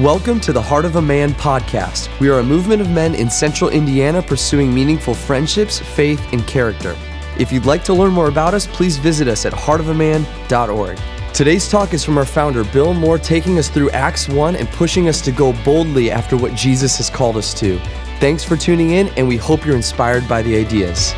Welcome 0.00 0.40
to 0.40 0.54
the 0.54 0.62
Heart 0.62 0.86
of 0.86 0.96
a 0.96 1.02
Man 1.02 1.34
podcast. 1.34 2.08
We 2.20 2.30
are 2.30 2.38
a 2.38 2.42
movement 2.42 2.80
of 2.80 2.88
men 2.88 3.14
in 3.14 3.28
central 3.28 3.68
Indiana 3.68 4.22
pursuing 4.22 4.72
meaningful 4.72 5.12
friendships, 5.12 5.78
faith, 5.78 6.26
and 6.32 6.46
character. 6.46 6.96
If 7.38 7.52
you'd 7.52 7.66
like 7.66 7.84
to 7.84 7.92
learn 7.92 8.12
more 8.12 8.28
about 8.28 8.54
us, 8.54 8.66
please 8.66 8.96
visit 8.96 9.28
us 9.28 9.44
at 9.44 9.52
heartofaman.org. 9.52 10.98
Today's 11.34 11.68
talk 11.68 11.92
is 11.92 12.02
from 12.02 12.16
our 12.16 12.24
founder, 12.24 12.64
Bill 12.64 12.94
Moore, 12.94 13.18
taking 13.18 13.58
us 13.58 13.68
through 13.68 13.90
Acts 13.90 14.26
1 14.26 14.56
and 14.56 14.66
pushing 14.70 15.06
us 15.06 15.20
to 15.20 15.32
go 15.32 15.52
boldly 15.64 16.10
after 16.10 16.34
what 16.34 16.54
Jesus 16.54 16.96
has 16.96 17.10
called 17.10 17.36
us 17.36 17.52
to. 17.60 17.78
Thanks 18.20 18.42
for 18.42 18.56
tuning 18.56 18.92
in, 18.92 19.08
and 19.18 19.28
we 19.28 19.36
hope 19.36 19.66
you're 19.66 19.76
inspired 19.76 20.26
by 20.26 20.40
the 20.40 20.56
ideas. 20.56 21.12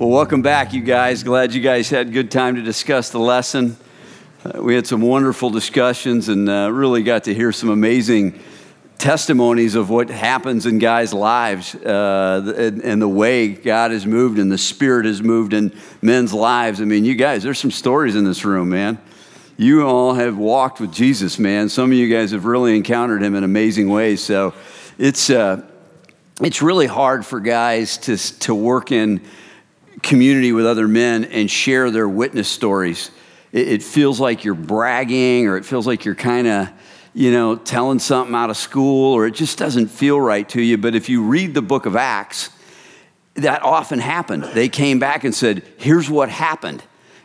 Well, 0.00 0.08
welcome 0.08 0.40
back, 0.40 0.72
you 0.72 0.80
guys. 0.80 1.22
Glad 1.22 1.52
you 1.52 1.60
guys 1.60 1.90
had 1.90 2.10
good 2.10 2.30
time 2.30 2.54
to 2.54 2.62
discuss 2.62 3.10
the 3.10 3.18
lesson. 3.18 3.76
Uh, 4.42 4.62
we 4.62 4.74
had 4.74 4.86
some 4.86 5.02
wonderful 5.02 5.50
discussions 5.50 6.30
and 6.30 6.48
uh, 6.48 6.72
really 6.72 7.02
got 7.02 7.24
to 7.24 7.34
hear 7.34 7.52
some 7.52 7.68
amazing 7.68 8.40
testimonies 8.96 9.74
of 9.74 9.90
what 9.90 10.08
happens 10.08 10.64
in 10.64 10.78
guys' 10.78 11.12
lives 11.12 11.74
uh, 11.74 12.54
and, 12.56 12.80
and, 12.80 13.02
the 13.02 13.08
way 13.08 13.48
God 13.48 13.90
has 13.90 14.06
moved 14.06 14.38
and 14.38 14.50
the 14.50 14.56
Spirit 14.56 15.04
has 15.04 15.20
moved 15.20 15.52
in 15.52 15.78
men's 16.00 16.32
lives. 16.32 16.80
I 16.80 16.86
mean, 16.86 17.04
you 17.04 17.14
guys, 17.14 17.42
there's 17.42 17.58
some 17.58 17.70
stories 17.70 18.16
in 18.16 18.24
this 18.24 18.42
room, 18.42 18.70
man. 18.70 18.98
You 19.58 19.86
all 19.86 20.14
have 20.14 20.38
walked 20.38 20.80
with 20.80 20.94
Jesus, 20.94 21.38
man. 21.38 21.68
Some 21.68 21.92
of 21.92 21.98
you 21.98 22.08
guys 22.08 22.30
have 22.30 22.46
really 22.46 22.74
encountered 22.74 23.22
him 23.22 23.34
in 23.34 23.44
amazing 23.44 23.90
ways. 23.90 24.24
So 24.24 24.54
it's, 24.96 25.28
uh, 25.28 25.60
it's 26.40 26.62
really 26.62 26.86
hard 26.86 27.26
for 27.26 27.38
guys 27.38 27.98
to, 27.98 28.16
to 28.16 28.54
work 28.54 28.92
in 28.92 29.20
community 30.02 30.52
with 30.52 30.66
other 30.66 30.88
men 30.88 31.24
and 31.24 31.50
share 31.50 31.90
their 31.90 32.08
witness 32.08 32.48
stories. 32.48 33.10
It, 33.52 33.68
it 33.68 33.82
feels 33.82 34.20
like 34.20 34.44
you're 34.44 34.54
bragging 34.54 35.46
or 35.46 35.56
it 35.56 35.64
feels 35.64 35.86
like 35.86 36.04
you're 36.04 36.14
kind 36.14 36.46
of, 36.46 36.68
you 37.14 37.32
know, 37.32 37.56
telling 37.56 37.98
something 37.98 38.34
out 38.34 38.50
of 38.50 38.56
school 38.56 39.12
or 39.12 39.26
it 39.26 39.34
just 39.34 39.58
doesn't 39.58 39.88
feel 39.88 40.20
right 40.20 40.48
to 40.50 40.62
you. 40.62 40.78
But 40.78 40.94
if 40.94 41.08
you 41.08 41.22
read 41.22 41.54
the 41.54 41.62
book 41.62 41.86
of 41.86 41.96
Acts, 41.96 42.50
that 43.34 43.62
often 43.62 43.98
happened. 43.98 44.44
They 44.44 44.68
came 44.68 44.98
back 44.98 45.24
and 45.24 45.34
said, 45.34 45.62
here's 45.76 46.10
what 46.10 46.28
happened. 46.28 46.82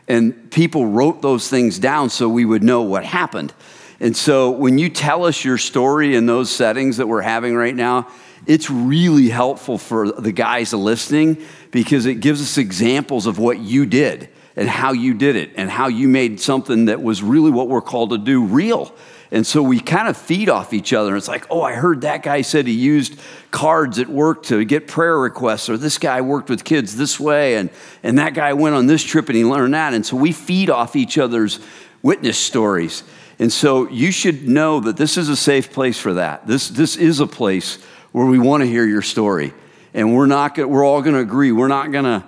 And 0.08 0.52
people 0.52 0.86
wrote 0.86 1.22
those 1.22 1.50
things 1.50 1.80
down 1.80 2.10
so 2.10 2.30
we 2.30 2.46
would 2.46 2.64
know 2.64 2.84
what 2.84 3.04
happened. 3.04 3.54
And 4.00 4.16
so 4.16 4.52
when 4.52 4.78
you 4.78 4.90
tell 4.90 5.26
us 5.26 5.44
your 5.44 5.58
story 5.58 6.16
in 6.16 6.26
those 6.26 6.52
settings 6.52 6.98
that 6.98 7.08
we're 7.08 7.22
having 7.22 7.56
right 7.56 7.76
now, 7.76 8.08
it's 8.46 8.70
really 8.70 9.30
helpful 9.30 9.78
for 9.78 10.12
the 10.12 10.32
guys 10.32 10.74
listening 10.74 11.44
because 11.76 12.06
it 12.06 12.22
gives 12.22 12.42
us 12.42 12.58
examples 12.58 13.26
of 13.26 13.38
what 13.38 13.60
you 13.60 13.86
did 13.86 14.30
and 14.56 14.70
how 14.70 14.94
you 14.94 15.14
did 15.14 15.36
it 15.36 15.52
and 15.58 15.70
how 15.70 15.88
you 15.88 16.08
made 16.08 16.40
something 16.40 16.86
that 16.86 17.04
was 17.04 17.22
really 17.22 17.52
what 17.52 17.68
we're 17.68 17.82
called 17.82 18.12
to 18.12 18.18
do 18.18 18.46
real. 18.46 18.96
And 19.30 19.46
so 19.46 19.62
we 19.62 19.82
kind 19.82 20.08
of 20.08 20.16
feed 20.16 20.48
off 20.48 20.74
each 20.74 20.94
other. 20.94 21.18
It's 21.18 21.28
like, 21.28 21.46
oh, 21.50 21.62
I 21.62 21.74
heard 21.74 22.02
that 22.02 22.24
guy 22.24 22.44
said 22.44 22.66
he 22.66 22.74
used 22.74 23.20
cards 23.52 24.00
at 24.00 24.08
work 24.08 24.44
to 24.44 24.64
get 24.64 24.88
prayer 24.88 25.20
requests, 25.20 25.68
or 25.68 25.76
this 25.76 25.98
guy 25.98 26.22
worked 26.22 26.50
with 26.50 26.64
kids 26.64 26.96
this 26.96 27.20
way, 27.20 27.58
and, 27.58 27.70
and 28.04 28.20
that 28.20 28.34
guy 28.34 28.54
went 28.54 28.76
on 28.76 28.88
this 28.88 29.04
trip 29.04 29.28
and 29.28 29.36
he 29.36 29.44
learned 29.44 29.74
that. 29.74 29.94
And 29.94 30.06
so 30.06 30.16
we 30.16 30.32
feed 30.32 30.70
off 30.70 30.96
each 30.96 31.18
other's 31.18 31.60
witness 32.02 32.38
stories. 32.38 33.04
And 33.38 33.52
so 33.52 33.90
you 33.90 34.12
should 34.12 34.48
know 34.48 34.80
that 34.80 34.96
this 34.96 35.18
is 35.18 35.28
a 35.28 35.36
safe 35.36 35.74
place 35.74 36.00
for 36.00 36.14
that. 36.14 36.48
This, 36.48 36.70
this 36.70 36.96
is 36.96 37.20
a 37.20 37.28
place 37.28 37.84
where 38.14 38.26
we 38.26 38.40
want 38.40 38.62
to 38.62 38.68
hear 38.68 38.86
your 38.86 39.02
story. 39.02 39.54
And 39.96 40.14
we're 40.14 40.28
not 40.28 40.58
we're 40.58 40.86
all 40.86 41.02
going 41.02 41.16
to 41.16 41.22
agree. 41.22 41.52
We're 41.52 41.70
not 41.70 41.92
going 41.92 42.06
to 42.06 42.24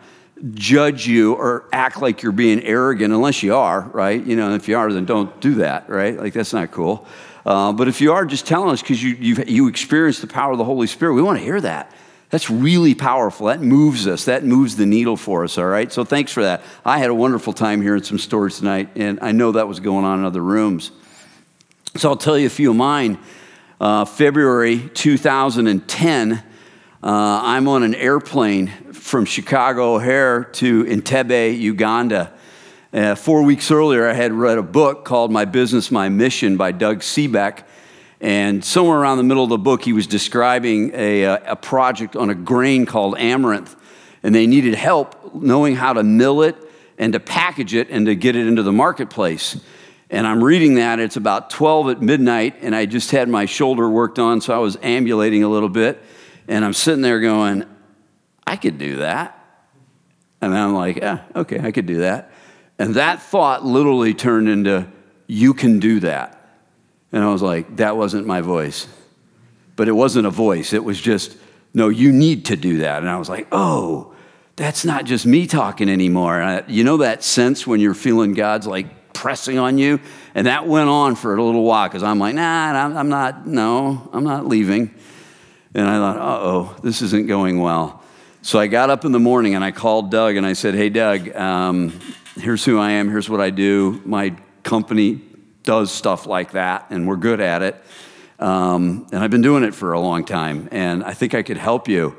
judge 0.53 1.05
you 1.05 1.33
or 1.33 1.65
act 1.71 2.01
like 2.01 2.23
you're 2.23 2.31
being 2.31 2.63
arrogant 2.63 3.13
unless 3.13 3.43
you 3.43 3.55
are, 3.55 3.81
right? 3.93 4.23
You 4.23 4.35
know, 4.35 4.55
if 4.55 4.67
you 4.67 4.77
are, 4.77 4.91
then 4.91 5.05
don't 5.05 5.39
do 5.41 5.55
that, 5.55 5.89
right? 5.89 6.17
Like 6.17 6.33
that's 6.33 6.53
not 6.53 6.71
cool. 6.71 7.05
Uh, 7.45 7.73
but 7.73 7.87
if 7.87 8.01
you 8.01 8.13
are, 8.13 8.25
just 8.25 8.47
telling 8.47 8.71
us 8.71 8.81
because 8.81 9.03
you 9.03 9.43
you 9.45 9.67
experienced 9.67 10.21
the 10.21 10.27
power 10.27 10.53
of 10.53 10.57
the 10.57 10.63
Holy 10.63 10.87
Spirit. 10.87 11.13
We 11.13 11.21
want 11.21 11.37
to 11.37 11.43
hear 11.43 11.61
that. 11.61 11.91
That's 12.29 12.49
really 12.49 12.93
powerful. 12.93 13.47
That 13.47 13.61
moves 13.61 14.07
us. 14.07 14.25
That 14.25 14.43
moves 14.43 14.75
the 14.75 14.85
needle 14.85 15.15
for 15.15 15.43
us, 15.43 15.57
all 15.57 15.65
right? 15.65 15.91
So 15.91 16.03
thanks 16.03 16.31
for 16.31 16.43
that. 16.43 16.61
I 16.85 16.99
had 16.99 17.09
a 17.09 17.15
wonderful 17.15 17.53
time 17.53 17.81
hearing 17.81 18.03
some 18.03 18.17
stories 18.17 18.57
tonight, 18.57 18.89
and 18.95 19.19
I 19.21 19.31
know 19.31 19.53
that 19.53 19.67
was 19.67 19.79
going 19.79 20.03
on 20.03 20.19
in 20.19 20.25
other 20.25 20.41
rooms. 20.41 20.91
So 21.95 22.09
I'll 22.09 22.17
tell 22.17 22.37
you 22.37 22.47
a 22.47 22.49
few 22.49 22.71
of 22.71 22.75
mine 22.75 23.17
uh, 23.79 24.05
February 24.05 24.89
2010, 24.93 26.43
uh, 27.03 27.41
I'm 27.43 27.67
on 27.67 27.83
an 27.83 27.93
airplane 27.93 28.67
from 28.91 29.25
Chicago 29.25 29.95
O'Hare 29.95 30.45
to 30.45 30.83
Entebbe, 30.85 31.55
Uganda. 31.59 32.33
Uh, 32.91 33.13
four 33.13 33.43
weeks 33.43 33.69
earlier, 33.69 34.09
I 34.09 34.13
had 34.13 34.33
read 34.33 34.57
a 34.57 34.63
book 34.63 35.05
called 35.05 35.31
My 35.31 35.45
Business, 35.45 35.91
My 35.91 36.09
Mission 36.09 36.57
by 36.57 36.71
Doug 36.71 37.01
Seebeck. 37.01 37.65
And 38.19 38.65
somewhere 38.65 38.97
around 38.97 39.17
the 39.17 39.23
middle 39.23 39.43
of 39.43 39.51
the 39.51 39.59
book, 39.59 39.83
he 39.83 39.93
was 39.93 40.07
describing 40.07 40.89
a, 40.95 41.23
uh, 41.23 41.51
a 41.51 41.55
project 41.55 42.15
on 42.15 42.31
a 42.31 42.35
grain 42.35 42.87
called 42.87 43.15
amaranth. 43.19 43.75
And 44.23 44.33
they 44.33 44.47
needed 44.47 44.73
help 44.73 45.35
knowing 45.35 45.75
how 45.75 45.93
to 45.93 46.01
mill 46.01 46.41
it 46.41 46.55
and 46.97 47.13
to 47.13 47.19
package 47.19 47.75
it 47.75 47.91
and 47.91 48.07
to 48.07 48.15
get 48.15 48.35
it 48.35 48.47
into 48.47 48.63
the 48.63 48.71
marketplace. 48.71 49.61
And 50.09 50.25
I'm 50.25 50.43
reading 50.43 50.73
that. 50.75 50.99
It's 50.99 51.15
about 51.15 51.51
12 51.51 51.89
at 51.89 52.01
midnight, 52.01 52.55
and 52.61 52.75
I 52.75 52.87
just 52.87 53.11
had 53.11 53.29
my 53.29 53.45
shoulder 53.45 53.87
worked 53.87 54.17
on, 54.17 54.41
so 54.41 54.55
I 54.55 54.57
was 54.57 54.77
ambulating 54.81 55.43
a 55.43 55.47
little 55.47 55.69
bit. 55.69 56.01
And 56.47 56.63
I'm 56.63 56.73
sitting 56.73 57.01
there 57.01 57.19
going, 57.19 57.65
I 58.45 58.55
could 58.55 58.77
do 58.77 58.97
that. 58.97 59.33
And 60.41 60.55
I'm 60.55 60.73
like, 60.73 60.97
yeah, 60.97 61.23
okay, 61.35 61.59
I 61.59 61.71
could 61.71 61.85
do 61.85 61.99
that. 61.99 62.31
And 62.79 62.95
that 62.95 63.21
thought 63.21 63.65
literally 63.65 64.13
turned 64.13 64.47
into, 64.47 64.87
you 65.25 65.53
can 65.53 65.79
do 65.79 65.99
that. 66.01 66.33
And 67.11 67.23
I 67.23 67.31
was 67.31 67.41
like, 67.41 67.77
that 67.77 67.97
wasn't 67.97 68.27
my 68.27 68.41
voice. 68.41 68.87
But 69.75 69.87
it 69.87 69.93
wasn't 69.93 70.27
a 70.27 70.31
voice, 70.31 70.73
it 70.73 70.83
was 70.83 70.99
just, 70.99 71.37
no, 71.73 71.89
you 71.89 72.11
need 72.11 72.45
to 72.45 72.55
do 72.55 72.79
that. 72.79 72.99
And 72.99 73.09
I 73.09 73.17
was 73.17 73.29
like, 73.29 73.47
oh, 73.51 74.13
that's 74.55 74.85
not 74.85 75.05
just 75.05 75.25
me 75.25 75.45
talking 75.45 75.89
anymore. 75.89 76.41
I, 76.41 76.63
you 76.67 76.83
know 76.83 76.97
that 76.97 77.23
sense 77.23 77.67
when 77.67 77.79
you're 77.79 77.93
feeling 77.93 78.33
God's 78.33 78.65
like 78.65 79.13
pressing 79.13 79.59
on 79.59 79.77
you. 79.77 79.99
And 80.33 80.47
that 80.47 80.67
went 80.67 80.89
on 80.89 81.15
for 81.15 81.35
a 81.35 81.43
little 81.43 81.63
while 81.63 81.87
because 81.87 82.03
I'm 82.03 82.19
like, 82.19 82.35
nah, 82.35 82.71
I'm 82.73 83.09
not, 83.09 83.47
no, 83.47 84.09
I'm 84.13 84.23
not 84.23 84.47
leaving. 84.47 84.95
And 85.77 85.87
I 85.87 85.97
thought, 85.97 86.17
uh 86.17 86.39
oh, 86.41 86.75
this 86.81 87.03
isn't 87.03 87.27
going 87.27 87.59
well. 87.59 88.01
So 88.41 88.57
I 88.57 88.65
got 88.65 88.89
up 88.89 89.05
in 89.05 89.11
the 89.11 89.19
morning 89.19 89.53
and 89.53 89.63
I 89.63 89.71
called 89.71 90.09
Doug 90.09 90.35
and 90.35 90.45
I 90.45 90.53
said, 90.53 90.73
hey, 90.73 90.89
Doug, 90.89 91.35
um, 91.35 91.99
here's 92.35 92.65
who 92.65 92.79
I 92.79 92.91
am, 92.93 93.09
here's 93.09 93.29
what 93.29 93.41
I 93.41 93.51
do. 93.51 94.01
My 94.03 94.35
company 94.63 95.21
does 95.61 95.91
stuff 95.91 96.25
like 96.25 96.53
that, 96.53 96.87
and 96.89 97.07
we're 97.07 97.17
good 97.17 97.39
at 97.41 97.61
it. 97.61 97.75
Um, 98.39 99.05
and 99.11 99.23
I've 99.23 99.29
been 99.29 99.43
doing 99.43 99.63
it 99.63 99.75
for 99.75 99.93
a 99.93 99.99
long 99.99 100.25
time, 100.25 100.67
and 100.71 101.03
I 101.03 101.13
think 101.13 101.35
I 101.35 101.43
could 101.43 101.57
help 101.57 101.87
you. 101.87 102.15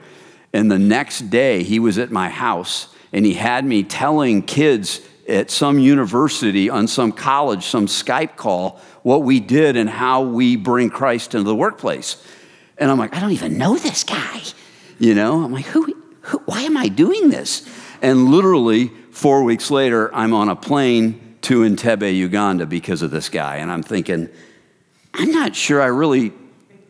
And 0.52 0.70
the 0.70 0.78
next 0.78 1.30
day, 1.30 1.64
he 1.64 1.80
was 1.80 1.98
at 1.98 2.12
my 2.12 2.28
house 2.28 2.94
and 3.12 3.26
he 3.26 3.34
had 3.34 3.64
me 3.64 3.82
telling 3.82 4.42
kids 4.42 5.00
at 5.28 5.50
some 5.50 5.78
university, 5.78 6.70
on 6.70 6.86
some 6.86 7.10
college, 7.10 7.66
some 7.66 7.86
Skype 7.86 8.36
call, 8.36 8.80
what 9.02 9.22
we 9.22 9.40
did 9.40 9.76
and 9.76 9.90
how 9.90 10.22
we 10.22 10.56
bring 10.56 10.90
Christ 10.90 11.34
into 11.34 11.48
the 11.48 11.56
workplace. 11.56 12.22
And 12.78 12.90
I'm 12.90 12.98
like, 12.98 13.14
I 13.14 13.20
don't 13.20 13.32
even 13.32 13.58
know 13.58 13.76
this 13.76 14.04
guy. 14.04 14.42
You 14.98 15.14
know, 15.14 15.44
I'm 15.44 15.52
like, 15.52 15.66
who, 15.66 15.94
who 16.22 16.38
why 16.46 16.62
am 16.62 16.76
I 16.76 16.88
doing 16.88 17.30
this? 17.30 17.68
And 18.02 18.28
literally, 18.28 18.88
four 19.10 19.42
weeks 19.42 19.70
later, 19.70 20.14
I'm 20.14 20.32
on 20.32 20.48
a 20.48 20.56
plane 20.56 21.36
to 21.42 21.60
Entebbe, 21.60 22.14
Uganda 22.14 22.66
because 22.66 23.02
of 23.02 23.10
this 23.10 23.28
guy. 23.28 23.56
And 23.56 23.70
I'm 23.70 23.82
thinking, 23.82 24.28
I'm 25.14 25.30
not 25.32 25.56
sure 25.56 25.80
I 25.80 25.86
really 25.86 26.32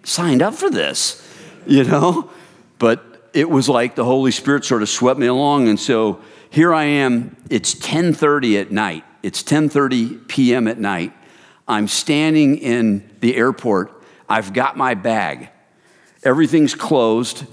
signed 0.05 0.43
up 0.43 0.55
for 0.55 0.71
this, 0.71 1.23
you 1.67 1.85
know? 1.85 2.31
But 2.79 3.31
it 3.35 3.49
was 3.49 3.69
like 3.69 3.95
the 3.95 4.05
Holy 4.05 4.31
Spirit 4.31 4.65
sort 4.65 4.83
of 4.83 4.89
swept 4.89 5.19
me 5.19 5.27
along. 5.27 5.69
And 5.69 5.79
so 5.79 6.21
here 6.51 6.73
I 6.73 6.85
am, 6.85 7.37
it's 7.51 7.75
10:30 7.75 8.61
at 8.61 8.71
night. 8.71 9.05
It's 9.23 9.43
10:30 9.43 10.29
p.m. 10.29 10.69
at 10.69 10.79
night. 10.79 11.13
I'm 11.67 11.89
standing 11.89 12.57
in 12.57 13.09
the 13.21 13.37
airport. 13.37 14.03
I've 14.29 14.53
got 14.53 14.77
my 14.77 14.95
bag. 14.95 15.51
Everything's 16.23 16.75
closed 16.75 17.47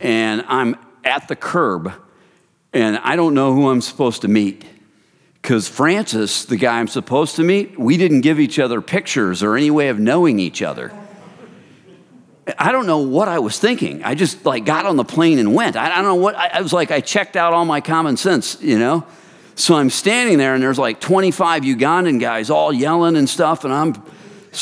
and 0.00 0.44
I'm 0.48 0.76
at 1.04 1.28
the 1.28 1.36
curb 1.36 1.92
and 2.72 2.98
I 2.98 3.16
don't 3.16 3.34
know 3.34 3.54
who 3.54 3.68
I'm 3.70 3.80
supposed 3.80 4.22
to 4.22 4.28
meet. 4.28 4.64
Because 5.40 5.68
Francis, 5.68 6.44
the 6.44 6.56
guy 6.56 6.78
I'm 6.78 6.86
supposed 6.86 7.36
to 7.36 7.42
meet, 7.42 7.78
we 7.78 7.96
didn't 7.96 8.20
give 8.20 8.38
each 8.38 8.58
other 8.60 8.80
pictures 8.80 9.42
or 9.42 9.56
any 9.56 9.70
way 9.70 9.88
of 9.88 9.98
knowing 9.98 10.38
each 10.38 10.62
other. 10.62 10.92
I 12.58 12.72
don't 12.72 12.86
know 12.86 12.98
what 12.98 13.28
I 13.28 13.40
was 13.40 13.58
thinking. 13.58 14.02
I 14.04 14.14
just 14.14 14.44
like 14.44 14.64
got 14.64 14.86
on 14.86 14.96
the 14.96 15.04
plane 15.04 15.38
and 15.38 15.54
went. 15.54 15.76
I, 15.76 15.96
don't 15.96 16.04
know 16.04 16.14
what, 16.14 16.36
I, 16.36 16.48
I 16.48 16.60
was 16.60 16.72
like, 16.72 16.90
I 16.90 17.00
checked 17.00 17.36
out 17.36 17.52
all 17.52 17.64
my 17.64 17.80
common 17.80 18.16
sense, 18.16 18.60
you 18.62 18.78
know? 18.78 19.04
So 19.54 19.74
I'm 19.74 19.90
standing 19.90 20.38
there 20.38 20.54
and 20.54 20.62
there's 20.62 20.78
like 20.78 21.00
25 21.00 21.62
Ugandan 21.62 22.20
guys 22.20 22.48
all 22.48 22.72
yelling 22.72 23.16
and 23.16 23.28
stuff. 23.28 23.64
And 23.64 23.72
I'm 23.72 23.94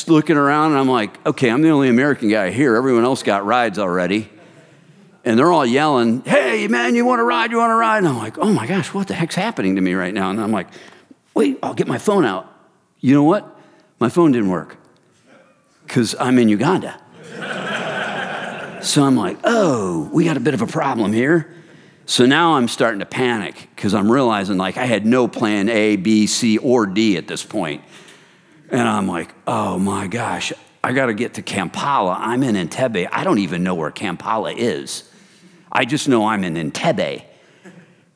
looking 0.09 0.37
around 0.37 0.73
and 0.73 0.81
I'm 0.81 0.89
like, 0.89 1.25
okay, 1.27 1.51
I'm 1.51 1.63
the 1.63 1.71
only 1.71 1.89
American 1.89 2.29
guy 2.29 2.51
here. 2.51 2.77
Everyone 2.77 3.05
else 3.05 3.23
got 3.23 3.45
rides 3.45 3.79
already. 3.79 4.31
And 5.25 5.39
they're 5.39 5.53
all 5.53 5.67
yelling, 5.67 6.23
hey, 6.23 6.61
hey, 6.61 6.69
man, 6.69 6.95
you 6.95 7.05
want 7.05 7.21
to 7.21 7.25
ride? 7.25 7.51
You 7.51 7.59
want 7.59 7.71
to 7.71 7.75
ride? 7.75 7.99
And 7.99 8.09
I'm 8.09 8.19
like, 8.19 8.39
oh 8.39 8.53
my 8.53 8.67
gosh, 8.67 8.93
what 8.93 9.09
the 9.09 9.15
heck's 9.15 9.35
happening 9.35 9.77
to 9.77 9.81
me 9.81 9.95
right 9.95 10.13
now? 10.13 10.31
And 10.31 10.41
I'm 10.41 10.53
like, 10.53 10.69
wait, 11.35 11.59
I'll 11.63 11.75
get 11.75 11.87
my 11.87 11.99
phone 11.99 12.25
out. 12.25 12.53
You 13.01 13.15
know 13.15 13.25
what? 13.25 13.59
My 13.99 14.09
phone 14.09 14.33
didn't 14.33 14.49
work 14.49 14.77
because 15.87 16.15
I'm 16.19 16.39
in 16.39 16.49
Uganda. 16.49 17.01
so 18.83 19.05
I'm 19.05 19.17
like, 19.17 19.39
oh, 19.45 20.09
we 20.13 20.25
got 20.25 20.37
a 20.37 20.41
bit 20.41 20.55
of 20.55 20.63
a 20.63 20.67
problem 20.67 21.13
here. 21.13 21.55
So 22.07 22.27
now 22.27 22.55
I'm 22.55 22.67
starting 22.67 23.01
to 23.01 23.07
panic 23.07 23.69
because 23.77 23.95
I'm 23.95 24.11
realizing 24.11 24.57
like 24.57 24.77
I 24.77 24.85
had 24.85 25.07
no 25.07 25.29
plan 25.29 25.69
A, 25.69 25.97
B, 25.97 26.27
C, 26.27 26.59
or 26.59 26.87
D 26.87 27.17
at 27.17 27.29
this 27.29 27.45
point. 27.45 27.85
And 28.71 28.83
I'm 28.83 29.09
like, 29.09 29.35
oh 29.47 29.79
my 29.79 30.07
gosh, 30.07 30.53
I 30.83 30.93
got 30.93 31.07
to 31.07 31.15
get 31.15 31.35
to 31.35 31.43
Kampala. 31.43 32.17
I'm 32.19 32.43
in 32.43 32.55
Entebbe. 32.55 33.09
I 33.11 33.25
don't 33.25 33.39
even 33.39 33.63
know 33.63 33.75
where 33.75 33.91
Kampala 33.91 34.53
is. 34.53 35.09
I 35.71 35.85
just 35.85 36.09
know 36.09 36.27
I'm 36.27 36.45
in 36.45 36.55
Entebbe. 36.55 37.25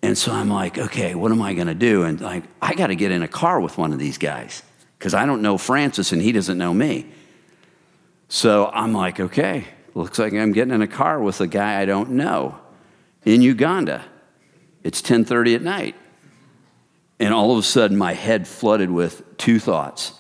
And 0.03 0.19
so 0.19 0.33
I'm 0.33 0.51
like, 0.51 0.79
okay, 0.79 1.15
what 1.15 1.33
am 1.33 1.41
I 1.41 1.55
going 1.55 1.67
to 1.67 1.75
do? 1.75 2.03
And 2.03 2.21
like, 2.21 2.45
I 2.61 2.75
got 2.75 2.89
to 2.89 2.95
get 2.95 3.11
in 3.11 3.23
a 3.23 3.29
car 3.29 3.61
with 3.61 3.79
one 3.79 3.93
of 3.93 3.99
these 3.99 4.19
guys 4.19 4.63
because 4.99 5.15
I 5.15 5.27
don't 5.27 5.43
know 5.43 5.59
Francis 5.59 6.13
and 6.13 6.21
he 6.21 6.31
doesn't 6.31 6.59
know 6.59 6.75
me. 6.75 7.07
So 8.29 8.71
I'm 8.73 8.93
like, 8.93 9.21
okay, 9.21 9.65
looks 9.95 10.19
like 10.19 10.33
I'm 10.35 10.53
getting 10.53 10.75
in 10.75 10.83
a 10.83 10.87
car 10.89 11.21
with 11.21 11.41
a 11.41 11.47
guy 11.47 11.81
I 11.81 11.85
don't 11.85 12.11
know 12.13 12.59
in 13.25 13.43
Uganda. 13.43 14.05
It's 14.83 15.01
10:30 15.01 15.55
at 15.55 15.63
night. 15.63 15.95
And 17.19 17.33
all 17.33 17.53
of 17.53 17.59
a 17.59 17.63
sudden 17.63 17.97
my 17.97 18.13
head 18.13 18.47
flooded 18.47 18.91
with 18.91 19.23
two 19.39 19.59
thoughts. 19.59 20.13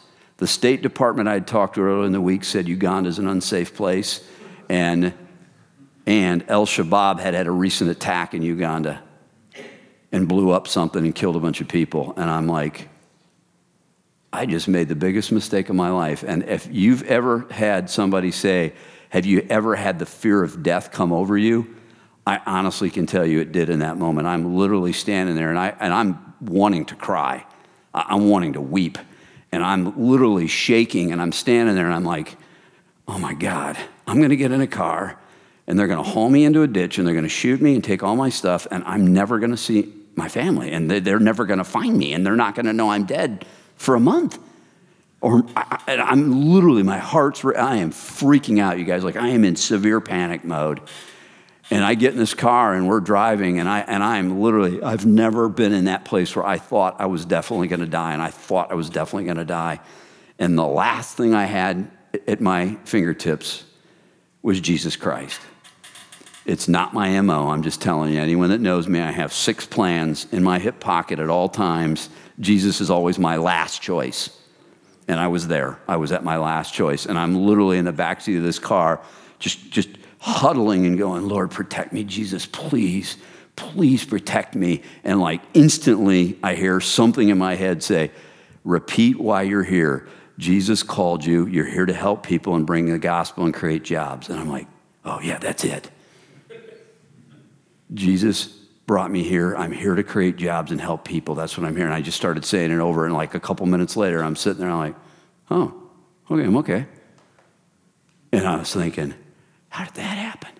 The 0.44 0.48
State 0.48 0.82
Department 0.82 1.26
I'd 1.26 1.46
talked 1.46 1.76
to 1.76 1.80
earlier 1.80 2.04
in 2.04 2.12
the 2.12 2.20
week 2.20 2.44
said 2.44 2.68
Uganda 2.68 3.08
is 3.08 3.18
an 3.18 3.26
unsafe 3.26 3.74
place 3.74 4.22
and 4.68 5.14
and 6.04 6.44
El 6.48 6.66
Shabaab 6.66 7.18
had 7.18 7.32
had 7.32 7.46
a 7.46 7.50
recent 7.50 7.88
attack 7.88 8.34
in 8.34 8.42
Uganda 8.42 9.02
and 10.12 10.28
blew 10.28 10.50
up 10.50 10.68
something 10.68 11.02
and 11.02 11.14
killed 11.14 11.36
a 11.36 11.40
bunch 11.40 11.62
of 11.62 11.68
people. 11.68 12.12
And 12.18 12.28
I'm 12.28 12.46
like, 12.46 12.90
I 14.34 14.44
just 14.44 14.68
made 14.68 14.88
the 14.88 14.94
biggest 14.94 15.32
mistake 15.32 15.70
of 15.70 15.76
my 15.76 15.88
life. 15.88 16.22
And 16.22 16.42
if 16.42 16.68
you've 16.70 17.04
ever 17.04 17.46
had 17.50 17.88
somebody 17.88 18.30
say, 18.30 18.74
Have 19.08 19.24
you 19.24 19.46
ever 19.48 19.74
had 19.74 19.98
the 19.98 20.04
fear 20.04 20.42
of 20.42 20.62
death 20.62 20.92
come 20.92 21.10
over 21.10 21.38
you? 21.38 21.74
I 22.26 22.38
honestly 22.44 22.90
can 22.90 23.06
tell 23.06 23.24
you 23.24 23.40
it 23.40 23.50
did 23.50 23.70
in 23.70 23.78
that 23.78 23.96
moment. 23.96 24.26
I'm 24.26 24.58
literally 24.58 24.92
standing 24.92 25.36
there 25.36 25.48
and, 25.48 25.58
I, 25.58 25.74
and 25.80 25.94
I'm 25.94 26.34
wanting 26.42 26.84
to 26.84 26.94
cry. 26.94 27.46
I'm 27.94 28.28
wanting 28.28 28.52
to 28.52 28.60
weep. 28.60 28.98
And 29.54 29.64
I'm 29.64 30.06
literally 30.08 30.46
shaking 30.46 31.12
and 31.12 31.22
I'm 31.22 31.32
standing 31.32 31.74
there 31.74 31.86
and 31.86 31.94
I'm 31.94 32.04
like, 32.04 32.36
oh 33.08 33.18
my 33.18 33.34
God, 33.34 33.78
I'm 34.06 34.20
gonna 34.20 34.36
get 34.36 34.52
in 34.52 34.60
a 34.60 34.66
car 34.66 35.18
and 35.66 35.78
they're 35.78 35.86
going 35.86 36.02
to 36.02 36.10
haul 36.10 36.28
me 36.28 36.44
into 36.44 36.62
a 36.62 36.66
ditch 36.66 36.98
and 36.98 37.06
they're 37.06 37.14
going 37.14 37.24
to 37.24 37.28
shoot 37.28 37.60
me 37.60 37.74
and 37.74 37.82
take 37.82 38.02
all 38.02 38.16
my 38.16 38.28
stuff 38.28 38.66
and 38.70 38.84
I'm 38.84 39.12
never 39.12 39.38
going 39.38 39.50
to 39.50 39.56
see 39.56 39.92
my 40.14 40.28
family 40.28 40.70
and 40.70 40.90
they're 40.90 41.18
never 41.18 41.44
going 41.44 41.58
to 41.58 41.64
find 41.64 41.96
me 41.96 42.12
and 42.12 42.24
they're 42.24 42.36
not 42.36 42.54
going 42.54 42.66
to 42.66 42.72
know 42.72 42.90
I'm 42.90 43.04
dead 43.04 43.46
for 43.76 43.94
a 43.94 44.00
month. 44.00 44.38
Or 45.20 45.42
I, 45.56 45.80
am 45.86 46.50
literally, 46.52 46.82
my 46.82 46.98
heart's, 46.98 47.42
I 47.44 47.76
am 47.76 47.92
freaking 47.92 48.60
out, 48.60 48.78
you 48.78 48.84
guys. 48.84 49.04
Like 49.04 49.16
I 49.16 49.28
am 49.28 49.42
in 49.44 49.56
severe 49.56 49.98
panic 49.98 50.44
mode. 50.44 50.82
And 51.70 51.84
I 51.84 51.94
get 51.94 52.12
in 52.12 52.18
this 52.18 52.34
car 52.34 52.74
and 52.74 52.86
we're 52.88 53.00
driving 53.00 53.58
and 53.58 53.68
I 53.68 53.80
and 53.80 54.02
I'm 54.02 54.40
literally 54.40 54.82
I've 54.82 55.06
never 55.06 55.48
been 55.48 55.72
in 55.72 55.86
that 55.86 56.04
place 56.04 56.36
where 56.36 56.46
I 56.46 56.58
thought 56.58 56.96
I 57.00 57.06
was 57.06 57.24
definitely 57.24 57.68
going 57.68 57.80
to 57.80 57.86
die 57.86 58.12
and 58.12 58.20
I 58.20 58.30
thought 58.30 58.70
I 58.70 58.74
was 58.74 58.90
definitely 58.90 59.24
going 59.24 59.38
to 59.38 59.44
die. 59.44 59.80
And 60.38 60.58
the 60.58 60.66
last 60.66 61.16
thing 61.16 61.34
I 61.34 61.44
had 61.44 61.90
at 62.28 62.40
my 62.40 62.76
fingertips 62.84 63.64
was 64.42 64.60
Jesus 64.60 64.94
Christ. 64.94 65.40
It's 66.44 66.68
not 66.68 66.92
my 66.92 67.18
MO, 67.22 67.48
I'm 67.48 67.62
just 67.62 67.80
telling 67.80 68.12
you. 68.12 68.20
Anyone 68.20 68.50
that 68.50 68.60
knows 68.60 68.86
me, 68.86 69.00
I 69.00 69.10
have 69.10 69.32
six 69.32 69.64
plans 69.64 70.26
in 70.30 70.42
my 70.44 70.58
hip 70.58 70.78
pocket 70.78 71.18
at 71.18 71.30
all 71.30 71.48
times. 71.48 72.10
Jesus 72.38 72.82
is 72.82 72.90
always 72.90 73.18
my 73.18 73.38
last 73.38 73.80
choice. 73.80 74.28
And 75.08 75.18
I 75.18 75.28
was 75.28 75.48
there. 75.48 75.78
I 75.88 75.96
was 75.96 76.12
at 76.12 76.22
my 76.22 76.36
last 76.36 76.74
choice. 76.74 77.06
And 77.06 77.18
I'm 77.18 77.34
literally 77.34 77.78
in 77.78 77.86
the 77.86 77.92
backseat 77.92 78.36
of 78.36 78.42
this 78.42 78.58
car, 78.58 79.00
just, 79.38 79.70
just 79.70 79.88
huddling 80.24 80.86
and 80.86 80.96
going, 80.96 81.28
Lord, 81.28 81.50
protect 81.50 81.92
me, 81.92 82.02
Jesus, 82.02 82.46
please, 82.46 83.18
please 83.56 84.06
protect 84.06 84.54
me. 84.54 84.80
And 85.04 85.20
like 85.20 85.42
instantly, 85.52 86.38
I 86.42 86.54
hear 86.54 86.80
something 86.80 87.28
in 87.28 87.36
my 87.36 87.56
head 87.56 87.82
say, 87.82 88.10
Repeat 88.64 89.20
why 89.20 89.42
you're 89.42 89.62
here. 89.62 90.08
Jesus 90.38 90.82
called 90.82 91.26
you. 91.26 91.46
You're 91.46 91.66
here 91.66 91.84
to 91.84 91.92
help 91.92 92.24
people 92.26 92.54
and 92.54 92.66
bring 92.66 92.86
the 92.86 92.98
gospel 92.98 93.44
and 93.44 93.52
create 93.52 93.84
jobs. 93.84 94.30
And 94.30 94.40
I'm 94.40 94.48
like, 94.48 94.66
Oh, 95.04 95.20
yeah, 95.20 95.36
that's 95.36 95.62
it. 95.62 95.90
Jesus 97.92 98.46
brought 98.86 99.10
me 99.10 99.24
here. 99.24 99.54
I'm 99.54 99.72
here 99.72 99.94
to 99.94 100.02
create 100.02 100.36
jobs 100.36 100.70
and 100.70 100.80
help 100.80 101.04
people. 101.04 101.34
That's 101.34 101.58
what 101.58 101.66
I'm 101.66 101.76
here. 101.76 101.84
And 101.84 101.94
I 101.94 102.00
just 102.00 102.16
started 102.16 102.46
saying 102.46 102.70
it 102.70 102.80
over. 102.80 103.04
And 103.04 103.12
like 103.12 103.34
a 103.34 103.40
couple 103.40 103.66
minutes 103.66 103.94
later, 103.94 104.24
I'm 104.24 104.36
sitting 104.36 104.60
there, 104.62 104.70
I'm 104.70 104.78
like, 104.78 104.96
oh, 105.50 105.74
okay, 106.30 106.44
I'm 106.44 106.56
okay. 106.56 106.86
And 108.32 108.46
I 108.46 108.56
was 108.56 108.72
thinking, 108.72 109.12
how 109.74 109.84
did 109.84 109.94
that 109.94 110.18
happen? 110.18 110.50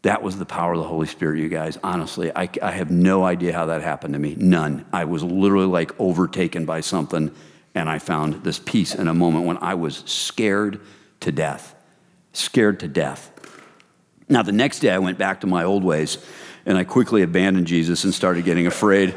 That 0.00 0.22
was 0.22 0.38
the 0.38 0.46
power 0.46 0.72
of 0.72 0.78
the 0.78 0.88
Holy 0.88 1.06
Spirit, 1.06 1.40
you 1.40 1.50
guys. 1.50 1.76
Honestly, 1.84 2.32
I, 2.34 2.48
I 2.62 2.70
have 2.70 2.90
no 2.90 3.22
idea 3.22 3.52
how 3.52 3.66
that 3.66 3.82
happened 3.82 4.14
to 4.14 4.18
me. 4.18 4.34
None. 4.34 4.86
I 4.94 5.04
was 5.04 5.22
literally 5.22 5.66
like 5.66 5.92
overtaken 6.00 6.64
by 6.64 6.80
something, 6.80 7.30
and 7.74 7.86
I 7.86 7.98
found 7.98 8.44
this 8.44 8.58
peace 8.58 8.94
in 8.94 9.08
a 9.08 9.12
moment 9.12 9.44
when 9.44 9.58
I 9.58 9.74
was 9.74 9.98
scared 10.06 10.80
to 11.20 11.30
death. 11.30 11.74
Scared 12.32 12.80
to 12.80 12.88
death. 12.88 13.30
Now, 14.26 14.42
the 14.42 14.52
next 14.52 14.78
day, 14.78 14.88
I 14.88 15.00
went 15.00 15.18
back 15.18 15.42
to 15.42 15.46
my 15.46 15.64
old 15.64 15.84
ways 15.84 16.16
and 16.64 16.78
I 16.78 16.84
quickly 16.84 17.20
abandoned 17.20 17.66
Jesus 17.66 18.04
and 18.04 18.14
started 18.14 18.46
getting 18.46 18.66
afraid 18.66 19.14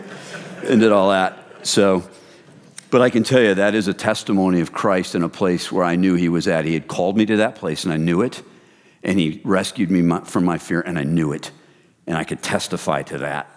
and 0.65 0.81
did 0.81 0.91
all 0.91 1.11
that. 1.11 1.65
So, 1.65 2.03
but 2.89 3.01
I 3.01 3.09
can 3.09 3.23
tell 3.23 3.41
you 3.41 3.53
that 3.53 3.73
is 3.73 3.87
a 3.87 3.94
testimony 3.94 4.59
of 4.59 4.73
Christ 4.73 5.15
in 5.15 5.23
a 5.23 5.29
place 5.29 5.71
where 5.71 5.85
I 5.85 5.95
knew 5.95 6.15
He 6.15 6.27
was 6.27 6.49
at. 6.49 6.65
He 6.65 6.73
had 6.73 6.89
called 6.89 7.15
me 7.15 7.25
to 7.27 7.37
that 7.37 7.55
place 7.55 7.85
and 7.85 7.94
I 7.94 7.97
knew 7.97 8.21
it. 8.21 8.44
And 9.03 9.19
He 9.19 9.42
rescued 9.44 9.89
me 9.92 10.19
from 10.25 10.45
my 10.45 10.57
fear 10.57 10.81
and 10.81 10.98
I 10.98 11.03
knew 11.03 11.31
it. 11.31 11.51
And 12.07 12.18
I 12.18 12.24
could 12.24 12.42
testify 12.42 13.03
to 13.03 13.19
that. 13.19 13.48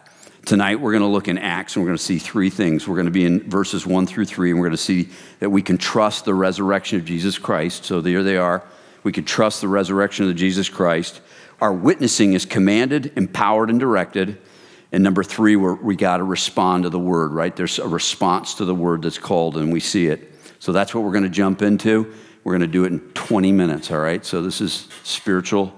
Tonight, 0.45 0.79
we're 0.79 0.93
going 0.93 1.03
to 1.03 1.09
look 1.09 1.29
in 1.29 1.39
Acts 1.39 1.75
and 1.75 1.83
we're 1.83 1.89
going 1.89 1.97
to 1.97 2.05
see 2.05 2.19
three 2.19 2.51
things. 2.51 2.87
We're 2.87 2.97
going 2.97 3.07
to 3.07 3.11
be 3.11 3.25
in 3.25 3.49
verses 3.49 3.87
one 3.87 4.07
through 4.07 4.27
three, 4.27 4.51
and 4.51 4.61
we're 4.61 4.67
going 4.67 4.77
to 4.77 4.83
see 4.83 5.09
that 5.41 5.49
we 5.49 5.63
can 5.63 5.79
trust 5.79 6.27
the 6.27 6.35
resurrection 6.35 6.99
of 6.99 7.07
Jesus 7.07 7.39
Christ. 7.39 7.87
So 7.87 8.03
there 8.03 8.23
they 8.23 8.37
are. 8.37 8.63
We 9.05 9.13
can 9.13 9.25
trust 9.25 9.63
the 9.63 9.69
resurrection 9.69 10.29
of 10.29 10.37
Jesus 10.37 10.69
Christ. 10.69 11.23
Our 11.63 11.73
witnessing 11.73 12.35
is 12.35 12.45
commanded, 12.45 13.13
empowered, 13.17 13.71
and 13.71 13.81
directed. 13.81 14.39
And 14.93 15.03
number 15.03 15.25
three, 15.25 15.57
we 15.57 15.97
got 15.97 16.19
to 16.19 16.25
respond 16.25 16.85
to 16.85 16.91
the 16.91 16.99
word, 16.99 17.33
right? 17.33 17.57
There's 17.57 17.79
a 17.79 17.89
response 17.89 18.55
to 18.57 18.67
the 18.67 18.75
word 18.75 19.03
that's 19.03 19.19
called, 19.19 19.57
and 19.57 19.73
we 19.73 19.81
see 19.81 20.09
it. 20.09 20.31
So 20.59 20.73
that's 20.73 20.95
what 20.95 21.05
we're 21.05 21.13
going 21.13 21.25
to 21.25 21.31
jump 21.31 21.63
into. 21.63 22.15
We're 22.45 22.53
going 22.53 22.61
to 22.61 22.67
do 22.67 22.85
it 22.85 22.93
in 22.93 23.01
20 23.15 23.53
minutes, 23.53 23.91
all 23.91 23.99
right? 23.99 24.25
So 24.25 24.43
this 24.43 24.61
is 24.61 24.87
spiritual 25.03 25.75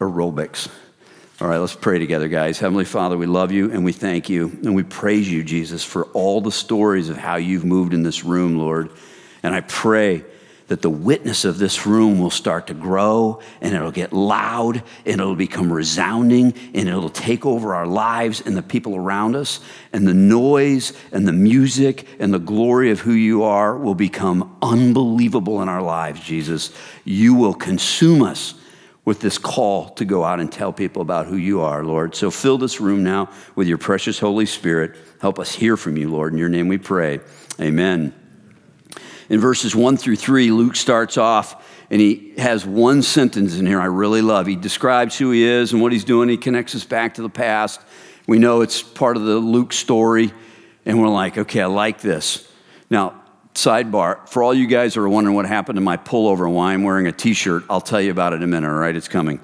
aerobics. 0.00 0.68
All 1.40 1.48
right, 1.48 1.58
let's 1.58 1.74
pray 1.74 1.98
together, 1.98 2.28
guys. 2.28 2.58
Heavenly 2.58 2.84
Father, 2.84 3.18
we 3.18 3.26
love 3.26 3.52
you 3.52 3.70
and 3.70 3.84
we 3.84 3.92
thank 3.92 4.28
you 4.28 4.58
and 4.64 4.74
we 4.74 4.82
praise 4.84 5.30
you, 5.30 5.44
Jesus, 5.44 5.84
for 5.84 6.04
all 6.06 6.40
the 6.40 6.52
stories 6.52 7.08
of 7.08 7.16
how 7.16 7.36
you've 7.36 7.64
moved 7.64 7.94
in 7.94 8.02
this 8.02 8.24
room, 8.24 8.58
Lord. 8.58 8.90
And 9.42 9.54
I 9.54 9.60
pray 9.60 10.24
that 10.68 10.82
the 10.82 10.90
witness 10.90 11.44
of 11.44 11.58
this 11.58 11.86
room 11.86 12.20
will 12.20 12.30
start 12.30 12.66
to 12.68 12.74
grow 12.74 13.40
and 13.60 13.74
it'll 13.74 13.90
get 13.90 14.12
loud 14.12 14.82
and 15.04 15.20
it'll 15.20 15.34
become 15.34 15.72
resounding 15.72 16.52
and 16.74 16.88
it'll 16.88 17.08
take 17.08 17.44
over 17.44 17.74
our 17.74 17.86
lives 17.86 18.42
and 18.42 18.56
the 18.56 18.62
people 18.62 18.94
around 18.94 19.34
us. 19.34 19.60
And 19.92 20.06
the 20.06 20.14
noise 20.14 20.92
and 21.10 21.26
the 21.26 21.32
music 21.32 22.06
and 22.18 22.32
the 22.32 22.38
glory 22.38 22.90
of 22.90 23.00
who 23.00 23.12
you 23.12 23.42
are 23.42 23.76
will 23.76 23.94
become 23.94 24.56
unbelievable 24.60 25.62
in 25.62 25.68
our 25.68 25.82
lives, 25.82 26.20
Jesus. 26.20 26.70
You 27.04 27.34
will 27.34 27.54
consume 27.54 28.22
us 28.22 28.54
with 29.06 29.20
this 29.20 29.38
call 29.38 29.88
to 29.88 30.04
go 30.04 30.22
out 30.22 30.38
and 30.38 30.52
tell 30.52 30.70
people 30.70 31.00
about 31.00 31.26
who 31.26 31.36
you 31.36 31.62
are, 31.62 31.82
Lord. 31.82 32.14
So 32.14 32.30
fill 32.30 32.58
this 32.58 32.78
room 32.78 33.02
now 33.02 33.30
with 33.54 33.66
your 33.66 33.78
precious 33.78 34.18
Holy 34.18 34.44
Spirit. 34.44 34.96
Help 35.22 35.38
us 35.38 35.54
hear 35.54 35.78
from 35.78 35.96
you, 35.96 36.10
Lord. 36.10 36.34
In 36.34 36.38
your 36.38 36.50
name 36.50 36.68
we 36.68 36.76
pray. 36.76 37.20
Amen. 37.58 38.27
In 39.28 39.40
verses 39.40 39.76
one 39.76 39.96
through 39.96 40.16
three, 40.16 40.50
Luke 40.50 40.76
starts 40.76 41.18
off 41.18 41.64
and 41.90 42.00
he 42.00 42.34
has 42.38 42.66
one 42.66 43.02
sentence 43.02 43.58
in 43.58 43.66
here 43.66 43.80
I 43.80 43.86
really 43.86 44.22
love. 44.22 44.46
He 44.46 44.56
describes 44.56 45.16
who 45.18 45.30
he 45.30 45.44
is 45.44 45.72
and 45.72 45.80
what 45.80 45.92
he's 45.92 46.04
doing. 46.04 46.28
He 46.28 46.36
connects 46.36 46.74
us 46.74 46.84
back 46.84 47.14
to 47.14 47.22
the 47.22 47.28
past. 47.28 47.80
We 48.26 48.38
know 48.38 48.60
it's 48.60 48.82
part 48.82 49.16
of 49.16 49.24
the 49.24 49.36
Luke 49.36 49.72
story, 49.72 50.32
and 50.84 51.00
we're 51.00 51.08
like, 51.08 51.38
okay, 51.38 51.62
I 51.62 51.66
like 51.66 52.00
this. 52.02 52.46
Now, 52.90 53.22
sidebar 53.54 54.28
for 54.28 54.42
all 54.42 54.54
you 54.54 54.66
guys 54.66 54.94
who 54.94 55.02
are 55.02 55.08
wondering 55.08 55.34
what 55.34 55.46
happened 55.46 55.76
to 55.76 55.80
my 55.80 55.96
pullover 55.96 56.44
and 56.44 56.54
why 56.54 56.74
I'm 56.74 56.82
wearing 56.82 57.06
a 57.06 57.12
t 57.12 57.32
shirt, 57.32 57.64
I'll 57.70 57.80
tell 57.80 58.00
you 58.00 58.10
about 58.10 58.34
it 58.34 58.36
in 58.36 58.42
a 58.42 58.46
minute, 58.46 58.68
all 58.68 58.74
right? 58.74 58.94
It's 58.94 59.08
coming. 59.08 59.40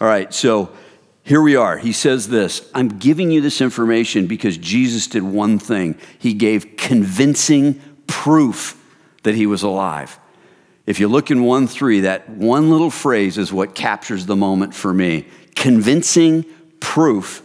All 0.00 0.06
right, 0.06 0.32
so 0.32 0.70
here 1.24 1.42
we 1.42 1.56
are. 1.56 1.76
He 1.76 1.92
says 1.92 2.28
this 2.28 2.70
I'm 2.74 2.88
giving 2.88 3.30
you 3.30 3.40
this 3.40 3.60
information 3.60 4.26
because 4.26 4.56
Jesus 4.56 5.08
did 5.08 5.22
one 5.22 5.58
thing, 5.58 5.98
he 6.18 6.32
gave 6.32 6.76
convincing 6.76 7.80
proof 8.06 8.76
that 9.22 9.34
he 9.34 9.46
was 9.46 9.62
alive. 9.62 10.18
If 10.86 11.00
you 11.00 11.08
look 11.08 11.30
in 11.30 11.44
1 11.44 11.66
3, 11.66 12.00
that 12.00 12.30
one 12.30 12.70
little 12.70 12.90
phrase 12.90 13.36
is 13.36 13.52
what 13.52 13.74
captures 13.74 14.26
the 14.26 14.36
moment 14.36 14.74
for 14.74 14.92
me 14.94 15.26
convincing 15.54 16.44
proof 16.80 17.42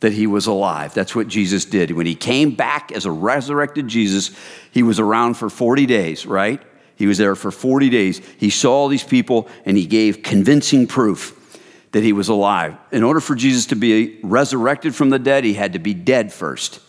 that 0.00 0.12
he 0.12 0.26
was 0.26 0.46
alive. 0.46 0.94
That's 0.94 1.14
what 1.14 1.26
Jesus 1.26 1.64
did. 1.64 1.90
When 1.90 2.06
he 2.06 2.14
came 2.14 2.52
back 2.52 2.92
as 2.92 3.04
a 3.04 3.10
resurrected 3.10 3.88
Jesus, 3.88 4.30
he 4.70 4.82
was 4.82 5.00
around 5.00 5.34
for 5.34 5.50
40 5.50 5.86
days, 5.86 6.24
right? 6.24 6.62
He 6.94 7.06
was 7.06 7.18
there 7.18 7.34
for 7.34 7.50
40 7.50 7.90
days. 7.90 8.20
He 8.38 8.50
saw 8.50 8.72
all 8.72 8.88
these 8.88 9.04
people 9.04 9.48
and 9.64 9.76
he 9.76 9.86
gave 9.86 10.22
convincing 10.22 10.86
proof 10.86 11.34
that 11.92 12.02
he 12.02 12.12
was 12.12 12.28
alive. 12.28 12.76
In 12.92 13.02
order 13.02 13.20
for 13.20 13.34
Jesus 13.34 13.66
to 13.66 13.76
be 13.76 14.20
resurrected 14.22 14.94
from 14.94 15.10
the 15.10 15.18
dead, 15.18 15.44
he 15.44 15.54
had 15.54 15.72
to 15.72 15.78
be 15.78 15.94
dead 15.94 16.32
first. 16.32 16.80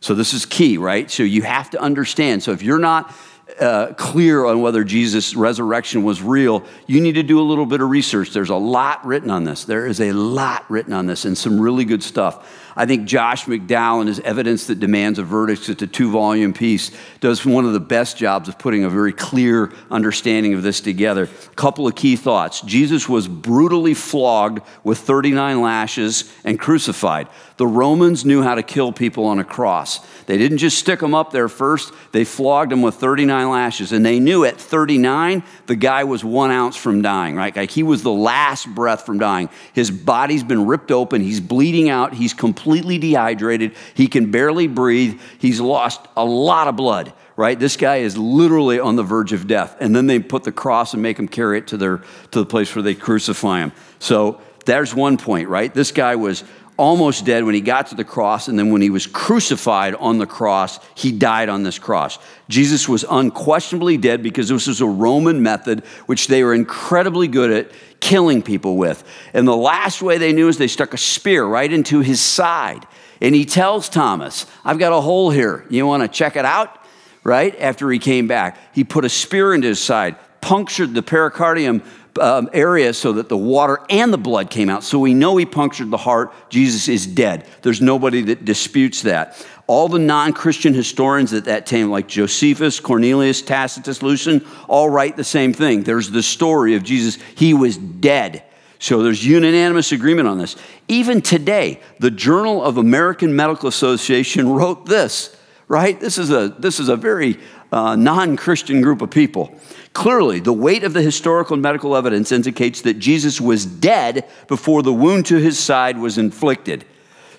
So 0.00 0.14
this 0.14 0.32
is 0.32 0.46
key, 0.46 0.78
right? 0.78 1.10
So 1.10 1.22
you 1.22 1.42
have 1.42 1.70
to 1.70 1.80
understand. 1.80 2.42
So 2.42 2.52
if 2.52 2.62
you're 2.62 2.78
not 2.78 3.14
uh, 3.60 3.94
clear 3.94 4.44
on 4.44 4.60
whether 4.60 4.84
Jesus' 4.84 5.34
resurrection 5.34 6.02
was 6.02 6.22
real, 6.22 6.64
you 6.86 7.00
need 7.00 7.14
to 7.14 7.22
do 7.22 7.40
a 7.40 7.42
little 7.42 7.66
bit 7.66 7.80
of 7.80 7.90
research. 7.90 8.30
There's 8.30 8.50
a 8.50 8.56
lot 8.56 9.04
written 9.04 9.30
on 9.30 9.44
this. 9.44 9.64
There 9.64 9.86
is 9.86 10.00
a 10.00 10.12
lot 10.12 10.64
written 10.70 10.92
on 10.92 11.06
this 11.06 11.24
and 11.24 11.36
some 11.36 11.60
really 11.60 11.84
good 11.84 12.02
stuff. 12.02 12.71
I 12.74 12.86
think 12.86 13.06
Josh 13.06 13.44
McDowell, 13.44 14.00
in 14.00 14.06
his 14.06 14.20
Evidence 14.20 14.66
That 14.66 14.80
Demands 14.80 15.18
a 15.18 15.22
Verdict, 15.22 15.68
it's 15.68 15.82
a 15.82 15.86
two 15.86 16.10
volume 16.10 16.52
piece, 16.52 16.90
does 17.20 17.44
one 17.44 17.66
of 17.66 17.72
the 17.72 17.80
best 17.80 18.16
jobs 18.16 18.48
of 18.48 18.58
putting 18.58 18.84
a 18.84 18.90
very 18.90 19.12
clear 19.12 19.72
understanding 19.90 20.54
of 20.54 20.62
this 20.62 20.80
together. 20.80 21.24
A 21.24 21.54
couple 21.54 21.86
of 21.86 21.94
key 21.94 22.16
thoughts 22.16 22.62
Jesus 22.62 23.08
was 23.08 23.28
brutally 23.28 23.94
flogged 23.94 24.62
with 24.84 24.98
39 24.98 25.60
lashes 25.60 26.32
and 26.44 26.58
crucified. 26.58 27.28
The 27.58 27.66
Romans 27.66 28.24
knew 28.24 28.42
how 28.42 28.54
to 28.54 28.62
kill 28.62 28.90
people 28.90 29.26
on 29.26 29.38
a 29.38 29.44
cross. 29.44 30.00
They 30.24 30.38
didn't 30.38 30.58
just 30.58 30.78
stick 30.78 31.00
them 31.00 31.14
up 31.14 31.30
there 31.30 31.48
first, 31.48 31.92
they 32.12 32.24
flogged 32.24 32.72
them 32.72 32.82
with 32.82 32.94
39 32.94 33.50
lashes. 33.50 33.92
And 33.92 34.04
they 34.04 34.18
knew 34.18 34.44
at 34.44 34.58
39, 34.58 35.44
the 35.66 35.76
guy 35.76 36.04
was 36.04 36.24
one 36.24 36.50
ounce 36.50 36.76
from 36.76 37.02
dying, 37.02 37.36
right? 37.36 37.54
Like 37.54 37.70
he 37.70 37.82
was 37.82 38.02
the 38.02 38.12
last 38.12 38.66
breath 38.66 39.04
from 39.04 39.18
dying. 39.18 39.50
His 39.74 39.90
body's 39.90 40.42
been 40.42 40.66
ripped 40.66 40.90
open, 40.90 41.20
he's 41.20 41.40
bleeding 41.40 41.88
out, 41.88 42.14
he's 42.14 42.32
completely 42.32 42.61
dehydrated, 42.98 43.74
he 43.94 44.08
can 44.08 44.30
barely 44.30 44.66
breathe, 44.66 45.20
he's 45.38 45.60
lost 45.60 46.00
a 46.16 46.24
lot 46.24 46.68
of 46.68 46.76
blood 46.76 47.12
right? 47.36 47.58
This 47.58 47.76
guy 47.76 47.96
is 47.96 48.16
literally 48.16 48.78
on 48.78 48.96
the 48.96 49.02
verge 49.02 49.32
of 49.32 49.46
death. 49.46 49.76
And 49.80 49.96
then 49.96 50.06
they 50.06 50.18
put 50.18 50.44
the 50.44 50.52
cross 50.52 50.92
and 50.92 51.02
make 51.02 51.18
him 51.18 51.28
carry 51.28 51.58
it 51.58 51.68
to, 51.68 51.76
their, 51.76 51.98
to 52.30 52.40
the 52.40 52.46
place 52.46 52.74
where 52.74 52.82
they 52.82 52.94
crucify 52.94 53.60
him. 53.60 53.72
So 53.98 54.40
there's 54.64 54.94
one 54.94 55.16
point, 55.16 55.48
right? 55.48 55.72
This 55.72 55.92
guy 55.92 56.16
was 56.16 56.44
almost 56.76 57.24
dead 57.24 57.44
when 57.44 57.54
he 57.54 57.60
got 57.60 57.88
to 57.88 57.94
the 57.94 58.04
cross, 58.04 58.48
and 58.48 58.58
then 58.58 58.72
when 58.72 58.82
he 58.82 58.90
was 58.90 59.06
crucified 59.06 59.94
on 59.94 60.18
the 60.18 60.26
cross, 60.26 60.80
he 60.94 61.12
died 61.12 61.48
on 61.48 61.62
this 61.62 61.78
cross. 61.78 62.18
Jesus 62.48 62.88
was 62.88 63.04
unquestionably 63.08 63.96
dead 63.96 64.22
because 64.22 64.48
this 64.48 64.66
was 64.66 64.80
a 64.80 64.86
Roman 64.86 65.42
method 65.42 65.84
which 66.06 66.28
they 66.28 66.42
were 66.42 66.54
incredibly 66.54 67.28
good 67.28 67.50
at 67.50 67.72
killing 68.02 68.42
people 68.42 68.76
with. 68.76 69.04
And 69.32 69.46
the 69.48 69.56
last 69.56 70.02
way 70.02 70.18
they 70.18 70.32
knew 70.32 70.48
is 70.48 70.58
they 70.58 70.66
stuck 70.66 70.92
a 70.92 70.98
spear 70.98 71.44
right 71.44 71.72
into 71.72 72.00
his 72.00 72.20
side. 72.20 72.84
And 73.20 73.34
he 73.34 73.46
tells 73.46 73.88
Thomas, 73.88 74.44
I've 74.64 74.80
got 74.80 74.92
a 74.92 75.00
hole 75.00 75.30
here. 75.30 75.64
You 75.70 75.86
want 75.86 76.02
to 76.02 76.08
check 76.08 76.36
it 76.36 76.44
out? 76.44 76.78
Right? 77.24 77.58
After 77.60 77.88
he 77.88 78.00
came 78.00 78.26
back, 78.26 78.58
he 78.74 78.82
put 78.82 79.04
a 79.04 79.08
spear 79.08 79.54
into 79.54 79.68
his 79.68 79.80
side, 79.80 80.16
punctured 80.40 80.92
the 80.92 81.02
pericardium 81.02 81.84
um, 82.20 82.50
area 82.52 82.92
so 82.92 83.12
that 83.12 83.28
the 83.28 83.36
water 83.36 83.78
and 83.88 84.12
the 84.12 84.18
blood 84.18 84.50
came 84.50 84.68
out. 84.68 84.82
So 84.82 84.98
we 84.98 85.14
know 85.14 85.36
he 85.36 85.46
punctured 85.46 85.90
the 85.90 85.96
heart. 85.96 86.34
Jesus 86.50 86.88
is 86.88 87.06
dead. 87.06 87.46
There's 87.62 87.80
nobody 87.80 88.22
that 88.22 88.44
disputes 88.44 89.02
that. 89.02 89.46
All 89.66 89.88
the 89.88 89.98
non 89.98 90.32
Christian 90.32 90.74
historians 90.74 91.32
at 91.32 91.44
that 91.44 91.66
time, 91.66 91.90
like 91.90 92.08
Josephus, 92.08 92.80
Cornelius, 92.80 93.42
Tacitus, 93.42 94.02
Lucian, 94.02 94.44
all 94.68 94.90
write 94.90 95.16
the 95.16 95.24
same 95.24 95.52
thing. 95.52 95.82
There's 95.82 96.10
the 96.10 96.22
story 96.22 96.74
of 96.74 96.82
Jesus. 96.82 97.20
He 97.36 97.54
was 97.54 97.76
dead. 97.76 98.44
So 98.78 99.04
there's 99.04 99.24
unanimous 99.24 99.92
agreement 99.92 100.26
on 100.26 100.38
this. 100.38 100.56
Even 100.88 101.22
today, 101.22 101.80
the 102.00 102.10
Journal 102.10 102.64
of 102.64 102.78
American 102.78 103.36
Medical 103.36 103.68
Association 103.68 104.48
wrote 104.48 104.86
this, 104.86 105.36
right? 105.68 105.98
This 106.00 106.18
is 106.18 106.30
a, 106.32 106.48
this 106.58 106.80
is 106.80 106.88
a 106.88 106.96
very 106.96 107.38
uh, 107.70 107.94
non 107.94 108.36
Christian 108.36 108.82
group 108.82 109.00
of 109.00 109.10
people. 109.10 109.56
Clearly, 109.92 110.40
the 110.40 110.52
weight 110.52 110.82
of 110.82 110.94
the 110.94 111.02
historical 111.02 111.54
and 111.54 111.62
medical 111.62 111.94
evidence 111.94 112.32
indicates 112.32 112.82
that 112.82 112.98
Jesus 112.98 113.40
was 113.40 113.64
dead 113.64 114.28
before 114.48 114.82
the 114.82 114.92
wound 114.92 115.26
to 115.26 115.36
his 115.36 115.58
side 115.58 115.98
was 115.98 116.18
inflicted. 116.18 116.84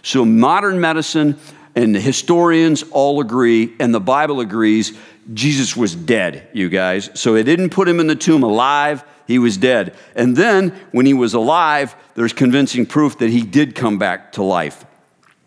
So, 0.02 0.24
modern 0.24 0.80
medicine 0.80 1.38
and 1.76 1.96
the 1.96 2.00
historians 2.00 2.84
all 2.92 3.20
agree, 3.20 3.74
and 3.80 3.94
the 3.94 4.00
Bible 4.00 4.40
agrees, 4.40 4.98
Jesus 5.34 5.76
was 5.76 5.96
dead, 5.96 6.50
you 6.54 6.70
guys. 6.70 7.10
So, 7.14 7.36
it 7.36 7.44
didn't 7.44 7.70
put 7.70 7.88
him 7.88 8.00
in 8.00 8.08
the 8.08 8.16
tomb 8.16 8.44
alive, 8.44 9.04
he 9.26 9.40
was 9.40 9.58
dead. 9.58 9.96
And 10.16 10.36
then, 10.36 10.70
when 10.92 11.06
he 11.06 11.14
was 11.14 11.34
alive, 11.34 11.96
there's 12.16 12.34
convincing 12.34 12.86
proof 12.86 13.18
that 13.20 13.30
he 13.30 13.42
did 13.42 13.76
come 13.76 13.98
back 13.98 14.34
to 14.34 14.44
life. 14.44 14.86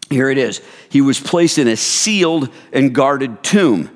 Here 0.09 0.31
it 0.31 0.39
is. 0.39 0.61
He 0.89 1.01
was 1.01 1.19
placed 1.19 1.59
in 1.59 1.69
a 1.69 1.77
sealed 1.77 2.51
and 2.73 2.95
guarded 2.95 3.43
tomb. 3.43 3.91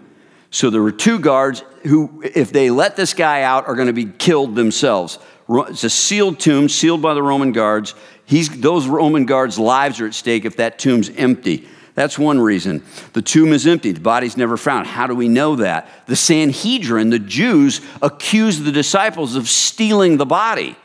So 0.50 0.70
there 0.70 0.82
were 0.82 0.92
two 0.92 1.20
guards 1.20 1.62
who, 1.84 2.22
if 2.34 2.52
they 2.52 2.70
let 2.70 2.96
this 2.96 3.14
guy 3.14 3.42
out, 3.42 3.68
are 3.68 3.76
going 3.76 3.86
to 3.86 3.92
be 3.92 4.06
killed 4.06 4.56
themselves. 4.56 5.18
It's 5.48 5.84
a 5.84 5.90
sealed 5.90 6.40
tomb, 6.40 6.68
sealed 6.68 7.00
by 7.00 7.14
the 7.14 7.22
Roman 7.22 7.52
guards. 7.52 7.94
He's, 8.24 8.48
those 8.60 8.86
Roman 8.86 9.24
guards' 9.24 9.58
lives 9.58 10.00
are 10.00 10.06
at 10.06 10.14
stake 10.14 10.44
if 10.44 10.56
that 10.56 10.78
tomb's 10.78 11.10
empty. 11.10 11.68
That's 12.00 12.18
one 12.18 12.40
reason. 12.40 12.82
The 13.12 13.20
tomb 13.20 13.52
is 13.52 13.66
empty, 13.66 13.92
the 13.92 14.00
body's 14.00 14.34
never 14.34 14.56
found. 14.56 14.86
How 14.86 15.06
do 15.06 15.14
we 15.14 15.28
know 15.28 15.56
that? 15.56 15.86
The 16.06 16.16
Sanhedrin, 16.16 17.10
the 17.10 17.18
Jews, 17.18 17.82
accused 18.00 18.64
the 18.64 18.72
disciples 18.72 19.36
of 19.36 19.50
stealing 19.50 20.16
the 20.16 20.24
body. 20.24 20.76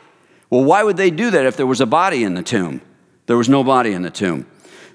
Well, 0.50 0.62
why 0.62 0.82
would 0.82 0.98
they 0.98 1.10
do 1.10 1.30
that 1.30 1.46
if 1.46 1.56
there 1.56 1.66
was 1.66 1.80
a 1.80 1.86
body 1.86 2.22
in 2.22 2.34
the 2.34 2.42
tomb? 2.42 2.82
There 3.24 3.38
was 3.38 3.48
no 3.48 3.64
body 3.64 3.94
in 3.94 4.02
the 4.02 4.10
tomb. 4.10 4.46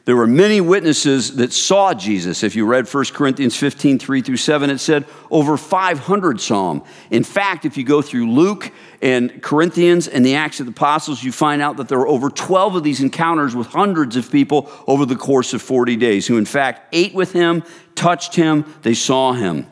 There 0.06 0.16
were 0.16 0.26
many 0.26 0.62
witnesses 0.62 1.36
that 1.36 1.54
saw 1.54 1.94
Jesus. 1.94 2.42
If 2.42 2.56
you 2.56 2.66
read 2.66 2.92
1 2.92 3.06
Corinthians 3.14 3.56
15, 3.56 4.00
3 4.00 4.22
through 4.22 4.38
7, 4.38 4.70
it 4.72 4.80
said 4.80 5.06
over 5.30 5.58
500 5.58 6.42
saw 6.42 6.72
him. 6.72 6.82
In 7.12 7.24
fact, 7.24 7.66
if 7.66 7.78
you 7.78 7.84
go 7.84 8.02
through 8.02 8.32
Luke 8.32 8.72
and 9.04 9.44
Corinthians 9.44 10.08
and 10.08 10.26
the 10.26 10.36
Acts 10.36 10.60
of 10.60 10.66
the 10.66 10.72
Apostles, 10.72 11.24
you 11.24 11.32
find 11.32 11.62
out 11.62 11.78
that 11.78 11.88
there 11.88 12.00
were 12.00 12.08
over 12.08 12.32
12 12.32 12.78
of 12.78 12.84
these 12.84 13.00
encounters 13.00 13.56
with 13.56 13.68
hundreds 13.68 14.16
of 14.16 14.32
people 14.32 14.72
over 14.88 15.06
the 15.06 15.16
course 15.16 15.54
of 15.54 15.62
40 15.62 15.96
days 15.98 16.26
who, 16.26 16.38
in 16.38 16.46
fact, 16.46 16.96
ate 16.96 17.14
with 17.14 17.32
him, 17.34 17.64
touched 17.94 18.36
him, 18.36 18.66
they 18.82 18.96
saw 18.96 19.34
him. 19.34 19.68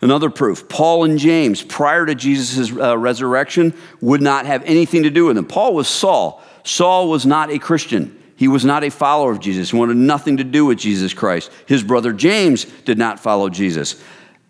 Another 0.00 0.30
proof 0.30 0.66
Paul 0.68 1.04
and 1.04 1.18
James, 1.18 1.62
prior 1.62 2.06
to 2.06 2.14
Jesus' 2.14 2.72
uh, 2.74 2.96
resurrection, 2.96 3.74
would 4.00 4.22
not 4.22 4.46
have 4.46 4.62
anything 4.64 5.02
to 5.02 5.10
do 5.10 5.26
with 5.26 5.36
him. 5.36 5.46
Paul 5.46 5.74
was 5.74 5.88
Saul. 5.88 6.42
Saul 6.62 7.10
was 7.10 7.26
not 7.26 7.50
a 7.50 7.58
Christian. 7.58 8.18
He 8.44 8.48
was 8.48 8.62
not 8.62 8.84
a 8.84 8.90
follower 8.90 9.32
of 9.32 9.40
Jesus. 9.40 9.70
He 9.70 9.76
wanted 9.78 9.96
nothing 9.96 10.36
to 10.36 10.44
do 10.44 10.66
with 10.66 10.76
Jesus 10.76 11.14
Christ. 11.14 11.50
His 11.64 11.82
brother 11.82 12.12
James 12.12 12.66
did 12.84 12.98
not 12.98 13.18
follow 13.18 13.48
Jesus. 13.48 13.98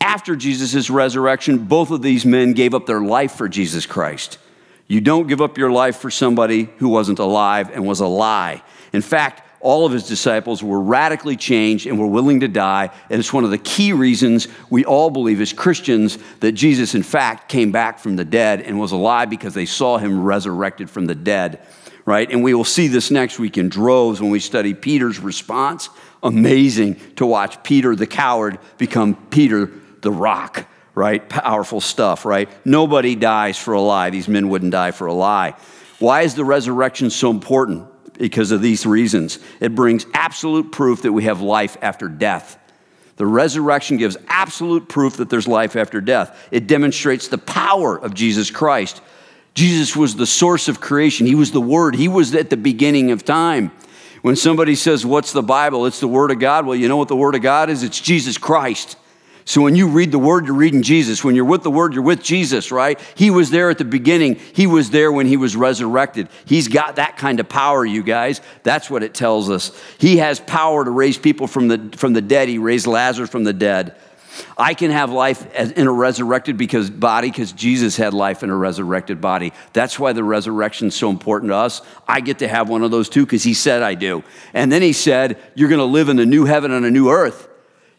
After 0.00 0.34
Jesus' 0.34 0.90
resurrection, 0.90 1.58
both 1.58 1.92
of 1.92 2.02
these 2.02 2.26
men 2.26 2.54
gave 2.54 2.74
up 2.74 2.86
their 2.86 3.00
life 3.00 3.34
for 3.34 3.48
Jesus 3.48 3.86
Christ. 3.86 4.38
You 4.88 5.00
don't 5.00 5.28
give 5.28 5.40
up 5.40 5.58
your 5.58 5.70
life 5.70 5.98
for 5.98 6.10
somebody 6.10 6.70
who 6.78 6.88
wasn't 6.88 7.20
alive 7.20 7.70
and 7.70 7.86
was 7.86 8.00
a 8.00 8.08
lie. 8.08 8.64
In 8.92 9.00
fact, 9.00 9.48
all 9.60 9.86
of 9.86 9.92
his 9.92 10.08
disciples 10.08 10.60
were 10.60 10.80
radically 10.80 11.36
changed 11.36 11.86
and 11.86 11.96
were 11.96 12.08
willing 12.08 12.40
to 12.40 12.48
die. 12.48 12.90
And 13.10 13.20
it's 13.20 13.32
one 13.32 13.44
of 13.44 13.50
the 13.50 13.58
key 13.58 13.92
reasons 13.92 14.48
we 14.70 14.84
all 14.84 15.08
believe 15.08 15.40
as 15.40 15.52
Christians 15.52 16.18
that 16.40 16.50
Jesus, 16.50 16.96
in 16.96 17.04
fact, 17.04 17.48
came 17.48 17.70
back 17.70 18.00
from 18.00 18.16
the 18.16 18.24
dead 18.24 18.60
and 18.60 18.80
was 18.80 18.90
alive 18.90 19.30
because 19.30 19.54
they 19.54 19.66
saw 19.66 19.98
him 19.98 20.24
resurrected 20.24 20.90
from 20.90 21.06
the 21.06 21.14
dead 21.14 21.64
right? 22.04 22.30
And 22.30 22.42
we 22.42 22.54
will 22.54 22.64
see 22.64 22.88
this 22.88 23.10
next 23.10 23.38
week 23.38 23.56
in 23.56 23.68
droves 23.68 24.20
when 24.20 24.30
we 24.30 24.40
study 24.40 24.74
Peter's 24.74 25.18
response. 25.18 25.88
Amazing 26.22 26.96
to 27.16 27.26
watch 27.26 27.62
Peter 27.62 27.96
the 27.96 28.06
coward 28.06 28.58
become 28.78 29.14
Peter 29.30 29.70
the 30.00 30.10
rock, 30.10 30.66
right? 30.94 31.26
Powerful 31.28 31.80
stuff, 31.80 32.24
right? 32.24 32.48
Nobody 32.64 33.14
dies 33.14 33.58
for 33.58 33.74
a 33.74 33.80
lie. 33.80 34.10
These 34.10 34.28
men 34.28 34.48
wouldn't 34.48 34.72
die 34.72 34.90
for 34.90 35.06
a 35.06 35.14
lie. 35.14 35.54
Why 35.98 36.22
is 36.22 36.34
the 36.34 36.44
resurrection 36.44 37.10
so 37.10 37.30
important? 37.30 37.88
Because 38.18 38.52
of 38.52 38.62
these 38.62 38.86
reasons. 38.86 39.38
It 39.60 39.74
brings 39.74 40.06
absolute 40.14 40.72
proof 40.72 41.02
that 41.02 41.12
we 41.12 41.24
have 41.24 41.40
life 41.40 41.76
after 41.82 42.08
death. 42.08 42.58
The 43.16 43.26
resurrection 43.26 43.96
gives 43.96 44.16
absolute 44.28 44.88
proof 44.88 45.16
that 45.16 45.30
there's 45.30 45.48
life 45.48 45.76
after 45.76 46.00
death. 46.00 46.48
It 46.50 46.66
demonstrates 46.66 47.28
the 47.28 47.38
power 47.38 47.96
of 47.96 48.14
Jesus 48.14 48.50
Christ 48.50 49.00
Jesus 49.54 49.94
was 49.94 50.16
the 50.16 50.26
source 50.26 50.68
of 50.68 50.80
creation. 50.80 51.26
He 51.26 51.34
was 51.34 51.52
the 51.52 51.60
Word. 51.60 51.94
He 51.94 52.08
was 52.08 52.34
at 52.34 52.50
the 52.50 52.56
beginning 52.56 53.10
of 53.12 53.24
time. 53.24 53.70
When 54.22 54.36
somebody 54.36 54.74
says, 54.74 55.06
What's 55.06 55.32
the 55.32 55.42
Bible? 55.42 55.86
It's 55.86 56.00
the 56.00 56.08
Word 56.08 56.30
of 56.30 56.38
God. 56.38 56.66
Well, 56.66 56.76
you 56.76 56.88
know 56.88 56.96
what 56.96 57.08
the 57.08 57.16
Word 57.16 57.34
of 57.34 57.42
God 57.42 57.70
is? 57.70 57.82
It's 57.82 58.00
Jesus 58.00 58.36
Christ. 58.36 58.96
So 59.46 59.60
when 59.60 59.76
you 59.76 59.88
read 59.88 60.10
the 60.10 60.18
Word, 60.18 60.46
you're 60.46 60.54
reading 60.54 60.82
Jesus. 60.82 61.22
When 61.22 61.34
you're 61.34 61.44
with 61.44 61.62
the 61.62 61.70
Word, 61.70 61.92
you're 61.92 62.02
with 62.02 62.22
Jesus, 62.22 62.72
right? 62.72 62.98
He 63.14 63.30
was 63.30 63.50
there 63.50 63.68
at 63.68 63.76
the 63.76 63.84
beginning. 63.84 64.36
He 64.54 64.66
was 64.66 64.90
there 64.90 65.12
when 65.12 65.26
He 65.26 65.36
was 65.36 65.54
resurrected. 65.54 66.28
He's 66.46 66.66
got 66.66 66.96
that 66.96 67.18
kind 67.18 67.38
of 67.40 67.48
power, 67.48 67.84
you 67.84 68.02
guys. 68.02 68.40
That's 68.62 68.88
what 68.88 69.02
it 69.02 69.12
tells 69.12 69.50
us. 69.50 69.78
He 69.98 70.16
has 70.16 70.40
power 70.40 70.84
to 70.84 70.90
raise 70.90 71.18
people 71.18 71.46
from 71.46 71.68
the, 71.68 71.94
from 71.96 72.14
the 72.14 72.22
dead. 72.22 72.48
He 72.48 72.56
raised 72.56 72.86
Lazarus 72.86 73.28
from 73.28 73.44
the 73.44 73.52
dead. 73.52 73.94
I 74.56 74.74
can 74.74 74.90
have 74.90 75.10
life 75.10 75.52
in 75.54 75.86
a 75.86 75.92
resurrected 75.92 76.56
because 76.56 76.90
body 76.90 77.30
because 77.30 77.52
Jesus 77.52 77.96
had 77.96 78.14
life 78.14 78.42
in 78.42 78.50
a 78.50 78.56
resurrected 78.56 79.20
body. 79.20 79.52
That's 79.72 79.98
why 79.98 80.12
the 80.12 80.24
resurrection 80.24 80.88
is 80.88 80.94
so 80.94 81.10
important 81.10 81.50
to 81.50 81.56
us. 81.56 81.82
I 82.06 82.20
get 82.20 82.38
to 82.40 82.48
have 82.48 82.68
one 82.68 82.82
of 82.82 82.90
those 82.90 83.08
too 83.08 83.24
because 83.24 83.42
he 83.42 83.54
said 83.54 83.82
I 83.82 83.94
do. 83.94 84.24
And 84.52 84.70
then 84.70 84.82
he 84.82 84.92
said, 84.92 85.38
You're 85.54 85.68
going 85.68 85.78
to 85.78 85.84
live 85.84 86.08
in 86.08 86.18
a 86.18 86.26
new 86.26 86.44
heaven 86.44 86.72
and 86.72 86.84
a 86.84 86.90
new 86.90 87.10
earth. 87.10 87.48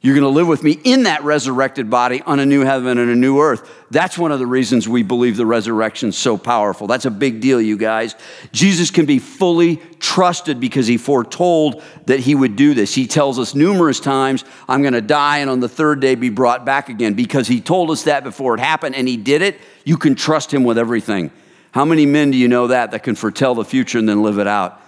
You're 0.06 0.14
going 0.14 0.22
to 0.22 0.30
live 0.30 0.48
with 0.48 0.62
me 0.62 0.80
in 0.84 1.04
that 1.04 1.24
resurrected 1.24 1.90
body 1.90 2.22
on 2.22 2.40
a 2.40 2.46
new 2.46 2.62
heaven 2.62 3.00
and 3.00 3.10
a 3.10 3.16
new 3.16 3.40
earth. 3.40 3.68
That's 3.90 4.20
one 4.20 4.32
of 4.32 4.38
the 4.38 4.46
reasons 4.46 4.88
we 4.88 5.02
believe 5.02 5.36
the 5.36 5.48
resurrection 5.48 6.10
is 6.10 6.16
so 6.16 6.38
powerful. 6.38 6.86
That's 6.86 7.06
a 7.06 7.10
big 7.10 7.42
deal, 7.42 7.60
you 7.60 7.76
guys. 7.76 8.14
Jesus 8.52 8.92
can 8.92 9.08
be 9.08 9.18
fully 9.18 9.78
trusted 9.98 10.60
because 10.60 10.86
he 10.86 10.98
foretold 10.98 11.82
that 12.06 12.20
he 12.20 12.36
would 12.36 12.56
do 12.56 12.76
this. 12.76 12.94
He 12.94 13.08
tells 13.08 13.40
us 13.40 13.56
numerous 13.56 14.00
times, 14.00 14.46
I'm 14.70 14.84
going 14.84 14.94
to 14.94 15.02
die 15.02 15.40
and 15.40 15.50
on 15.50 15.60
the 15.60 15.68
third 15.68 16.02
day 16.02 16.14
be 16.14 16.30
brought 16.30 16.68
back 16.68 16.90
again 16.90 17.16
because 17.16 17.48
he 17.48 17.60
told 17.60 17.90
us 17.90 18.04
that 18.04 18.24
before 18.24 18.54
it 18.54 18.60
happened 18.60 18.94
and 18.94 19.08
he 19.08 19.18
did 19.18 19.42
it. 19.42 19.60
You 19.86 19.98
can 19.98 20.14
trust 20.14 20.54
him 20.54 20.64
with 20.64 20.78
everything. 20.78 21.32
How 21.72 21.84
many 21.84 22.06
men 22.06 22.30
do 22.30 22.38
you 22.38 22.48
know 22.48 22.68
that 22.68 22.92
that 22.92 23.02
can 23.02 23.16
foretell 23.16 23.56
the 23.56 23.66
future 23.66 23.98
and 23.98 24.08
then 24.08 24.22
live 24.22 24.38
it 24.38 24.46
out? 24.46 24.80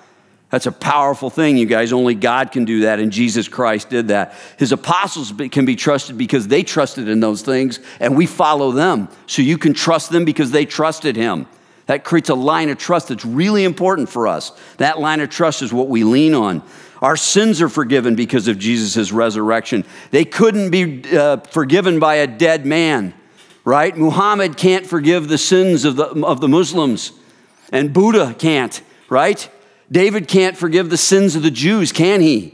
That's 0.49 0.65
a 0.65 0.71
powerful 0.71 1.29
thing, 1.29 1.57
you 1.57 1.65
guys. 1.65 1.91
Only 1.91 2.15
God 2.15 2.53
can 2.53 2.63
do 2.63 2.81
that, 2.81 2.99
and 2.99 3.11
Jesus 3.11 3.49
Christ 3.49 3.89
did 3.89 4.07
that. 4.07 4.33
His 4.57 4.71
apostles 4.71 5.33
can 5.51 5.65
be 5.65 5.75
trusted 5.75 6.17
because 6.17 6.47
they 6.47 6.63
trusted 6.63 7.09
in 7.09 7.19
those 7.19 7.41
things, 7.41 7.79
and 7.99 8.15
we 8.15 8.25
follow 8.25 8.71
them. 8.71 9.09
So 9.25 9.41
you 9.41 9.57
can 9.57 9.73
trust 9.73 10.09
them 10.09 10.23
because 10.23 10.51
they 10.51 10.65
trusted 10.65 11.17
Him. 11.17 11.47
That 11.87 12.05
creates 12.05 12.29
a 12.29 12.35
line 12.35 12.69
of 12.69 12.77
trust 12.77 13.09
that's 13.09 13.25
really 13.25 13.65
important 13.65 14.07
for 14.09 14.27
us. 14.27 14.51
That 14.77 14.99
line 14.99 15.19
of 15.19 15.29
trust 15.29 15.61
is 15.61 15.73
what 15.73 15.89
we 15.89 16.05
lean 16.05 16.33
on. 16.33 16.61
Our 17.01 17.17
sins 17.17 17.61
are 17.61 17.69
forgiven 17.69 18.15
because 18.15 18.47
of 18.47 18.57
Jesus' 18.57 19.11
resurrection. 19.11 19.85
They 20.11 20.25
couldn't 20.25 20.69
be 20.69 21.03
uh, 21.15 21.37
forgiven 21.37 21.99
by 21.99 22.15
a 22.15 22.27
dead 22.27 22.65
man, 22.65 23.13
right? 23.65 23.95
Muhammad 23.95 24.57
can't 24.57 24.85
forgive 24.85 25.27
the 25.27 25.37
sins 25.37 25.83
of 25.83 25.97
the, 25.97 26.05
of 26.25 26.39
the 26.39 26.47
Muslims, 26.47 27.11
and 27.71 27.93
Buddha 27.93 28.33
can't, 28.39 28.81
right? 29.09 29.49
David 29.91 30.27
can't 30.27 30.57
forgive 30.57 30.89
the 30.89 30.97
sins 30.97 31.35
of 31.35 31.43
the 31.43 31.51
Jews, 31.51 31.91
can 31.91 32.21
he? 32.21 32.53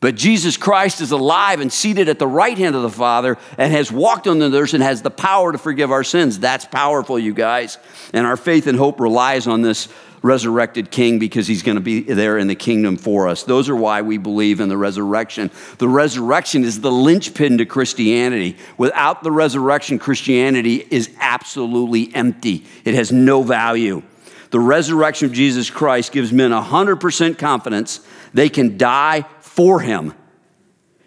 But 0.00 0.14
Jesus 0.14 0.56
Christ 0.56 1.00
is 1.00 1.10
alive 1.10 1.60
and 1.60 1.72
seated 1.72 2.08
at 2.08 2.20
the 2.20 2.26
right 2.26 2.56
hand 2.56 2.76
of 2.76 2.82
the 2.82 2.90
Father 2.90 3.36
and 3.56 3.72
has 3.72 3.90
walked 3.90 4.28
on 4.28 4.38
the 4.38 4.52
earth 4.56 4.74
and 4.74 4.82
has 4.82 5.02
the 5.02 5.10
power 5.10 5.50
to 5.50 5.58
forgive 5.58 5.90
our 5.90 6.04
sins. 6.04 6.38
That's 6.38 6.64
powerful, 6.64 7.18
you 7.18 7.34
guys. 7.34 7.78
And 8.12 8.24
our 8.24 8.36
faith 8.36 8.68
and 8.68 8.78
hope 8.78 9.00
relies 9.00 9.48
on 9.48 9.62
this 9.62 9.88
resurrected 10.22 10.90
king 10.90 11.18
because 11.18 11.46
he's 11.46 11.62
going 11.62 11.76
to 11.76 11.80
be 11.82 12.00
there 12.00 12.38
in 12.38 12.46
the 12.46 12.54
kingdom 12.54 12.96
for 12.96 13.28
us. 13.28 13.42
Those 13.44 13.68
are 13.68 13.76
why 13.76 14.02
we 14.02 14.18
believe 14.18 14.60
in 14.60 14.68
the 14.68 14.76
resurrection. 14.76 15.50
The 15.78 15.88
resurrection 15.88 16.64
is 16.64 16.80
the 16.80 16.92
linchpin 16.92 17.58
to 17.58 17.66
Christianity. 17.66 18.56
Without 18.76 19.22
the 19.22 19.32
resurrection, 19.32 19.98
Christianity 19.98 20.86
is 20.90 21.10
absolutely 21.20 22.14
empty, 22.14 22.64
it 22.84 22.94
has 22.94 23.10
no 23.10 23.42
value. 23.42 24.02
The 24.50 24.60
resurrection 24.60 25.26
of 25.26 25.32
Jesus 25.32 25.70
Christ 25.70 26.12
gives 26.12 26.32
men 26.32 26.50
100% 26.50 27.38
confidence 27.38 28.00
they 28.32 28.48
can 28.48 28.78
die 28.78 29.24
for 29.40 29.80
him. 29.80 30.14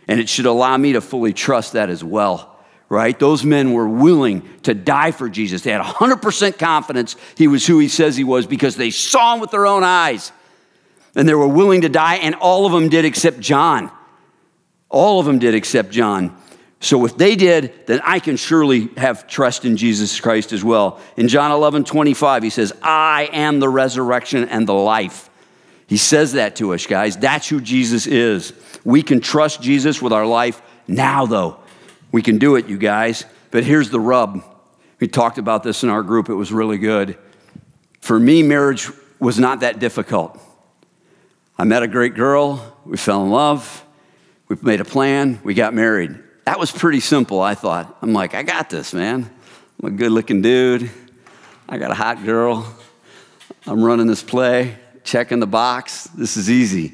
And 0.07 0.19
it 0.19 0.29
should 0.29 0.45
allow 0.45 0.75
me 0.77 0.93
to 0.93 1.01
fully 1.01 1.33
trust 1.33 1.73
that 1.73 1.89
as 1.89 2.03
well, 2.03 2.59
right? 2.89 3.17
Those 3.17 3.43
men 3.43 3.73
were 3.73 3.87
willing 3.87 4.47
to 4.63 4.73
die 4.73 5.11
for 5.11 5.29
Jesus. 5.29 5.61
They 5.61 5.71
had 5.71 5.81
100% 5.81 6.57
confidence 6.57 7.15
he 7.37 7.47
was 7.47 7.65
who 7.65 7.79
he 7.79 7.87
says 7.87 8.17
he 8.17 8.23
was 8.23 8.45
because 8.45 8.75
they 8.75 8.89
saw 8.89 9.33
him 9.33 9.39
with 9.39 9.51
their 9.51 9.65
own 9.65 9.83
eyes. 9.83 10.31
And 11.15 11.27
they 11.27 11.33
were 11.33 11.47
willing 11.47 11.81
to 11.81 11.89
die, 11.89 12.15
and 12.15 12.35
all 12.35 12.65
of 12.65 12.71
them 12.71 12.89
did 12.89 13.05
except 13.05 13.39
John. 13.39 13.91
All 14.89 15.19
of 15.19 15.25
them 15.25 15.39
did 15.39 15.55
except 15.55 15.91
John. 15.91 16.37
So 16.81 17.05
if 17.05 17.15
they 17.15 17.35
did, 17.35 17.85
then 17.85 18.01
I 18.03 18.19
can 18.19 18.35
surely 18.37 18.89
have 18.97 19.27
trust 19.27 19.65
in 19.65 19.77
Jesus 19.77 20.19
Christ 20.19 20.51
as 20.51 20.63
well. 20.63 20.99
In 21.15 21.27
John 21.27 21.51
11, 21.51 21.83
25, 21.83 22.41
he 22.41 22.49
says, 22.49 22.73
I 22.81 23.29
am 23.31 23.59
the 23.59 23.69
resurrection 23.69 24.49
and 24.49 24.67
the 24.67 24.73
life. 24.73 25.29
He 25.85 25.97
says 25.97 26.33
that 26.33 26.55
to 26.55 26.73
us, 26.73 26.87
guys. 26.87 27.15
That's 27.15 27.47
who 27.47 27.61
Jesus 27.61 28.07
is. 28.07 28.53
We 28.83 29.03
can 29.03 29.21
trust 29.21 29.61
Jesus 29.61 30.01
with 30.01 30.11
our 30.11 30.25
life 30.25 30.59
now, 30.87 31.27
though. 31.27 31.59
We 32.11 32.23
can 32.23 32.39
do 32.39 32.55
it, 32.55 32.67
you 32.67 32.79
guys. 32.79 33.25
But 33.51 33.63
here's 33.63 33.91
the 33.91 33.99
rub. 33.99 34.43
We 34.99 35.07
talked 35.07 35.37
about 35.37 35.61
this 35.61 35.83
in 35.83 35.89
our 35.89 36.01
group, 36.01 36.29
it 36.29 36.35
was 36.35 36.51
really 36.51 36.79
good. 36.79 37.15
For 37.99 38.19
me, 38.19 38.41
marriage 38.41 38.89
was 39.19 39.37
not 39.37 39.59
that 39.59 39.77
difficult. 39.77 40.39
I 41.59 41.63
met 41.63 41.83
a 41.83 41.87
great 41.87 42.15
girl, 42.15 42.75
we 42.85 42.97
fell 42.97 43.23
in 43.23 43.29
love, 43.29 43.85
we 44.47 44.57
made 44.63 44.81
a 44.81 44.85
plan, 44.85 45.39
we 45.43 45.53
got 45.53 45.75
married. 45.75 46.17
That 46.51 46.59
was 46.59 46.69
pretty 46.69 46.99
simple, 46.99 47.39
I 47.39 47.55
thought. 47.55 47.97
I'm 48.01 48.11
like, 48.11 48.35
I 48.35 48.43
got 48.43 48.69
this, 48.69 48.93
man. 48.93 49.31
I'm 49.81 49.87
a 49.87 49.95
good 49.95 50.11
looking 50.11 50.41
dude. 50.41 50.91
I 51.69 51.77
got 51.77 51.91
a 51.91 51.93
hot 51.93 52.25
girl. 52.25 52.75
I'm 53.65 53.81
running 53.81 54.05
this 54.05 54.21
play, 54.21 54.75
checking 55.05 55.39
the 55.39 55.47
box. 55.47 56.09
This 56.13 56.35
is 56.35 56.49
easy. 56.51 56.91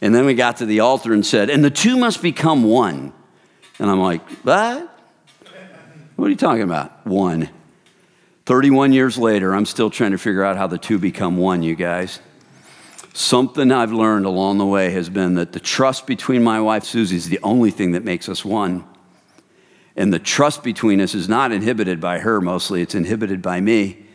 And 0.00 0.12
then 0.12 0.26
we 0.26 0.34
got 0.34 0.56
to 0.56 0.66
the 0.66 0.80
altar 0.80 1.12
and 1.12 1.24
said, 1.24 1.48
and 1.48 1.64
the 1.64 1.70
two 1.70 1.96
must 1.96 2.22
become 2.22 2.64
one. 2.64 3.12
And 3.78 3.88
I'm 3.88 4.00
like, 4.00 4.28
what? 4.42 4.92
What 6.16 6.26
are 6.26 6.30
you 6.30 6.34
talking 6.34 6.64
about? 6.64 7.06
One. 7.06 7.50
31 8.46 8.92
years 8.92 9.16
later, 9.16 9.54
I'm 9.54 9.64
still 9.64 9.90
trying 9.90 10.10
to 10.10 10.18
figure 10.18 10.42
out 10.42 10.56
how 10.56 10.66
the 10.66 10.76
two 10.76 10.98
become 10.98 11.36
one, 11.36 11.62
you 11.62 11.76
guys. 11.76 12.18
Something 13.12 13.70
I've 13.70 13.92
learned 13.92 14.24
along 14.24 14.58
the 14.58 14.66
way 14.66 14.90
has 14.90 15.10
been 15.10 15.34
that 15.34 15.52
the 15.52 15.60
trust 15.60 16.06
between 16.06 16.42
my 16.42 16.60
wife 16.60 16.84
Susie 16.84 17.16
is 17.16 17.28
the 17.28 17.40
only 17.42 17.70
thing 17.70 17.92
that 17.92 18.04
makes 18.04 18.28
us 18.28 18.44
one. 18.44 18.84
And 19.96 20.12
the 20.12 20.18
trust 20.18 20.62
between 20.62 21.00
us 21.00 21.14
is 21.14 21.28
not 21.28 21.52
inhibited 21.52 22.00
by 22.00 22.18
her 22.20 22.40
mostly, 22.40 22.80
it's 22.80 22.94
inhibited 22.94 23.42
by 23.42 23.60
me. 23.60 24.06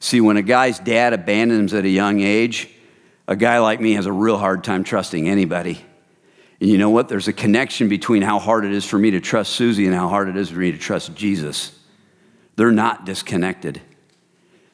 See, 0.00 0.20
when 0.20 0.36
a 0.36 0.42
guy's 0.42 0.78
dad 0.78 1.12
abandons 1.14 1.72
at 1.72 1.84
a 1.84 1.88
young 1.88 2.20
age, 2.20 2.68
a 3.26 3.36
guy 3.36 3.58
like 3.60 3.80
me 3.80 3.92
has 3.92 4.04
a 4.04 4.12
real 4.12 4.36
hard 4.36 4.64
time 4.64 4.84
trusting 4.84 5.28
anybody. 5.28 5.82
And 6.60 6.68
you 6.68 6.76
know 6.76 6.90
what? 6.90 7.08
There's 7.08 7.28
a 7.28 7.32
connection 7.32 7.88
between 7.88 8.20
how 8.20 8.38
hard 8.38 8.64
it 8.64 8.72
is 8.72 8.84
for 8.84 8.98
me 8.98 9.12
to 9.12 9.20
trust 9.20 9.52
Susie 9.52 9.86
and 9.86 9.94
how 9.94 10.08
hard 10.08 10.28
it 10.28 10.36
is 10.36 10.50
for 10.50 10.58
me 10.58 10.72
to 10.72 10.78
trust 10.78 11.14
Jesus. 11.14 11.78
They're 12.56 12.70
not 12.70 13.06
disconnected. 13.06 13.80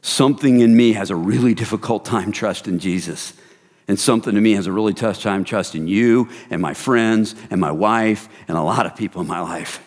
Something 0.02 0.60
in 0.60 0.76
me 0.76 0.94
has 0.94 1.10
a 1.10 1.16
really 1.16 1.54
difficult 1.54 2.04
time 2.04 2.32
trusting 2.32 2.80
Jesus. 2.80 3.34
And 3.88 3.98
something 3.98 4.34
to 4.34 4.40
me 4.40 4.52
has 4.52 4.66
a 4.66 4.72
really 4.72 4.92
tough 4.92 5.20
time 5.22 5.44
trusting 5.44 5.88
you 5.88 6.28
and 6.50 6.60
my 6.60 6.74
friends 6.74 7.34
and 7.50 7.60
my 7.60 7.72
wife 7.72 8.28
and 8.46 8.56
a 8.56 8.62
lot 8.62 8.84
of 8.84 8.94
people 8.94 9.22
in 9.22 9.26
my 9.26 9.40
life. 9.40 9.82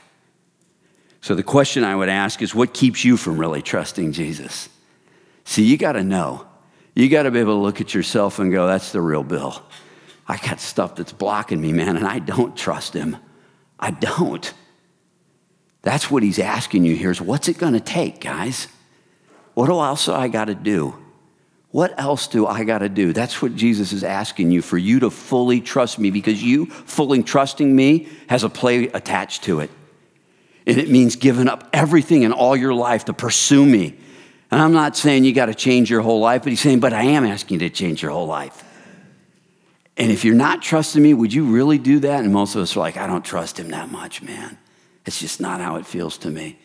So 1.21 1.35
the 1.35 1.43
question 1.43 1.83
I 1.83 1.95
would 1.95 2.09
ask 2.09 2.41
is 2.41 2.55
what 2.55 2.73
keeps 2.73 3.05
you 3.05 3.15
from 3.15 3.37
really 3.37 3.61
trusting 3.61 4.11
Jesus? 4.11 4.69
See, 5.43 5.63
you 5.63 5.77
got 5.77 5.91
to 5.93 6.03
know. 6.03 6.47
You 6.95 7.09
got 7.09 7.23
to 7.23 7.31
be 7.31 7.39
able 7.39 7.55
to 7.55 7.61
look 7.61 7.79
at 7.79 7.93
yourself 7.93 8.39
and 8.39 8.51
go, 8.51 8.65
that's 8.65 8.91
the 8.91 9.01
real 9.01 9.23
Bill. 9.23 9.61
I 10.27 10.37
got 10.37 10.59
stuff 10.59 10.95
that's 10.95 11.13
blocking 11.13 11.61
me, 11.61 11.71
man, 11.71 11.95
and 11.95 12.07
I 12.07 12.19
don't 12.19 12.57
trust 12.57 12.93
him. 12.93 13.17
I 13.79 13.91
don't. 13.91 14.51
That's 15.83 16.09
what 16.11 16.23
he's 16.23 16.39
asking 16.39 16.85
you 16.85 16.95
here 16.95 17.11
is 17.11 17.21
what's 17.21 17.47
it 17.47 17.57
going 17.57 17.73
to 17.73 17.79
take, 17.79 18.19
guys? 18.19 18.67
What 19.53 19.69
else 19.69 20.07
I 20.07 20.27
got 20.27 20.45
to 20.45 20.55
do? 20.55 20.97
What 21.71 21.97
else 21.97 22.27
do 22.27 22.45
I 22.45 22.65
got 22.65 22.79
to 22.79 22.89
do? 22.89 23.13
That's 23.13 23.41
what 23.41 23.55
Jesus 23.55 23.93
is 23.93 24.03
asking 24.03 24.51
you 24.51 24.61
for 24.61 24.77
you 24.77 24.99
to 24.99 25.09
fully 25.09 25.61
trust 25.61 25.99
me 25.99 26.11
because 26.11 26.43
you 26.43 26.65
fully 26.65 27.23
trusting 27.23 27.73
me 27.73 28.09
has 28.27 28.43
a 28.43 28.49
play 28.49 28.87
attached 28.89 29.43
to 29.43 29.61
it. 29.61 29.71
And 30.67 30.77
it 30.77 30.89
means 30.89 31.15
giving 31.15 31.47
up 31.47 31.69
everything 31.71 32.23
in 32.23 32.33
all 32.33 32.57
your 32.57 32.73
life 32.73 33.05
to 33.05 33.13
pursue 33.13 33.65
me. 33.65 33.95
And 34.51 34.61
I'm 34.61 34.73
not 34.73 34.97
saying 34.97 35.23
you 35.23 35.33
got 35.33 35.45
to 35.45 35.55
change 35.55 35.89
your 35.89 36.01
whole 36.01 36.19
life, 36.19 36.43
but 36.43 36.49
he's 36.49 36.59
saying, 36.59 36.81
but 36.81 36.91
I 36.91 37.03
am 37.03 37.23
asking 37.23 37.61
you 37.61 37.69
to 37.69 37.73
change 37.73 38.01
your 38.01 38.11
whole 38.11 38.27
life. 38.27 38.63
And 39.95 40.11
if 40.11 40.25
you're 40.25 40.35
not 40.35 40.61
trusting 40.61 41.01
me, 41.01 41.13
would 41.13 41.33
you 41.33 41.45
really 41.45 41.77
do 41.77 41.99
that? 41.99 42.23
And 42.23 42.33
most 42.33 42.55
of 42.55 42.61
us 42.61 42.75
are 42.75 42.81
like, 42.81 42.97
I 42.97 43.07
don't 43.07 43.23
trust 43.23 43.59
him 43.59 43.69
that 43.69 43.91
much, 43.91 44.21
man. 44.21 44.57
It's 45.05 45.19
just 45.19 45.39
not 45.39 45.61
how 45.61 45.77
it 45.77 45.85
feels 45.85 46.17
to 46.19 46.29
me. 46.29 46.59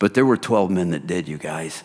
But 0.00 0.14
there 0.14 0.26
were 0.26 0.36
12 0.36 0.70
men 0.70 0.90
that 0.90 1.06
did, 1.06 1.28
you 1.28 1.38
guys 1.38 1.84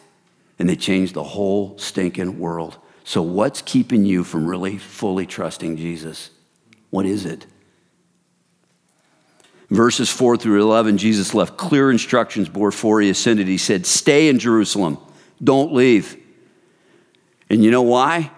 and 0.57 0.69
they 0.69 0.75
changed 0.75 1.13
the 1.13 1.23
whole 1.23 1.77
stinking 1.77 2.39
world. 2.39 2.77
So, 3.03 3.21
what's 3.21 3.61
keeping 3.61 4.05
you 4.05 4.23
from 4.23 4.47
really 4.47 4.77
fully 4.77 5.25
trusting 5.25 5.77
Jesus? 5.77 6.31
What 6.89 7.05
is 7.05 7.25
it? 7.25 7.45
Verses 9.69 10.09
4 10.11 10.37
through 10.37 10.61
11, 10.61 10.97
Jesus 10.97 11.33
left 11.33 11.57
clear 11.57 11.89
instructions 11.91 12.49
before 12.49 13.01
he 13.01 13.09
ascended. 13.09 13.47
He 13.47 13.57
said, 13.57 13.85
Stay 13.85 14.27
in 14.27 14.39
Jerusalem, 14.39 14.97
don't 15.43 15.73
leave. 15.73 16.21
And 17.49 17.63
you 17.63 17.71
know 17.71 17.81
why? 17.81 18.31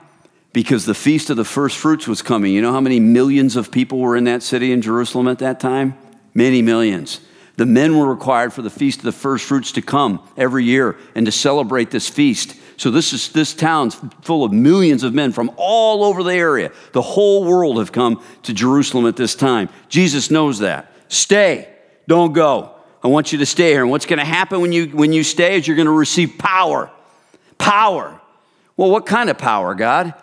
Because 0.53 0.85
the 0.85 0.95
feast 0.95 1.29
of 1.29 1.37
the 1.37 1.45
first 1.45 1.77
fruits 1.77 2.07
was 2.07 2.21
coming. 2.21 2.53
You 2.53 2.61
know 2.61 2.71
how 2.71 2.81
many 2.81 2.99
millions 2.99 3.55
of 3.55 3.71
people 3.71 3.99
were 3.99 4.17
in 4.17 4.23
that 4.25 4.41
city 4.43 4.71
in 4.71 4.81
Jerusalem 4.81 5.27
at 5.27 5.39
that 5.39 5.59
time? 5.59 5.97
Many 6.33 6.61
millions. 6.61 7.21
The 7.57 7.65
men 7.65 7.97
were 7.97 8.07
required 8.07 8.53
for 8.53 8.61
the 8.61 8.69
feast 8.69 8.99
of 8.99 9.05
the 9.05 9.11
first 9.11 9.45
fruits 9.45 9.73
to 9.73 9.81
come 9.81 10.25
every 10.37 10.63
year 10.63 10.97
and 11.15 11.25
to 11.25 11.31
celebrate 11.31 11.91
this 11.91 12.07
feast. 12.07 12.55
So 12.77 12.91
this 12.91 13.13
is 13.13 13.29
this 13.29 13.53
town's 13.53 13.95
full 14.21 14.43
of 14.43 14.53
millions 14.53 15.03
of 15.03 15.13
men 15.13 15.31
from 15.31 15.51
all 15.57 16.03
over 16.03 16.23
the 16.23 16.33
area. 16.33 16.71
The 16.93 17.01
whole 17.01 17.43
world 17.43 17.79
have 17.79 17.91
come 17.91 18.23
to 18.43 18.53
Jerusalem 18.53 19.07
at 19.07 19.17
this 19.17 19.33
time. 19.33 19.69
Jesus 19.89 20.29
knows 20.29 20.59
that. 20.59 20.91
Stay, 21.09 21.67
don't 22.07 22.33
go. 22.33 22.73
I 23.03 23.07
want 23.07 23.31
you 23.31 23.39
to 23.39 23.45
stay 23.45 23.71
here. 23.71 23.81
And 23.81 23.89
what's 23.89 24.05
going 24.05 24.19
to 24.19 24.25
happen 24.25 24.61
when 24.61 24.71
you, 24.71 24.87
when 24.87 25.11
you 25.11 25.23
stay 25.23 25.57
is 25.57 25.67
you're 25.67 25.75
going 25.75 25.87
to 25.87 25.91
receive 25.91 26.37
power. 26.37 26.91
Power. 27.57 28.21
Well, 28.75 28.91
what 28.91 29.05
kind 29.05 29.29
of 29.29 29.37
power, 29.37 29.73
God? 29.73 30.13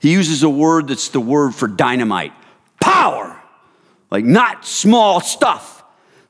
He 0.00 0.12
uses 0.12 0.42
a 0.42 0.50
word 0.50 0.88
that's 0.88 1.08
the 1.08 1.20
word 1.20 1.54
for 1.54 1.68
dynamite 1.68 2.32
power. 2.80 3.40
Like 4.10 4.24
not 4.24 4.66
small 4.66 5.20
stuff, 5.20 5.73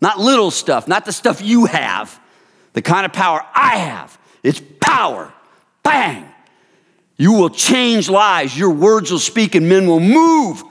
not 0.04 0.20
little 0.20 0.50
stuff, 0.50 0.86
not 0.86 1.06
the 1.06 1.12
stuff 1.12 1.40
you 1.40 1.64
have. 1.64 2.20
The 2.74 2.82
kind 2.82 3.06
of 3.06 3.14
power 3.14 3.42
I 3.54 3.76
have. 3.76 4.18
It's 4.42 4.60
power. 4.78 5.32
Bang. 5.82 6.28
You 7.16 7.32
will 7.32 7.48
change 7.48 8.10
lives. 8.10 8.54
Your 8.56 8.68
words 8.68 9.10
will 9.10 9.18
speak 9.18 9.54
and 9.54 9.66
men 9.66 9.86
will 9.86 10.00
move. 10.00 10.62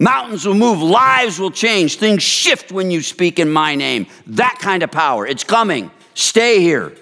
Mountains 0.00 0.44
will 0.44 0.56
move. 0.56 0.82
Lives 0.82 1.38
will 1.38 1.52
change. 1.52 1.94
Things 1.94 2.24
shift 2.24 2.72
when 2.72 2.90
you 2.90 3.02
speak 3.02 3.38
in 3.38 3.48
my 3.52 3.76
name. 3.76 4.08
That 4.26 4.58
kind 4.58 4.82
of 4.82 4.90
power. 4.90 5.28
It's 5.28 5.44
coming. 5.44 5.92
Stay 6.14 6.58
here. 6.58 6.92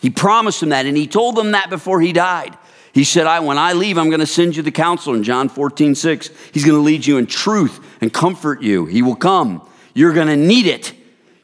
He 0.00 0.08
promised 0.08 0.60
them 0.60 0.70
that, 0.70 0.86
and 0.86 0.96
he 0.96 1.06
told 1.06 1.36
them 1.36 1.50
that 1.50 1.68
before 1.68 2.00
he 2.00 2.14
died. 2.14 2.56
He 2.94 3.04
said, 3.04 3.26
I, 3.26 3.40
When 3.40 3.58
I 3.58 3.74
leave, 3.74 3.98
I'm 3.98 4.08
going 4.08 4.20
to 4.20 4.26
send 4.26 4.56
you 4.56 4.62
the 4.62 4.70
counselor 4.70 5.16
in 5.16 5.22
John 5.22 5.50
14, 5.50 5.94
6. 5.94 6.30
He's 6.52 6.64
going 6.64 6.78
to 6.78 6.82
lead 6.82 7.04
you 7.04 7.18
in 7.18 7.26
truth 7.26 7.78
and 8.00 8.10
comfort 8.10 8.62
you. 8.62 8.86
He 8.86 9.02
will 9.02 9.16
come. 9.16 9.68
You're 9.92 10.14
going 10.14 10.28
to 10.28 10.36
need 10.36 10.66
it 10.66 10.94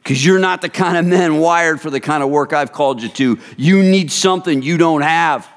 because 0.03 0.23
you're 0.23 0.39
not 0.39 0.61
the 0.61 0.69
kind 0.69 0.97
of 0.97 1.05
men 1.05 1.39
wired 1.39 1.81
for 1.81 1.89
the 1.89 1.99
kind 1.99 2.21
of 2.21 2.29
work 2.29 2.53
I've 2.53 2.71
called 2.71 3.01
you 3.01 3.09
to. 3.09 3.39
You 3.57 3.81
need 3.81 4.11
something 4.11 4.61
you 4.61 4.77
don't 4.77 5.01
have 5.01 5.49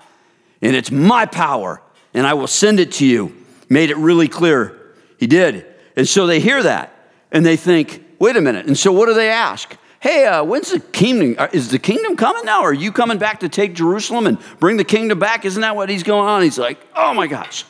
and 0.62 0.74
it's 0.74 0.90
my 0.90 1.26
power, 1.26 1.80
and 2.14 2.26
I 2.26 2.35
will 2.35 2.46
send 2.46 2.80
it 2.80 2.92
to 2.92 3.06
you. 3.06 3.35
Made 3.68 3.90
it 3.90 3.96
really 3.96 4.28
clear. 4.28 4.76
He 5.18 5.26
did. 5.26 5.66
And 5.96 6.09
so 6.09 6.26
they 6.26 6.40
hear 6.40 6.62
that, 6.62 6.92
and 7.30 7.44
they 7.44 7.56
think, 7.56 8.04
wait 8.18 8.37
a 8.37 8.40
minute. 8.40 8.66
And 8.66 8.76
so 8.76 8.92
what 8.92 9.06
do 9.06 9.14
they 9.14 9.30
ask? 9.30 9.76
Hey, 10.00 10.26
uh, 10.26 10.44
when's 10.44 10.70
the 10.70 10.80
kingdom? 10.80 11.37
Uh, 11.38 11.48
is 11.52 11.70
the 11.70 11.78
kingdom 11.78 12.16
coming 12.16 12.44
now? 12.44 12.62
Are 12.62 12.72
you 12.72 12.92
coming 12.92 13.18
back 13.18 13.40
to 13.40 13.48
take 13.48 13.74
Jerusalem 13.74 14.26
and 14.26 14.38
bring 14.61 14.76
the 14.76 14.85
kingdom 14.85 15.18
back? 15.18 15.44
Isn't 15.44 15.62
that 15.62 15.74
what 15.74 15.88
he's 15.88 16.02
going 16.02 16.28
on? 16.28 16.42
He's 16.42 16.59
like, 16.59 16.78
oh 16.94 17.12
my 17.14 17.26
gosh. 17.26 17.64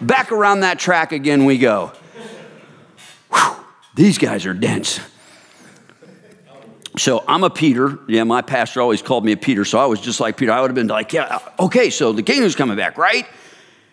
Back 0.00 0.32
around 0.32 0.60
that 0.60 0.78
track 0.78 1.12
again 1.12 1.44
we 1.44 1.58
go. 1.58 1.92
Whew, 3.32 3.56
these 3.94 4.18
guys 4.18 4.46
are 4.46 4.54
dense. 4.54 5.00
So 6.98 7.24
I'm 7.26 7.42
a 7.42 7.50
Peter. 7.50 7.98
Yeah, 8.06 8.24
my 8.24 8.42
pastor 8.42 8.80
always 8.80 9.00
called 9.00 9.24
me 9.24 9.32
a 9.32 9.36
Peter, 9.36 9.64
so 9.64 9.78
I 9.78 9.86
was 9.86 10.00
just 10.00 10.20
like 10.20 10.36
Peter. 10.36 10.52
I 10.52 10.60
would 10.60 10.70
have 10.70 10.74
been 10.74 10.88
like, 10.88 11.12
yeah, 11.12 11.24
uh, 11.24 11.64
okay, 11.64 11.88
so 11.88 12.12
the 12.12 12.22
kingdom's 12.22 12.54
coming 12.54 12.76
back, 12.76 12.98
right? 12.98 13.26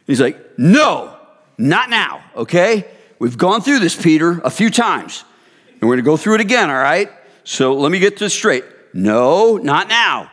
He's 0.06 0.20
like, 0.20 0.58
no, 0.58 1.16
not 1.58 1.90
now, 1.90 2.24
okay? 2.36 2.90
We've 3.20 3.38
gone 3.38 3.62
through 3.62 3.80
this, 3.80 4.02
Peter, 4.02 4.42
a 4.44 4.50
few 4.50 4.70
times, 4.70 5.24
and 5.80 5.90
we're 5.90 5.96
gonna 5.96 6.06
go 6.06 6.18
through 6.18 6.36
it 6.36 6.42
again, 6.42 6.70
all 6.70 6.76
right? 6.76 7.10
So 7.46 7.74
let 7.74 7.92
me 7.92 8.00
get 8.00 8.18
this 8.18 8.34
straight. 8.34 8.66
No, 8.94 9.58
not 9.58 9.88
now, 9.88 10.30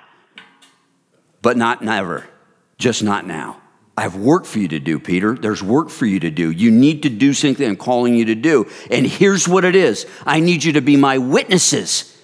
but 1.42 1.56
not 1.56 1.82
never, 1.82 2.26
just 2.78 3.02
not 3.02 3.26
now. 3.26 3.60
I 3.96 4.02
have 4.02 4.16
work 4.16 4.44
for 4.44 4.58
you 4.58 4.68
to 4.68 4.80
do, 4.80 4.98
Peter. 4.98 5.34
There's 5.34 5.62
work 5.62 5.88
for 5.88 6.04
you 6.04 6.20
to 6.20 6.30
do. 6.30 6.50
You 6.50 6.70
need 6.70 7.04
to 7.04 7.08
do 7.08 7.32
something 7.32 7.66
I'm 7.66 7.76
calling 7.76 8.14
you 8.14 8.26
to 8.26 8.34
do. 8.34 8.66
And 8.90 9.06
here's 9.06 9.48
what 9.48 9.64
it 9.64 9.74
is 9.74 10.06
I 10.26 10.40
need 10.40 10.64
you 10.64 10.72
to 10.72 10.82
be 10.82 10.96
my 10.96 11.16
witnesses. 11.18 12.15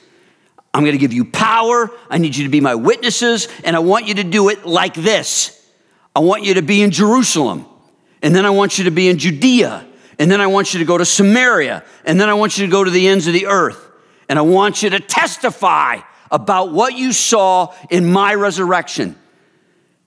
I'm 0.74 0.82
going 0.82 0.92
to 0.92 0.98
give 0.98 1.12
you 1.12 1.24
power. 1.24 1.90
I 2.08 2.18
need 2.18 2.34
you 2.34 2.44
to 2.44 2.50
be 2.50 2.60
my 2.60 2.74
witnesses, 2.74 3.48
and 3.64 3.76
I 3.76 3.80
want 3.80 4.06
you 4.06 4.14
to 4.14 4.24
do 4.24 4.48
it 4.48 4.64
like 4.64 4.94
this. 4.94 5.58
I 6.14 6.20
want 6.20 6.44
you 6.44 6.54
to 6.54 6.62
be 6.62 6.82
in 6.82 6.90
Jerusalem, 6.90 7.66
and 8.22 8.34
then 8.34 8.46
I 8.46 8.50
want 8.50 8.78
you 8.78 8.84
to 8.84 8.90
be 8.90 9.08
in 9.08 9.18
Judea, 9.18 9.86
and 10.18 10.30
then 10.30 10.40
I 10.40 10.46
want 10.46 10.72
you 10.72 10.80
to 10.80 10.86
go 10.86 10.96
to 10.96 11.04
Samaria, 11.04 11.84
and 12.04 12.20
then 12.20 12.28
I 12.28 12.34
want 12.34 12.56
you 12.58 12.66
to 12.66 12.70
go 12.70 12.84
to 12.84 12.90
the 12.90 13.08
ends 13.08 13.26
of 13.26 13.32
the 13.32 13.46
earth. 13.46 13.88
And 14.28 14.38
I 14.38 14.42
want 14.42 14.82
you 14.82 14.90
to 14.90 15.00
testify 15.00 15.98
about 16.30 16.72
what 16.72 16.96
you 16.96 17.12
saw 17.12 17.74
in 17.90 18.10
my 18.10 18.34
resurrection. 18.34 19.16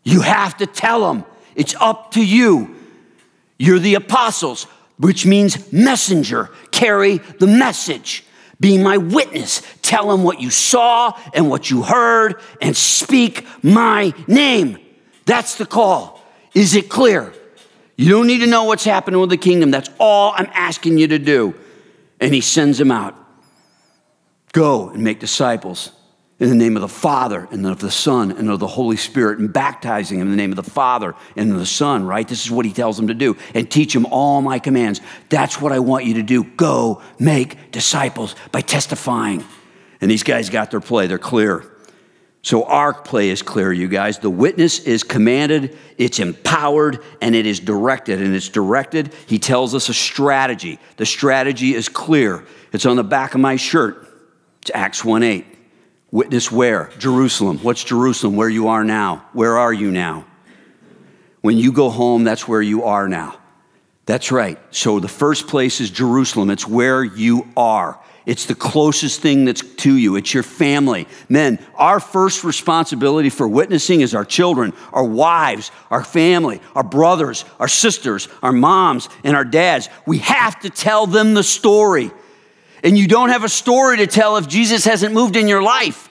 You 0.04 0.22
have 0.22 0.58
to 0.58 0.66
tell 0.66 1.08
them. 1.08 1.26
It's 1.56 1.76
up 1.76 2.12
to 2.12 2.26
you. 2.26 2.76
You're 3.60 3.80
the 3.80 3.96
apostles, 3.96 4.64
which 4.98 5.26
means 5.26 5.72
messenger. 5.72 6.50
Carry 6.72 7.18
the 7.18 7.48
message. 7.48 8.24
Be 8.60 8.78
my 8.78 8.98
witness. 8.98 9.62
Tell 9.86 10.10
them 10.10 10.24
what 10.24 10.42
you 10.42 10.50
saw 10.50 11.16
and 11.36 11.48
what 11.48 11.70
you 11.70 11.84
heard 11.84 12.42
and 12.60 12.76
speak 12.76 13.46
my 13.64 14.16
name. 14.28 14.80
That's 15.26 15.60
the 15.60 15.66
call. 15.68 16.24
Is 16.56 16.74
it 16.74 16.90
clear? 16.90 17.34
You 17.96 18.10
don't 18.10 18.26
need 18.26 18.40
to 18.40 18.48
know 18.48 18.64
what's 18.64 18.84
happening 18.84 19.20
with 19.20 19.30
the 19.30 19.38
kingdom. 19.38 19.70
That's 19.70 19.92
all 20.00 20.34
I'm 20.36 20.50
asking 20.54 20.98
you 20.98 21.08
to 21.10 21.20
do. 21.20 21.54
And 22.20 22.34
he 22.34 22.42
sends 22.42 22.80
them 22.80 22.90
out. 22.90 23.16
Go 24.54 24.90
and 24.90 25.04
make 25.04 25.20
disciples 25.20 25.92
in 26.40 26.50
the 26.50 26.56
name 26.56 26.76
of 26.76 26.82
the 26.82 26.88
Father 26.88 27.48
and 27.52 27.64
of 27.68 27.78
the 27.78 27.92
Son 27.92 28.32
and 28.32 28.50
of 28.50 28.60
the 28.60 28.66
Holy 28.66 28.98
Spirit 28.98 29.38
and 29.38 29.54
baptizing 29.54 30.18
them 30.18 30.30
in 30.30 30.32
the 30.32 30.38
name 30.38 30.52
of 30.52 30.56
the 30.56 30.64
Father 30.64 31.14
and 31.36 31.52
of 31.52 31.60
the 31.60 31.66
Son, 31.66 32.08
right? 32.08 32.28
This 32.28 32.44
is 32.44 32.50
what 32.50 32.66
he 32.66 32.74
tells 32.74 32.98
them 32.98 33.10
to 33.10 33.14
do 33.14 33.38
and 33.54 33.70
teach 33.70 33.94
them 33.94 34.08
all 34.08 34.42
my 34.42 34.58
commands. 34.58 35.00
That's 35.30 35.62
what 35.62 35.72
I 35.72 35.78
want 35.78 36.06
you 36.06 36.16
to 36.16 36.24
do. 36.24 36.44
Go 36.44 37.04
make 37.20 37.72
disciples 37.72 38.36
by 38.52 38.62
testifying. 38.62 39.44
And 40.02 40.12
these 40.12 40.24
guys 40.24 40.50
got 40.50 40.72
their 40.72 40.82
play, 40.82 41.08
they're 41.08 41.18
clear. 41.18 41.72
So 42.42 42.64
our 42.66 42.94
play 42.94 43.30
is 43.30 43.42
clear, 43.42 43.74
you 43.74 43.88
guys. 43.88 44.20
The 44.20 44.30
witness 44.30 44.78
is 44.78 45.04
commanded, 45.04 45.76
it's 45.98 46.20
empowered, 46.20 47.00
and 47.20 47.34
it 47.34 47.48
is 47.48 47.60
directed. 47.60 48.22
And 48.22 48.36
it's 48.36 48.50
directed, 48.50 49.12
he 49.26 49.40
tells 49.40 49.74
us 49.74 49.90
a 49.90 49.96
strategy. 49.96 50.78
The 50.98 51.08
strategy 51.08 51.74
is 51.74 51.90
clear. 51.90 52.46
It's 52.72 52.86
on 52.86 52.98
the 52.98 53.04
back 53.04 53.34
of 53.34 53.42
my 53.42 53.56
shirt. 53.56 54.08
It's 54.62 54.70
Acts 54.76 55.04
1 55.04 55.24
8. 55.24 55.46
Witness 56.12 56.52
where? 56.52 56.92
Jerusalem. 57.00 57.58
What's 57.60 57.84
Jerusalem? 57.84 58.36
Where 58.36 58.48
you 58.48 58.68
are 58.68 58.84
now. 58.84 59.26
Where 59.34 59.58
are 59.58 59.74
you 59.74 59.90
now? 59.90 60.28
When 61.42 61.58
you 61.58 61.72
go 61.72 61.90
home, 61.90 62.24
that's 62.24 62.48
where 62.48 62.62
you 62.62 62.84
are 62.84 63.08
now. 63.08 63.40
That's 64.06 64.32
right. 64.32 64.60
So 64.70 65.00
the 65.00 65.08
first 65.08 65.48
place 65.48 65.82
is 65.82 65.90
Jerusalem. 65.90 66.52
It's 66.52 66.68
where 66.68 67.04
you 67.04 67.48
are. 67.58 68.00
It's 68.26 68.46
the 68.46 68.56
closest 68.56 69.22
thing 69.22 69.46
that's 69.46 69.62
to 69.62 69.96
you. 69.96 70.16
It's 70.16 70.34
your 70.34 70.44
family. 70.44 71.08
Men, 71.30 71.60
our 71.76 72.00
first 72.00 72.44
responsibility 72.44 73.30
for 73.30 73.48
witnessing 73.48 74.02
is 74.02 74.16
our 74.16 74.26
children, 74.26 74.74
our 74.94 75.04
wives, 75.04 75.72
our 75.92 76.04
family, 76.04 76.60
our 76.74 76.84
brothers, 76.84 77.46
our 77.60 77.68
sisters, 77.68 78.28
our 78.42 78.52
moms, 78.52 79.10
and 79.24 79.36
our 79.36 79.46
dads. 79.46 79.90
We 80.08 80.18
have 80.20 80.60
to 80.62 80.70
tell 80.70 81.06
them 81.06 81.36
the 81.36 81.44
story 81.44 82.12
and 82.86 82.96
you 82.96 83.08
don't 83.08 83.30
have 83.30 83.44
a 83.44 83.50
story 83.50 83.98
to 83.98 84.08
tell 84.08 84.38
if 84.38 84.48
Jesus 84.48 84.86
hasn't 84.86 85.12
moved 85.12 85.36
in 85.36 85.48
your 85.48 85.64
life. 85.64 86.08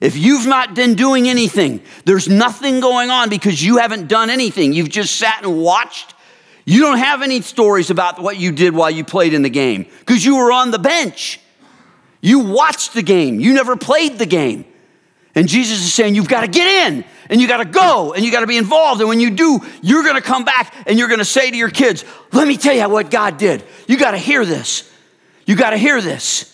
If 0.00 0.16
you've 0.16 0.46
not 0.46 0.72
been 0.72 0.94
doing 0.94 1.28
anything, 1.28 1.82
there's 2.04 2.28
nothing 2.28 2.78
going 2.78 3.10
on 3.10 3.28
because 3.28 3.60
you 3.60 3.78
haven't 3.78 4.06
done 4.06 4.30
anything. 4.30 4.72
You've 4.72 4.88
just 4.88 5.16
sat 5.16 5.42
and 5.44 5.60
watched. 5.60 6.14
You 6.64 6.80
don't 6.80 6.98
have 6.98 7.22
any 7.22 7.40
stories 7.40 7.90
about 7.90 8.22
what 8.22 8.36
you 8.36 8.52
did 8.52 8.72
while 8.72 8.90
you 8.90 9.02
played 9.02 9.34
in 9.34 9.42
the 9.42 9.50
game 9.50 9.86
because 9.98 10.24
you 10.24 10.36
were 10.36 10.52
on 10.52 10.70
the 10.70 10.78
bench. 10.78 11.40
You 12.22 12.38
watched 12.38 12.94
the 12.94 13.02
game, 13.02 13.38
you 13.40 13.52
never 13.52 13.76
played 13.76 14.18
the 14.18 14.26
game. 14.26 14.64
And 15.34 15.48
Jesus 15.48 15.80
is 15.80 15.92
saying, 15.92 16.14
You've 16.14 16.28
got 16.28 16.42
to 16.42 16.48
get 16.48 16.88
in 16.88 17.04
and 17.28 17.40
you 17.40 17.48
got 17.48 17.58
to 17.58 17.64
go 17.64 18.12
and 18.12 18.24
you 18.24 18.30
got 18.30 18.40
to 18.40 18.46
be 18.46 18.56
involved. 18.56 19.00
And 19.00 19.08
when 19.08 19.20
you 19.20 19.30
do, 19.30 19.60
you're 19.82 20.02
going 20.02 20.14
to 20.14 20.22
come 20.22 20.44
back 20.44 20.74
and 20.86 20.98
you're 20.98 21.08
going 21.08 21.20
to 21.20 21.24
say 21.24 21.50
to 21.50 21.56
your 21.56 21.70
kids, 21.70 22.04
Let 22.32 22.46
me 22.46 22.56
tell 22.56 22.74
you 22.74 22.88
what 22.88 23.10
God 23.10 23.38
did. 23.38 23.64
You 23.86 23.98
got 23.98 24.12
to 24.12 24.18
hear 24.18 24.44
this. 24.44 24.90
You 25.46 25.56
got 25.56 25.70
to 25.70 25.76
hear 25.76 26.00
this. 26.00 26.48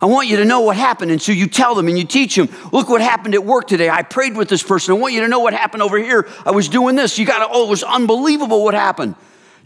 I 0.00 0.06
want 0.06 0.28
you 0.28 0.36
to 0.38 0.44
know 0.44 0.60
what 0.60 0.76
happened. 0.76 1.10
And 1.10 1.22
so 1.22 1.32
you 1.32 1.46
tell 1.46 1.74
them 1.74 1.88
and 1.88 1.98
you 1.98 2.04
teach 2.04 2.36
them, 2.36 2.50
look 2.70 2.90
what 2.90 3.00
happened 3.00 3.34
at 3.34 3.44
work 3.44 3.66
today. 3.66 3.88
I 3.88 4.02
prayed 4.02 4.36
with 4.36 4.48
this 4.48 4.62
person. 4.62 4.94
I 4.94 4.98
want 4.98 5.14
you 5.14 5.20
to 5.20 5.28
know 5.28 5.38
what 5.38 5.54
happened 5.54 5.82
over 5.82 5.96
here. 5.96 6.28
I 6.44 6.50
was 6.50 6.68
doing 6.68 6.96
this. 6.96 7.18
You 7.18 7.24
got 7.24 7.38
to, 7.38 7.48
oh, 7.50 7.66
it 7.66 7.70
was 7.70 7.82
unbelievable 7.82 8.62
what 8.62 8.74
happened. 8.74 9.14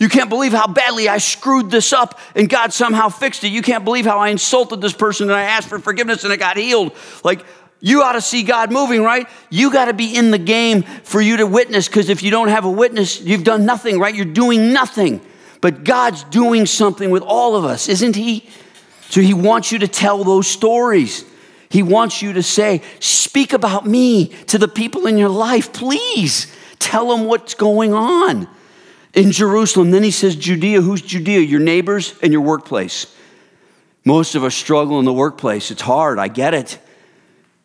You 0.00 0.08
can't 0.08 0.30
believe 0.30 0.54
how 0.54 0.66
badly 0.66 1.10
I 1.10 1.18
screwed 1.18 1.70
this 1.70 1.92
up 1.92 2.18
and 2.34 2.48
God 2.48 2.72
somehow 2.72 3.10
fixed 3.10 3.44
it. 3.44 3.48
You 3.48 3.60
can't 3.60 3.84
believe 3.84 4.06
how 4.06 4.18
I 4.18 4.30
insulted 4.30 4.80
this 4.80 4.94
person 4.94 5.28
and 5.28 5.36
I 5.36 5.42
asked 5.42 5.68
for 5.68 5.78
forgiveness 5.78 6.24
and 6.24 6.32
I 6.32 6.36
got 6.36 6.56
healed. 6.56 6.96
Like, 7.22 7.44
you 7.80 8.02
ought 8.02 8.12
to 8.12 8.22
see 8.22 8.42
God 8.42 8.72
moving, 8.72 9.02
right? 9.02 9.28
You 9.50 9.70
got 9.70 9.86
to 9.86 9.92
be 9.92 10.16
in 10.16 10.30
the 10.30 10.38
game 10.38 10.82
for 10.82 11.20
you 11.20 11.36
to 11.36 11.46
witness 11.46 11.86
because 11.86 12.08
if 12.08 12.22
you 12.22 12.30
don't 12.30 12.48
have 12.48 12.64
a 12.64 12.70
witness, 12.70 13.20
you've 13.20 13.44
done 13.44 13.66
nothing, 13.66 13.98
right? 13.98 14.14
You're 14.14 14.24
doing 14.24 14.72
nothing. 14.72 15.20
But 15.60 15.84
God's 15.84 16.24
doing 16.24 16.64
something 16.64 17.10
with 17.10 17.22
all 17.22 17.54
of 17.54 17.66
us, 17.66 17.86
isn't 17.86 18.16
He? 18.16 18.48
So 19.10 19.20
He 19.20 19.34
wants 19.34 19.70
you 19.70 19.80
to 19.80 19.88
tell 19.88 20.24
those 20.24 20.46
stories. 20.46 21.26
He 21.68 21.82
wants 21.82 22.22
you 22.22 22.32
to 22.32 22.42
say, 22.42 22.80
Speak 23.00 23.52
about 23.52 23.86
me 23.86 24.28
to 24.46 24.56
the 24.56 24.68
people 24.68 25.06
in 25.06 25.18
your 25.18 25.28
life, 25.28 25.74
please. 25.74 26.50
Tell 26.78 27.14
them 27.14 27.26
what's 27.26 27.52
going 27.52 27.92
on 27.92 28.48
in 29.14 29.32
Jerusalem. 29.32 29.90
Then 29.90 30.02
He 30.02 30.10
says, 30.10 30.36
Judea. 30.36 30.80
Who's 30.80 31.02
Judea? 31.02 31.40
Your 31.40 31.60
neighbors 31.60 32.14
and 32.22 32.32
your 32.32 32.42
workplace. 32.42 33.14
Most 34.04 34.34
of 34.34 34.44
us 34.44 34.54
struggle 34.54 34.98
in 34.98 35.04
the 35.04 35.12
workplace. 35.12 35.70
It's 35.70 35.82
hard, 35.82 36.18
I 36.18 36.28
get 36.28 36.54
it. 36.54 36.78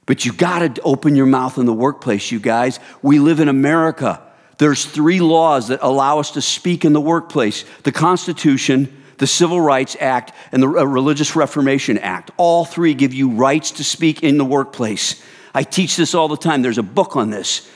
But 0.05 0.25
you 0.25 0.33
got 0.33 0.75
to 0.75 0.81
open 0.83 1.15
your 1.15 1.25
mouth 1.25 1.57
in 1.57 1.65
the 1.65 1.73
workplace, 1.73 2.31
you 2.31 2.39
guys. 2.39 2.79
We 3.01 3.19
live 3.19 3.39
in 3.39 3.47
America. 3.47 4.21
There's 4.57 4.85
three 4.85 5.19
laws 5.19 5.69
that 5.69 5.79
allow 5.81 6.19
us 6.19 6.31
to 6.31 6.41
speak 6.41 6.85
in 6.85 6.93
the 6.93 7.01
workplace 7.01 7.65
the 7.83 7.91
Constitution, 7.91 9.03
the 9.17 9.27
Civil 9.27 9.59
Rights 9.59 9.95
Act 9.99 10.33
and 10.51 10.61
the 10.61 10.67
uh, 10.67 10.83
Religious 10.83 11.35
Reformation 11.35 11.97
Act. 11.97 12.31
All 12.37 12.65
three 12.65 12.93
give 12.93 13.13
you 13.13 13.31
rights 13.31 13.71
to 13.71 13.83
speak 13.83 14.23
in 14.23 14.37
the 14.37 14.45
workplace. 14.45 15.23
I 15.53 15.63
teach 15.63 15.95
this 15.95 16.13
all 16.13 16.27
the 16.27 16.37
time. 16.37 16.61
There's 16.61 16.77
a 16.77 16.83
book 16.83 17.15
on 17.15 17.29
this, 17.29 17.69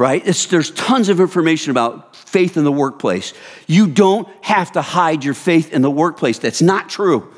right? 0.00 0.26
It's, 0.26 0.46
there's 0.46 0.70
tons 0.70 1.10
of 1.10 1.20
information 1.20 1.72
about 1.72 2.16
faith 2.16 2.56
in 2.56 2.64
the 2.64 2.72
workplace. 2.72 3.34
You 3.66 3.86
don't 3.86 4.26
have 4.42 4.72
to 4.72 4.80
hide 4.80 5.24
your 5.24 5.34
faith 5.34 5.74
in 5.74 5.82
the 5.82 5.90
workplace. 5.90 6.38
That's 6.38 6.62
not 6.62 6.88
true. 6.88 7.34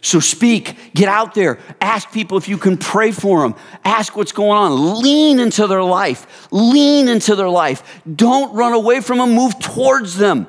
So 0.00 0.20
speak, 0.20 0.94
get 0.94 1.08
out 1.08 1.34
there, 1.34 1.58
ask 1.80 2.12
people 2.12 2.38
if 2.38 2.48
you 2.48 2.56
can 2.56 2.76
pray 2.76 3.10
for 3.10 3.40
them, 3.40 3.56
ask 3.84 4.16
what's 4.16 4.30
going 4.30 4.56
on, 4.56 5.02
lean 5.02 5.40
into 5.40 5.66
their 5.66 5.82
life, 5.82 6.46
lean 6.52 7.08
into 7.08 7.34
their 7.34 7.48
life. 7.48 8.00
Don't 8.14 8.54
run 8.54 8.74
away 8.74 9.00
from 9.00 9.18
them, 9.18 9.32
move 9.32 9.58
towards 9.58 10.16
them. 10.16 10.46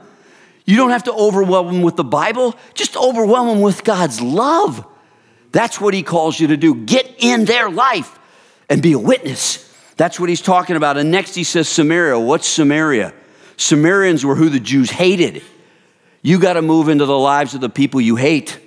You 0.65 0.77
don't 0.77 0.91
have 0.91 1.05
to 1.05 1.13
overwhelm 1.13 1.65
them 1.65 1.81
with 1.81 1.95
the 1.95 2.03
Bible, 2.03 2.53
just 2.75 2.95
overwhelm 2.95 3.47
them 3.47 3.61
with 3.61 3.83
God's 3.83 4.21
love. 4.21 4.85
That's 5.51 5.81
what 5.81 5.95
He 5.95 6.03
calls 6.03 6.39
you 6.39 6.45
to 6.47 6.57
do. 6.57 6.75
Get 6.75 7.15
in 7.17 7.45
their 7.45 7.71
life 7.71 8.19
and 8.69 8.83
be 8.83 8.91
a 8.91 8.99
witness. 8.99 9.64
That's 9.97 10.19
what 10.19 10.29
He's 10.29 10.41
talking 10.41 10.75
about. 10.75 10.97
And 10.97 11.11
next 11.11 11.35
He 11.35 11.43
says 11.43 11.69
Samaria. 11.69 12.19
What's 12.19 12.47
Samaria? 12.47 13.13
Samaritans 13.57 14.25
were 14.25 14.35
who 14.35 14.49
the 14.49 14.59
Jews 14.59 14.91
hated. 14.91 15.41
You 16.21 16.39
got 16.39 16.53
to 16.53 16.61
move 16.61 16.89
into 16.89 17.05
the 17.05 17.17
lives 17.17 17.53
of 17.53 17.61
the 17.61 17.69
people 17.69 18.01
you 18.01 18.15
hate. 18.15 18.59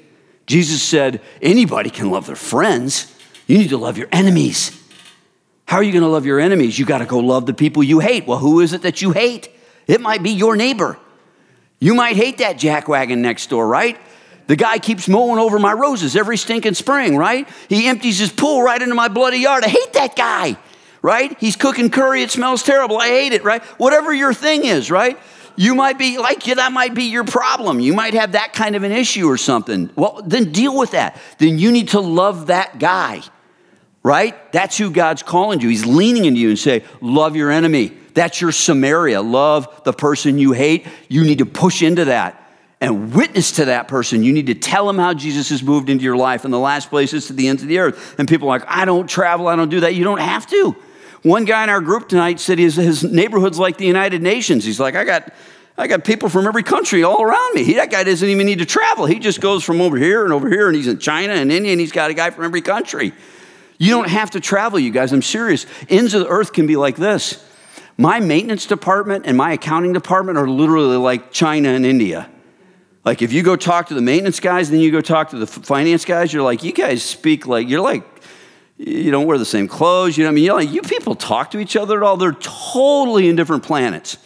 Jesus 0.47 0.83
said, 0.83 1.21
anybody 1.43 1.91
can 1.91 2.11
love 2.11 2.27
their 2.27 2.37
friends. 2.37 3.15
You 3.47 3.59
need 3.59 3.71
to 3.71 3.77
love 3.77 3.99
your 3.99 4.09
enemies. 4.13 4.81
How 5.67 5.77
are 5.77 5.83
you 5.83 5.93
going 5.93 6.05
to 6.05 6.09
love 6.09 6.25
your 6.25 6.41
enemies? 6.41 6.79
You 6.79 6.87
got 6.87 6.99
to 6.99 7.05
go 7.05 7.19
love 7.19 7.45
the 7.45 7.53
people 7.53 7.83
you 7.83 7.99
hate. 7.99 8.27
Well, 8.27 8.39
who 8.39 8.61
is 8.61 8.73
it 8.73 8.83
that 8.83 9.03
you 9.03 9.11
hate? 9.11 9.51
It 9.87 10.01
might 10.01 10.23
be 10.23 10.31
your 10.31 10.57
neighbor. 10.57 10.99
You 11.81 11.95
might 11.95 12.17
hate 12.17 12.39
that 12.39 12.57
jackwagon 12.57 13.19
next 13.19 13.51
door, 13.51 13.67
right? 13.67 13.99
The 14.47 14.57
guy 14.57 14.79
keeps 14.79 15.09
mowing 15.09 15.39
over 15.39 15.59
my 15.59 15.75
roses 15.75 16.17
every 16.17 16.39
stinking 16.39 16.75
spring, 16.75 17.17
right? 17.17 17.47
He 17.69 17.87
empties 17.87 18.19
his 18.19 18.33
pool 18.33 18.63
right 18.63 18.81
into 18.81 18.95
my 18.95 19.09
bloody 19.09 19.39
yard. 19.39 19.65
I 19.65 19.69
hate 19.69 19.93
that 19.93 20.17
guy, 20.17 20.57
right? 21.09 21.35
He's 21.41 21.57
cooking 21.57 21.89
curry, 21.89 22.23
it 22.23 22.31
smells 22.31 22.63
terrible. 22.63 22.99
I 22.99 23.09
hate 23.09 23.33
it, 23.33 23.43
right? 23.43 23.65
Whatever 23.79 24.13
your 24.13 24.35
thing 24.35 24.67
is, 24.67 24.91
right? 24.91 25.19
You 25.57 25.75
might 25.75 25.97
be 25.97 26.19
like, 26.19 26.47
yeah, 26.47 26.57
that 26.57 26.71
might 26.71 26.95
be 26.95 27.05
your 27.05 27.25
problem. 27.25 27.81
You 27.81 27.95
might 27.95 28.13
have 28.13 28.33
that 28.33 28.53
kind 28.53 28.77
of 28.77 28.83
an 28.83 28.93
issue 28.93 29.27
or 29.27 29.39
something. 29.39 29.89
Well, 29.97 30.21
then 30.23 30.53
deal 30.53 30.77
with 30.77 30.91
that. 30.91 31.19
Then 31.39 31.59
you 31.59 31.73
need 31.73 31.89
to 31.89 32.01
love 32.01 32.49
that 32.49 32.79
guy, 32.79 33.23
right? 34.03 34.53
That's 34.53 34.77
who 34.77 34.91
God's 34.91 35.23
calling 35.23 35.63
you. 35.63 35.71
He's 35.71 35.87
leaning 35.87 36.27
into 36.27 36.41
you 36.41 36.51
and 36.51 36.59
say, 36.59 36.85
love 37.01 37.37
your 37.37 37.51
enemy. 37.51 37.97
That's 38.13 38.43
your 38.43 38.53
Samaria. 38.53 39.23
Love 39.23 39.85
the 39.85 39.95
person 39.95 40.37
you 40.37 40.53
hate. 40.53 40.87
You 41.09 41.25
need 41.25 41.39
to 41.39 41.47
push 41.47 41.83
into 41.83 42.05
that 42.05 42.47
and 42.83 43.15
witness 43.15 43.53
to 43.53 43.65
that 43.65 43.89
person. 43.89 44.23
You 44.23 44.35
need 44.35 44.49
to 44.49 44.55
tell 44.55 44.87
them 44.87 44.99
how 44.99 45.15
Jesus 45.15 45.49
has 45.49 45.63
moved 45.63 45.89
into 45.89 46.05
your 46.05 46.19
life. 46.19 46.45
And 46.45 46.53
the 46.53 46.59
last 46.59 46.91
place 46.91 47.15
is 47.15 47.29
to 47.29 47.33
the 47.33 47.49
ends 47.49 47.63
of 47.63 47.69
the 47.69 47.79
earth. 47.79 48.19
And 48.19 48.29
people 48.29 48.47
are 48.51 48.59
like, 48.59 48.69
I 48.69 48.85
don't 48.85 49.09
travel, 49.09 49.49
I 49.49 49.57
don't 49.57 49.71
do 49.71 49.81
that. 49.81 49.95
You 49.95 50.05
don't 50.05 50.21
have 50.21 50.47
to. 50.49 50.77
One 51.23 51.45
guy 51.45 51.65
in 51.65 51.69
our 51.69 51.81
group 51.81 52.09
tonight 52.09 52.41
said 52.41 52.59
his, 52.59 52.77
his 52.77 53.03
neighborhood's 53.03 53.59
like 53.59 53.77
the 53.77 53.87
United 53.87 54.23
Nations. 54.23 54.65
He's 54.65 54.79
like, 54.79 54.95
I 54.95 55.05
got, 55.05 55.33
I 55.77 55.87
got 55.87 56.05
people 56.05 56.29
from 56.29 56.47
every 56.47 56.63
country 56.63 57.03
all 57.03 57.23
around 57.23 57.55
me. 57.55 57.65
He, 57.65 57.75
that 57.75 57.91
guy 57.91 58.05
doesn't 58.05 58.29
even 58.29 58.47
need 58.47 58.61
to 58.61 58.67
travel. 58.67 59.07
He 59.07 59.19
just 59.19 59.41
goes 59.41 59.65
from 59.65 59.81
over 59.81 59.97
here 59.97 60.25
and 60.25 60.33
over 60.33 60.49
here, 60.49 60.69
and 60.69 60.77
he's 60.77 60.87
in 60.87 60.99
China 60.99 61.33
and 61.33 61.51
India, 61.51 61.73
and 61.73 61.81
he's 61.81 61.93
got 61.93 62.11
a 62.11 62.15
guy 62.15 62.31
from 62.31 62.45
every 62.45 62.63
country. 62.63 63.13
You 63.79 63.91
don't 63.91 64.09
have 64.09 64.33
to 64.33 64.41
travel, 64.41 64.79
you 64.79 64.91
guys. 64.91 65.13
I'm 65.13 65.23
serious. 65.23 65.67
Ends 65.89 66.15
of 66.15 66.23
the 66.23 66.29
earth 66.29 66.53
can 66.53 66.67
be 66.67 66.77
like 66.77 66.97
this. 66.97 67.45
My 67.97 68.21
maintenance 68.21 68.67
department 68.67 69.27
and 69.27 69.37
my 69.37 69.53
accounting 69.53 69.93
department 69.93 70.39
are 70.39 70.49
literally 70.49 70.97
like 70.97 71.33
China 71.33 71.71
and 71.71 71.85
India. 71.85 72.31
Like 73.05 73.23
if 73.23 73.33
you 73.33 73.43
go 73.43 73.57
talk 73.57 73.89
to 73.89 73.95
the 73.95 74.03
maintenance 74.03 74.39
guys, 74.39 74.71
then 74.71 74.81
you 74.81 74.91
go 74.93 75.01
talk 75.01 75.31
to 75.31 75.39
the 75.39 75.47
finance 75.47 76.05
guys, 76.05 76.33
you're 76.33 76.43
like, 76.43 76.63
you 76.63 76.73
guys 76.73 77.03
speak 77.03 77.47
like, 77.47 77.69
you're 77.69 77.81
like, 77.81 78.05
you 78.79 79.11
don't 79.11 79.27
wear 79.27 79.39
the 79.39 79.45
same 79.45 79.69
clothes. 79.69 80.17
You 80.17 80.25
know, 80.25 80.31
I 80.31 80.33
mean, 80.33 80.45
you're 80.45 80.55
like, 80.55 80.71
you 80.71 80.83
people 80.83 81.15
talk 81.15 81.51
to 81.51 81.59
each 81.59 81.77
other 81.77 81.97
at 81.97 82.03
all. 82.03 82.17
They're 82.17 82.33
totally 82.33 83.29
in 83.29 83.37
different 83.37 83.65
planets. 83.65 84.19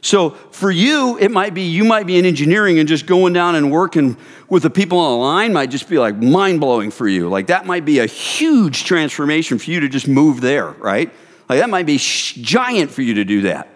So 0.00 0.30
for 0.30 0.70
you, 0.70 1.18
it 1.18 1.30
might 1.30 1.54
be 1.54 1.62
you 1.62 1.84
might 1.84 2.06
be 2.06 2.18
in 2.18 2.24
engineering 2.24 2.78
and 2.78 2.88
just 2.88 3.06
going 3.06 3.32
down 3.32 3.56
and 3.56 3.72
working 3.72 4.16
with 4.48 4.62
the 4.62 4.70
people 4.70 4.98
on 4.98 5.12
the 5.12 5.18
line 5.18 5.52
might 5.52 5.70
just 5.70 5.88
be 5.88 5.98
like 5.98 6.16
mind 6.16 6.60
blowing 6.60 6.92
for 6.92 7.08
you. 7.08 7.28
Like 7.28 7.48
that 7.48 7.66
might 7.66 7.84
be 7.84 7.98
a 7.98 8.06
huge 8.06 8.84
transformation 8.84 9.58
for 9.58 9.70
you 9.70 9.80
to 9.80 9.88
just 9.88 10.06
move 10.06 10.40
there, 10.40 10.70
right? 10.70 11.12
Like 11.48 11.58
that 11.58 11.68
might 11.68 11.86
be 11.86 11.98
giant 11.98 12.92
for 12.92 13.02
you 13.02 13.14
to 13.14 13.24
do 13.24 13.42
that. 13.42 13.68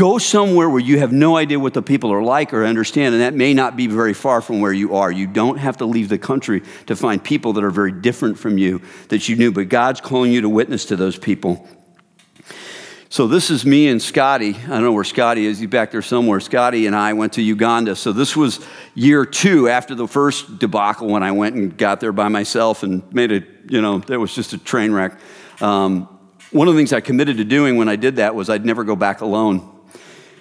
Go 0.00 0.16
somewhere 0.16 0.70
where 0.70 0.80
you 0.80 0.98
have 0.98 1.12
no 1.12 1.36
idea 1.36 1.60
what 1.60 1.74
the 1.74 1.82
people 1.82 2.10
are 2.10 2.22
like 2.22 2.54
or 2.54 2.64
understand, 2.64 3.14
and 3.14 3.20
that 3.20 3.34
may 3.34 3.52
not 3.52 3.76
be 3.76 3.86
very 3.86 4.14
far 4.14 4.40
from 4.40 4.58
where 4.58 4.72
you 4.72 4.94
are. 4.94 5.12
You 5.12 5.26
don't 5.26 5.58
have 5.58 5.76
to 5.76 5.84
leave 5.84 6.08
the 6.08 6.16
country 6.16 6.62
to 6.86 6.96
find 6.96 7.22
people 7.22 7.52
that 7.52 7.64
are 7.64 7.70
very 7.70 7.92
different 7.92 8.38
from 8.38 8.56
you 8.56 8.80
that 9.10 9.28
you 9.28 9.36
knew, 9.36 9.52
but 9.52 9.68
God's 9.68 10.00
calling 10.00 10.32
you 10.32 10.40
to 10.40 10.48
witness 10.48 10.86
to 10.86 10.96
those 10.96 11.18
people. 11.18 11.68
So 13.10 13.26
this 13.26 13.50
is 13.50 13.66
me 13.66 13.88
and 13.88 14.00
Scotty. 14.00 14.54
I 14.54 14.68
don't 14.68 14.84
know 14.84 14.92
where 14.92 15.04
Scotty 15.04 15.44
is. 15.44 15.58
He's 15.58 15.68
back 15.68 15.90
there 15.90 16.00
somewhere. 16.00 16.40
Scotty 16.40 16.86
and 16.86 16.96
I 16.96 17.12
went 17.12 17.34
to 17.34 17.42
Uganda. 17.42 17.94
So 17.94 18.14
this 18.14 18.34
was 18.34 18.66
year 18.94 19.26
two 19.26 19.68
after 19.68 19.94
the 19.94 20.08
first 20.08 20.58
debacle 20.58 21.08
when 21.08 21.22
I 21.22 21.32
went 21.32 21.56
and 21.56 21.76
got 21.76 22.00
there 22.00 22.12
by 22.12 22.28
myself 22.28 22.82
and 22.82 23.02
made 23.12 23.32
it, 23.32 23.46
you 23.68 23.82
know, 23.82 24.02
it 24.08 24.16
was 24.16 24.34
just 24.34 24.54
a 24.54 24.58
train 24.58 24.92
wreck. 24.92 25.20
Um, 25.60 26.08
one 26.52 26.68
of 26.68 26.74
the 26.74 26.80
things 26.80 26.94
I 26.94 27.02
committed 27.02 27.36
to 27.36 27.44
doing 27.44 27.76
when 27.76 27.90
I 27.90 27.96
did 27.96 28.16
that 28.16 28.34
was 28.34 28.48
I'd 28.48 28.64
never 28.64 28.82
go 28.82 28.96
back 28.96 29.20
alone. 29.20 29.69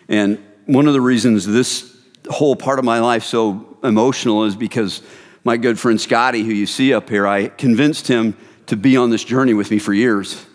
And 0.09 0.43
one 0.65 0.87
of 0.87 0.93
the 0.93 1.01
reasons 1.01 1.45
this 1.45 1.95
whole 2.29 2.55
part 2.55 2.79
of 2.79 2.85
my 2.85 2.99
life 2.99 3.23
so 3.23 3.77
emotional 3.83 4.43
is 4.43 4.55
because 4.55 5.01
my 5.43 5.55
good 5.55 5.79
friend 5.79 6.01
Scotty, 6.01 6.43
who 6.43 6.51
you 6.51 6.65
see 6.65 6.93
up 6.93 7.09
here, 7.09 7.25
I 7.25 7.47
convinced 7.47 8.07
him 8.07 8.35
to 8.65 8.75
be 8.75 8.97
on 8.97 9.09
this 9.09 9.23
journey 9.23 9.53
with 9.53 9.71
me 9.71 9.79
for 9.79 9.93
years. 9.93 10.45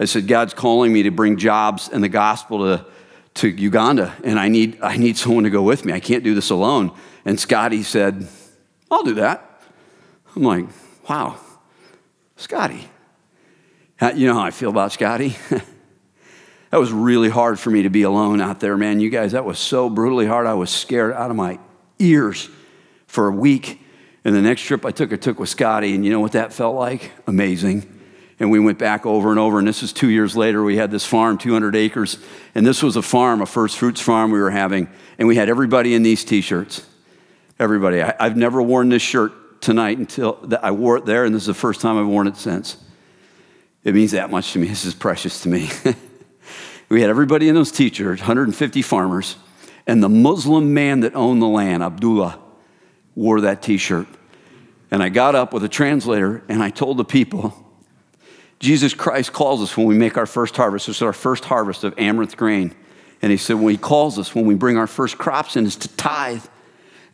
I 0.00 0.06
said, 0.06 0.26
God's 0.26 0.54
calling 0.54 0.92
me 0.92 1.04
to 1.04 1.10
bring 1.10 1.36
jobs 1.36 1.88
and 1.88 2.02
the 2.02 2.08
gospel 2.08 2.58
to, 2.60 2.86
to 3.34 3.48
Uganda, 3.48 4.14
and 4.24 4.40
I 4.40 4.48
need, 4.48 4.78
I 4.82 4.96
need 4.96 5.16
someone 5.16 5.44
to 5.44 5.50
go 5.50 5.62
with 5.62 5.84
me. 5.84 5.92
I 5.92 6.00
can't 6.00 6.24
do 6.24 6.34
this 6.34 6.50
alone. 6.50 6.92
And 7.24 7.38
Scotty 7.38 7.82
said, 7.82 8.26
I'll 8.90 9.04
do 9.04 9.14
that. 9.14 9.62
I'm 10.34 10.42
like, 10.42 10.66
wow, 11.08 11.36
Scotty, 12.36 12.88
you 14.14 14.26
know 14.26 14.34
how 14.34 14.40
I 14.40 14.50
feel 14.50 14.70
about 14.70 14.92
Scotty? 14.92 15.36
that 16.72 16.80
was 16.80 16.90
really 16.90 17.28
hard 17.28 17.60
for 17.60 17.68
me 17.68 17.82
to 17.82 17.90
be 17.90 18.02
alone 18.02 18.40
out 18.40 18.58
there, 18.58 18.78
man. 18.78 18.98
You 18.98 19.10
guys, 19.10 19.32
that 19.32 19.44
was 19.44 19.58
so 19.58 19.90
brutally 19.90 20.24
hard. 20.24 20.46
I 20.46 20.54
was 20.54 20.70
scared 20.70 21.12
out 21.12 21.30
of 21.30 21.36
my 21.36 21.58
ears 21.98 22.48
for 23.06 23.28
a 23.28 23.30
week. 23.30 23.78
And 24.24 24.34
the 24.34 24.40
next 24.40 24.62
trip 24.62 24.86
I 24.86 24.90
took, 24.90 25.12
I 25.12 25.16
took 25.16 25.38
with 25.38 25.50
Scotty, 25.50 25.94
and 25.94 26.02
you 26.02 26.10
know 26.10 26.20
what 26.20 26.32
that 26.32 26.50
felt 26.50 26.74
like? 26.74 27.12
Amazing. 27.26 28.00
And 28.40 28.50
we 28.50 28.58
went 28.58 28.78
back 28.78 29.04
over 29.04 29.28
and 29.28 29.38
over, 29.38 29.58
and 29.58 29.68
this 29.68 29.82
is 29.82 29.92
two 29.92 30.08
years 30.08 30.34
later. 30.34 30.64
We 30.64 30.78
had 30.78 30.90
this 30.90 31.04
farm, 31.04 31.36
200 31.36 31.76
acres, 31.76 32.16
and 32.54 32.64
this 32.64 32.82
was 32.82 32.96
a 32.96 33.02
farm, 33.02 33.42
a 33.42 33.46
first 33.46 33.76
fruits 33.76 34.00
farm 34.00 34.30
we 34.30 34.40
were 34.40 34.50
having, 34.50 34.88
and 35.18 35.28
we 35.28 35.36
had 35.36 35.50
everybody 35.50 35.94
in 35.94 36.02
these 36.02 36.24
t 36.24 36.40
shirts. 36.40 36.86
Everybody. 37.58 38.00
I, 38.00 38.14
have 38.18 38.38
never 38.38 38.62
worn 38.62 38.88
this 38.88 39.02
shirt 39.02 39.60
tonight 39.60 39.98
until 39.98 40.50
I 40.62 40.70
wore 40.70 40.96
it 40.96 41.04
there, 41.04 41.26
and 41.26 41.34
this 41.34 41.42
is 41.42 41.48
the 41.48 41.54
first 41.54 41.82
time 41.82 41.98
I've 41.98 42.06
worn 42.06 42.28
it 42.28 42.38
since. 42.38 42.82
It 43.84 43.94
means 43.94 44.12
that 44.12 44.30
much 44.30 44.54
to 44.54 44.58
me. 44.58 44.68
This 44.68 44.86
is 44.86 44.94
precious 44.94 45.42
to 45.42 45.50
me. 45.50 45.68
we 46.92 47.00
had 47.00 47.08
everybody 47.08 47.48
in 47.48 47.54
those 47.54 47.72
teachers, 47.72 48.20
150 48.20 48.82
farmers, 48.82 49.36
and 49.86 50.02
the 50.02 50.10
Muslim 50.10 50.74
man 50.74 51.00
that 51.00 51.14
owned 51.14 51.40
the 51.40 51.46
land, 51.46 51.82
Abdullah, 51.82 52.38
wore 53.14 53.40
that 53.40 53.62
t 53.62 53.78
shirt. 53.78 54.06
And 54.90 55.02
I 55.02 55.08
got 55.08 55.34
up 55.34 55.54
with 55.54 55.64
a 55.64 55.70
translator 55.70 56.44
and 56.50 56.62
I 56.62 56.68
told 56.68 56.98
the 56.98 57.04
people, 57.04 57.54
Jesus 58.58 58.92
Christ 58.92 59.32
calls 59.32 59.62
us 59.62 59.74
when 59.74 59.86
we 59.86 59.94
make 59.94 60.18
our 60.18 60.26
first 60.26 60.54
harvest. 60.54 60.86
This 60.86 60.96
is 60.96 61.02
our 61.02 61.14
first 61.14 61.46
harvest 61.46 61.82
of 61.82 61.94
amaranth 61.96 62.36
grain. 62.36 62.74
And 63.22 63.30
he 63.30 63.38
said, 63.38 63.54
when 63.54 63.72
he 63.72 63.78
calls 63.78 64.18
us, 64.18 64.34
when 64.34 64.44
we 64.44 64.54
bring 64.54 64.76
our 64.76 64.86
first 64.86 65.16
crops 65.16 65.56
in, 65.56 65.64
is 65.64 65.76
to 65.76 65.88
tithe. 65.96 66.44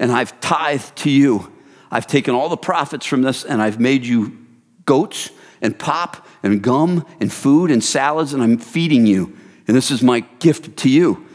And 0.00 0.10
I've 0.10 0.40
tithed 0.40 0.96
to 0.96 1.10
you. 1.10 1.52
I've 1.88 2.08
taken 2.08 2.34
all 2.34 2.48
the 2.48 2.56
profits 2.56 3.06
from 3.06 3.22
this 3.22 3.44
and 3.44 3.62
I've 3.62 3.78
made 3.78 4.04
you 4.04 4.44
goats 4.86 5.30
and 5.62 5.78
pop 5.78 6.26
and 6.42 6.62
gum 6.62 7.06
and 7.20 7.32
food 7.32 7.70
and 7.70 7.82
salads, 7.82 8.32
and 8.32 8.42
I'm 8.42 8.58
feeding 8.58 9.06
you. 9.06 9.37
And 9.68 9.76
this 9.76 9.90
is 9.90 10.02
my 10.02 10.20
gift 10.40 10.78
to 10.78 10.88
you. 10.88 11.26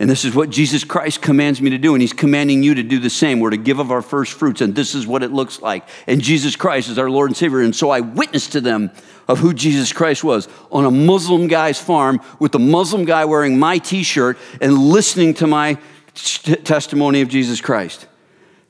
And 0.00 0.10
this 0.10 0.24
is 0.24 0.34
what 0.34 0.50
Jesus 0.50 0.82
Christ 0.82 1.22
commands 1.22 1.62
me 1.62 1.70
to 1.70 1.78
do. 1.78 1.94
And 1.94 2.02
He's 2.02 2.12
commanding 2.12 2.62
you 2.62 2.74
to 2.74 2.82
do 2.82 2.98
the 2.98 3.10
same. 3.10 3.38
We're 3.38 3.50
to 3.50 3.56
give 3.56 3.78
of 3.78 3.92
our 3.92 4.02
first 4.02 4.32
fruits, 4.32 4.60
and 4.60 4.74
this 4.74 4.94
is 4.94 5.06
what 5.06 5.22
it 5.22 5.30
looks 5.30 5.62
like. 5.62 5.88
And 6.08 6.20
Jesus 6.20 6.56
Christ 6.56 6.88
is 6.88 6.98
our 6.98 7.08
Lord 7.08 7.30
and 7.30 7.36
Savior. 7.36 7.60
And 7.60 7.76
so 7.76 7.90
I 7.90 8.00
witnessed 8.00 8.52
to 8.52 8.60
them 8.60 8.90
of 9.28 9.38
who 9.38 9.54
Jesus 9.54 9.92
Christ 9.92 10.24
was 10.24 10.48
on 10.72 10.84
a 10.84 10.90
Muslim 10.90 11.46
guy's 11.46 11.80
farm 11.80 12.20
with 12.40 12.54
a 12.54 12.58
Muslim 12.58 13.04
guy 13.04 13.24
wearing 13.24 13.58
my 13.58 13.78
t 13.78 14.02
shirt 14.02 14.36
and 14.60 14.76
listening 14.76 15.34
to 15.34 15.46
my 15.46 15.78
t- 16.14 16.56
testimony 16.56 17.20
of 17.20 17.28
Jesus 17.28 17.60
Christ. 17.60 18.06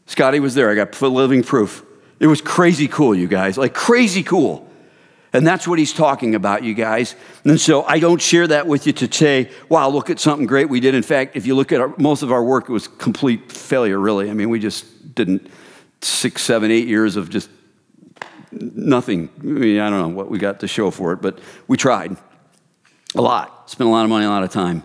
Scotty 0.06 0.40
was 0.40 0.54
there. 0.54 0.70
I 0.70 0.74
got 0.74 1.00
living 1.00 1.42
proof. 1.42 1.84
It 2.20 2.26
was 2.26 2.40
crazy 2.40 2.86
cool, 2.86 3.14
you 3.14 3.26
guys, 3.26 3.56
like 3.56 3.74
crazy 3.74 4.22
cool. 4.22 4.68
And 5.34 5.44
that's 5.44 5.66
what 5.66 5.80
he's 5.80 5.92
talking 5.92 6.36
about, 6.36 6.62
you 6.62 6.74
guys. 6.74 7.16
And 7.42 7.60
so 7.60 7.82
I 7.82 7.98
don't 7.98 8.22
share 8.22 8.46
that 8.46 8.68
with 8.68 8.86
you 8.86 8.92
to 8.92 9.12
say, 9.12 9.50
wow, 9.68 9.88
look 9.88 10.08
at 10.08 10.20
something 10.20 10.46
great 10.46 10.68
we 10.68 10.78
did. 10.78 10.94
In 10.94 11.02
fact, 11.02 11.34
if 11.34 11.44
you 11.44 11.56
look 11.56 11.72
at 11.72 11.80
our, 11.80 11.92
most 11.98 12.22
of 12.22 12.30
our 12.30 12.42
work, 12.42 12.68
it 12.68 12.72
was 12.72 12.86
complete 12.86 13.50
failure, 13.50 13.98
really. 13.98 14.30
I 14.30 14.32
mean, 14.32 14.48
we 14.48 14.60
just 14.60 15.12
didn't 15.16 15.50
six, 16.00 16.42
seven, 16.42 16.70
eight 16.70 16.86
years 16.86 17.16
of 17.16 17.30
just 17.30 17.50
nothing. 18.52 19.28
I 19.40 19.42
mean, 19.42 19.80
I 19.80 19.90
don't 19.90 20.02
know 20.02 20.16
what 20.16 20.30
we 20.30 20.38
got 20.38 20.60
to 20.60 20.68
show 20.68 20.92
for 20.92 21.12
it, 21.12 21.20
but 21.20 21.40
we 21.66 21.76
tried 21.76 22.16
a 23.16 23.20
lot. 23.20 23.68
Spent 23.68 23.88
a 23.88 23.90
lot 23.90 24.04
of 24.04 24.10
money, 24.10 24.26
a 24.26 24.30
lot 24.30 24.44
of 24.44 24.50
time. 24.50 24.84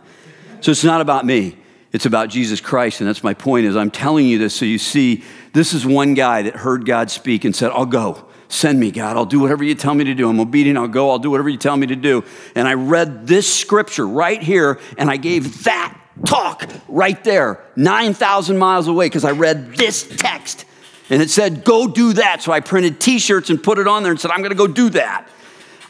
So 0.62 0.72
it's 0.72 0.84
not 0.84 1.00
about 1.00 1.28
me. 1.28 1.58
It's 1.92 2.08
about 2.08 2.30
Jesus 2.30 2.60
Christ, 2.60 3.02
and 3.02 3.08
that's 3.08 3.24
my 3.24 3.36
point. 3.36 3.68
Is 3.68 3.76
I'm 3.76 3.92
telling 3.92 4.26
you 4.26 4.40
this 4.40 4.56
so 4.56 4.66
you 4.66 4.78
see 4.80 5.24
this 5.54 5.74
is 5.74 5.86
one 5.86 6.16
guy 6.16 6.44
that 6.44 6.56
heard 6.56 6.86
God 6.86 7.10
speak 7.12 7.46
and 7.46 7.56
said, 7.56 7.72
"I'll 7.72 7.86
go." 7.86 8.29
Send 8.50 8.80
me, 8.80 8.90
God. 8.92 9.16
I'll 9.16 9.26
do 9.26 9.40
whatever 9.40 9.64
you 9.64 9.76
tell 9.76 9.94
me 9.94 10.04
to 10.06 10.16
do. 10.16 10.28
I'm 10.28 10.40
obedient. 10.40 10.78
I'll 10.78 10.88
go. 10.88 11.12
I'll 11.12 11.20
do 11.20 11.30
whatever 11.30 11.50
you 11.50 11.58
tell 11.58 11.78
me 11.78 11.88
to 11.88 11.96
do. 11.96 12.26
And 12.56 12.68
I 12.68 12.74
read 12.74 13.28
this 13.28 13.52
scripture 13.52 14.08
right 14.08 14.42
here, 14.42 14.80
and 14.98 15.10
I 15.10 15.18
gave 15.18 15.64
that 15.66 15.96
talk 16.26 16.68
right 16.88 17.24
there, 17.24 17.64
9,000 17.76 18.58
miles 18.58 18.88
away, 18.88 19.06
because 19.06 19.24
I 19.24 19.32
read 19.32 19.76
this 19.76 20.08
text. 20.18 20.66
And 21.12 21.22
it 21.22 21.30
said, 21.30 21.64
go 21.64 21.88
do 21.88 22.14
that. 22.14 22.42
So 22.42 22.52
I 22.52 22.60
printed 22.60 23.00
t 23.00 23.20
shirts 23.20 23.50
and 23.52 23.62
put 23.62 23.78
it 23.78 23.88
on 23.88 24.04
there 24.04 24.12
and 24.12 24.20
said, 24.20 24.32
I'm 24.32 24.40
going 24.40 24.52
to 24.52 24.56
go 24.56 24.68
do 24.68 24.90
that. 24.90 25.28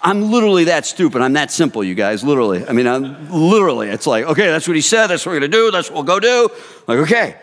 I'm 0.01 0.31
literally 0.31 0.65
that 0.65 0.85
stupid. 0.85 1.21
I'm 1.21 1.33
that 1.33 1.51
simple, 1.51 1.83
you 1.83 1.95
guys, 1.95 2.23
literally. 2.23 2.65
I 2.65 2.73
mean, 2.73 2.87
I'm 2.87 3.29
literally, 3.31 3.89
it's 3.89 4.07
like, 4.07 4.25
okay, 4.25 4.47
that's 4.47 4.67
what 4.67 4.75
he 4.75 4.81
said. 4.81 5.07
That's 5.07 5.25
what 5.25 5.33
we're 5.33 5.39
going 5.39 5.51
to 5.51 5.57
do. 5.57 5.71
That's 5.71 5.89
what 5.89 5.95
we'll 5.95 6.19
go 6.19 6.19
do. 6.19 6.49
Like, 6.87 6.99
okay, 6.99 7.35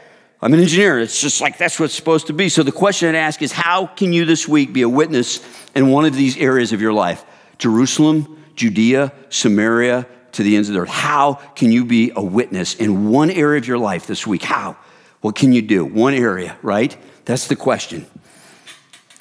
I'm 0.47 0.55
an 0.55 0.61
engineer. 0.61 1.01
It's 1.01 1.21
just 1.21 1.41
like 1.41 1.59
that's 1.59 1.81
what's 1.81 1.93
supposed 1.93 2.29
to 2.29 2.33
be. 2.33 2.49
So 2.49 2.63
the 2.63 2.71
question 2.71 3.09
I'd 3.09 3.17
ask 3.17 3.43
is 3.43 3.51
how 3.51 3.89
can 3.89 4.13
you 4.13 4.25
this 4.25 4.47
week 4.47 4.73
be 4.73 4.83
a 4.83 4.89
witness 4.89 5.41
in 5.75 5.89
one 5.89 6.05
of 6.05 6.15
these 6.15 6.37
areas 6.37 6.73
of 6.73 6.81
your 6.81 6.93
life? 6.93 7.25
Jerusalem, 7.59 8.45
Judea, 8.55 9.13
Samaria, 9.29 10.07
to 10.31 10.45
the 10.45 10.55
ends 10.55 10.69
of 10.69 10.77
the 10.77 10.83
earth. 10.83 10.89
How 10.89 11.35
can 11.57 11.73
you 11.73 11.85
be 11.85 12.13
a 12.15 12.23
witness 12.23 12.77
in 12.77 13.11
one 13.11 13.29
area 13.29 13.59
of 13.59 13.67
your 13.67 13.79
life 13.79 14.07
this 14.07 14.25
week? 14.25 14.45
How? 14.45 14.77
What 15.21 15.35
can 15.35 15.53
you 15.53 15.63
do? 15.63 15.85
One 15.85 16.15
area, 16.15 16.57
right? 16.63 16.97
That's 17.25 17.49
the 17.49 17.57
question. 17.57 18.07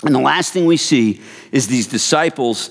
And 0.04 0.14
the 0.14 0.20
last 0.20 0.54
thing 0.54 0.68
we 0.68 0.78
see 0.78 1.22
is 1.52 1.66
these 1.66 1.88
disciples 1.88 2.70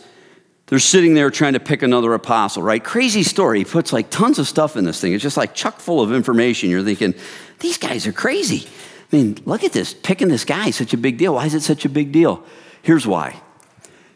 they're 0.66 0.78
sitting 0.78 1.14
there 1.14 1.30
trying 1.30 1.52
to 1.52 1.60
pick 1.60 1.82
another 1.82 2.14
apostle, 2.14 2.62
right? 2.62 2.82
Crazy 2.82 3.22
story. 3.22 3.58
He 3.58 3.64
puts 3.64 3.92
like 3.92 4.10
tons 4.10 4.38
of 4.38 4.48
stuff 4.48 4.76
in 4.76 4.84
this 4.84 5.00
thing. 5.00 5.12
It's 5.12 5.22
just 5.22 5.36
like 5.36 5.54
chuck 5.54 5.78
full 5.78 6.00
of 6.00 6.12
information. 6.12 6.70
You're 6.70 6.82
thinking, 6.82 7.14
these 7.60 7.76
guys 7.76 8.06
are 8.06 8.12
crazy. 8.12 8.66
I 9.12 9.16
mean, 9.16 9.38
look 9.44 9.62
at 9.62 9.72
this. 9.72 9.94
Picking 9.94 10.28
this 10.28 10.44
guy 10.44 10.68
is 10.68 10.76
such 10.76 10.94
a 10.94 10.96
big 10.96 11.18
deal. 11.18 11.34
Why 11.34 11.46
is 11.46 11.54
it 11.54 11.60
such 11.60 11.84
a 11.84 11.88
big 11.88 12.12
deal? 12.12 12.42
Here's 12.82 13.06
why. 13.06 13.40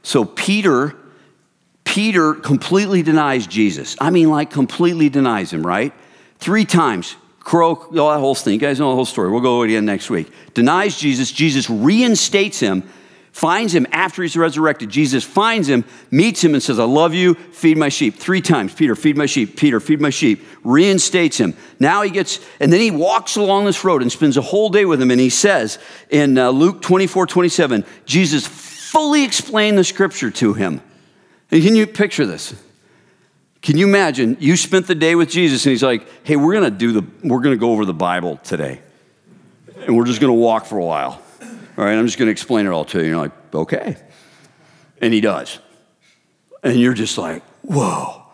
So 0.02 0.24
Peter, 0.24 0.96
Peter 1.84 2.34
completely 2.34 3.02
denies 3.02 3.46
Jesus. 3.46 3.96
I 4.00 4.10
mean, 4.10 4.30
like 4.30 4.50
completely 4.50 5.10
denies 5.10 5.52
him, 5.52 5.66
right? 5.66 5.92
Three 6.38 6.64
times. 6.64 7.16
Crow, 7.40 7.74
all 7.74 8.10
that 8.10 8.20
whole 8.20 8.34
thing. 8.34 8.54
You 8.54 8.60
guys 8.60 8.78
know 8.78 8.90
the 8.90 8.94
whole 8.94 9.06
story. 9.06 9.30
We'll 9.30 9.40
go 9.40 9.56
over 9.56 9.64
it 9.64 9.70
again 9.70 9.84
next 9.86 10.10
week. 10.10 10.30
Denies 10.54 10.98
Jesus. 10.98 11.30
Jesus 11.30 11.70
reinstates 11.70 12.60
him 12.60 12.82
finds 13.32 13.74
him 13.74 13.86
after 13.92 14.22
he's 14.22 14.36
resurrected. 14.36 14.90
Jesus 14.90 15.24
finds 15.24 15.68
him, 15.68 15.84
meets 16.10 16.42
him, 16.42 16.54
and 16.54 16.62
says, 16.62 16.78
I 16.78 16.84
love 16.84 17.14
you, 17.14 17.34
feed 17.34 17.76
my 17.76 17.88
sheep. 17.88 18.16
Three 18.16 18.40
times, 18.40 18.74
Peter, 18.74 18.96
feed 18.96 19.16
my 19.16 19.26
sheep, 19.26 19.56
Peter, 19.56 19.80
feed 19.80 20.00
my 20.00 20.10
sheep. 20.10 20.44
Reinstates 20.64 21.38
him. 21.38 21.54
Now 21.78 22.02
he 22.02 22.10
gets, 22.10 22.40
and 22.60 22.72
then 22.72 22.80
he 22.80 22.90
walks 22.90 23.36
along 23.36 23.64
this 23.64 23.84
road 23.84 24.02
and 24.02 24.10
spends 24.10 24.36
a 24.36 24.42
whole 24.42 24.70
day 24.70 24.84
with 24.84 25.00
him. 25.00 25.10
And 25.10 25.20
he 25.20 25.30
says 25.30 25.78
in 26.10 26.38
uh, 26.38 26.50
Luke 26.50 26.82
24, 26.82 27.26
27, 27.26 27.84
Jesus 28.06 28.46
fully 28.46 29.24
explained 29.24 29.78
the 29.78 29.84
scripture 29.84 30.30
to 30.30 30.54
him. 30.54 30.80
And 31.50 31.62
can 31.62 31.76
you 31.76 31.86
picture 31.86 32.26
this? 32.26 32.54
Can 33.62 33.76
you 33.76 33.86
imagine 33.86 34.36
you 34.40 34.56
spent 34.56 34.86
the 34.86 34.94
day 34.94 35.14
with 35.14 35.30
Jesus 35.30 35.64
and 35.66 35.70
he's 35.70 35.82
like, 35.82 36.06
hey, 36.24 36.36
we're 36.36 36.54
gonna 36.54 36.70
do 36.70 36.92
the, 36.92 37.04
we're 37.22 37.40
gonna 37.40 37.56
go 37.56 37.72
over 37.72 37.84
the 37.84 37.94
Bible 37.94 38.36
today. 38.38 38.80
And 39.86 39.96
we're 39.96 40.06
just 40.06 40.20
gonna 40.20 40.32
walk 40.32 40.66
for 40.66 40.78
a 40.78 40.84
while. 40.84 41.22
All 41.78 41.84
right, 41.84 41.96
I'm 41.96 42.06
just 42.06 42.18
going 42.18 42.26
to 42.26 42.32
explain 42.32 42.66
it 42.66 42.70
all 42.70 42.84
to 42.86 42.98
you. 42.98 43.04
And 43.04 43.10
you're 43.10 43.20
like, 43.20 43.54
okay. 43.54 43.96
And 45.00 45.14
he 45.14 45.20
does. 45.20 45.60
And 46.64 46.78
you're 46.80 46.92
just 46.92 47.16
like, 47.16 47.44
whoa. 47.62 48.24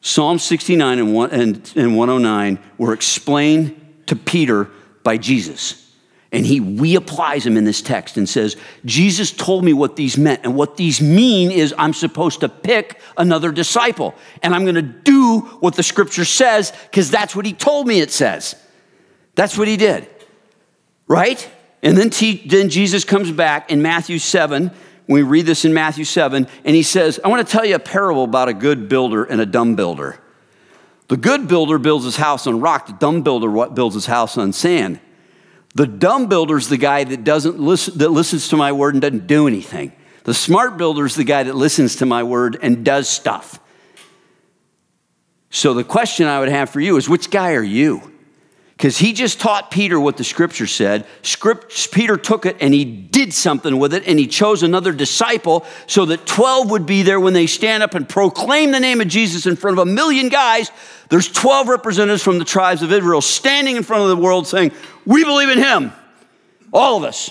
Psalm 0.00 0.40
69 0.40 0.98
and, 0.98 1.14
one, 1.14 1.30
and, 1.30 1.72
and 1.76 1.96
109 1.96 2.58
were 2.76 2.92
explained 2.92 4.02
to 4.06 4.16
Peter 4.16 4.68
by 5.04 5.16
Jesus. 5.16 5.94
And 6.32 6.44
he 6.44 6.60
reapplies 6.60 7.44
them 7.44 7.56
in 7.56 7.62
this 7.62 7.82
text 7.82 8.16
and 8.16 8.28
says, 8.28 8.56
Jesus 8.84 9.30
told 9.30 9.64
me 9.64 9.72
what 9.72 9.94
these 9.94 10.18
meant. 10.18 10.40
And 10.42 10.56
what 10.56 10.76
these 10.76 11.00
mean 11.00 11.52
is 11.52 11.72
I'm 11.78 11.92
supposed 11.92 12.40
to 12.40 12.48
pick 12.48 13.00
another 13.16 13.52
disciple. 13.52 14.16
And 14.42 14.56
I'm 14.56 14.64
going 14.64 14.74
to 14.74 14.82
do 14.82 15.40
what 15.60 15.76
the 15.76 15.84
scripture 15.84 16.24
says 16.24 16.72
because 16.90 17.12
that's 17.12 17.36
what 17.36 17.46
he 17.46 17.52
told 17.52 17.86
me 17.86 18.00
it 18.00 18.10
says. 18.10 18.56
That's 19.36 19.56
what 19.56 19.68
he 19.68 19.76
did. 19.76 20.08
Right? 21.06 21.48
And 21.82 21.96
then, 21.96 22.10
t- 22.10 22.46
then 22.46 22.68
Jesus 22.68 23.04
comes 23.04 23.30
back 23.30 23.70
in 23.70 23.80
Matthew 23.82 24.18
7. 24.18 24.70
We 25.06 25.22
read 25.22 25.46
this 25.46 25.64
in 25.64 25.74
Matthew 25.74 26.04
7, 26.04 26.46
and 26.64 26.76
he 26.76 26.82
says, 26.82 27.18
I 27.24 27.28
want 27.28 27.46
to 27.46 27.50
tell 27.50 27.64
you 27.64 27.74
a 27.74 27.80
parable 27.80 28.24
about 28.24 28.48
a 28.48 28.54
good 28.54 28.88
builder 28.88 29.24
and 29.24 29.40
a 29.40 29.46
dumb 29.46 29.74
builder. 29.74 30.20
The 31.08 31.16
good 31.16 31.48
builder 31.48 31.78
builds 31.78 32.04
his 32.04 32.16
house 32.16 32.46
on 32.46 32.60
rock, 32.60 32.86
the 32.86 32.92
dumb 32.92 33.22
builder 33.22 33.68
builds 33.70 33.94
his 33.94 34.06
house 34.06 34.36
on 34.36 34.52
sand. 34.52 35.00
The 35.74 35.86
dumb 35.86 36.28
builder 36.28 36.56
is 36.56 36.68
the 36.68 36.76
guy 36.76 37.04
that 37.04 37.24
doesn't 37.24 37.58
listen, 37.58 37.98
that 37.98 38.10
listens 38.10 38.48
to 38.48 38.56
my 38.56 38.72
word 38.72 38.94
and 38.94 39.02
doesn't 39.02 39.26
do 39.26 39.46
anything. 39.46 39.92
The 40.24 40.34
smart 40.34 40.76
builder 40.76 41.06
is 41.06 41.14
the 41.14 41.24
guy 41.24 41.42
that 41.44 41.54
listens 41.54 41.96
to 41.96 42.06
my 42.06 42.22
word 42.22 42.58
and 42.60 42.84
does 42.84 43.08
stuff. 43.08 43.58
So 45.50 45.74
the 45.74 45.84
question 45.84 46.26
I 46.26 46.38
would 46.40 46.48
have 46.48 46.70
for 46.70 46.80
you 46.80 46.96
is 46.96 47.08
which 47.08 47.30
guy 47.30 47.54
are 47.54 47.62
you? 47.62 48.09
Because 48.80 48.96
he 48.96 49.12
just 49.12 49.38
taught 49.38 49.70
Peter 49.70 50.00
what 50.00 50.16
the 50.16 50.24
scripture 50.24 50.66
said. 50.66 51.06
Script, 51.20 51.92
Peter 51.92 52.16
took 52.16 52.46
it 52.46 52.56
and 52.62 52.72
he 52.72 52.86
did 52.86 53.34
something 53.34 53.78
with 53.78 53.92
it, 53.92 54.08
and 54.08 54.18
he 54.18 54.26
chose 54.26 54.62
another 54.62 54.90
disciple 54.90 55.66
so 55.86 56.06
that 56.06 56.24
12 56.24 56.70
would 56.70 56.86
be 56.86 57.02
there 57.02 57.20
when 57.20 57.34
they 57.34 57.46
stand 57.46 57.82
up 57.82 57.94
and 57.94 58.08
proclaim 58.08 58.70
the 58.70 58.80
name 58.80 59.02
of 59.02 59.08
Jesus 59.08 59.44
in 59.44 59.54
front 59.54 59.78
of 59.78 59.86
a 59.86 59.90
million 59.90 60.30
guys. 60.30 60.70
There's 61.10 61.30
12 61.30 61.68
representatives 61.68 62.22
from 62.22 62.38
the 62.38 62.44
tribes 62.46 62.82
of 62.82 62.90
Israel 62.90 63.20
standing 63.20 63.76
in 63.76 63.82
front 63.82 64.04
of 64.04 64.08
the 64.08 64.16
world 64.16 64.46
saying, 64.46 64.72
We 65.04 65.24
believe 65.24 65.50
in 65.50 65.58
him. 65.58 65.92
All 66.72 66.96
of 66.96 67.04
us. 67.04 67.30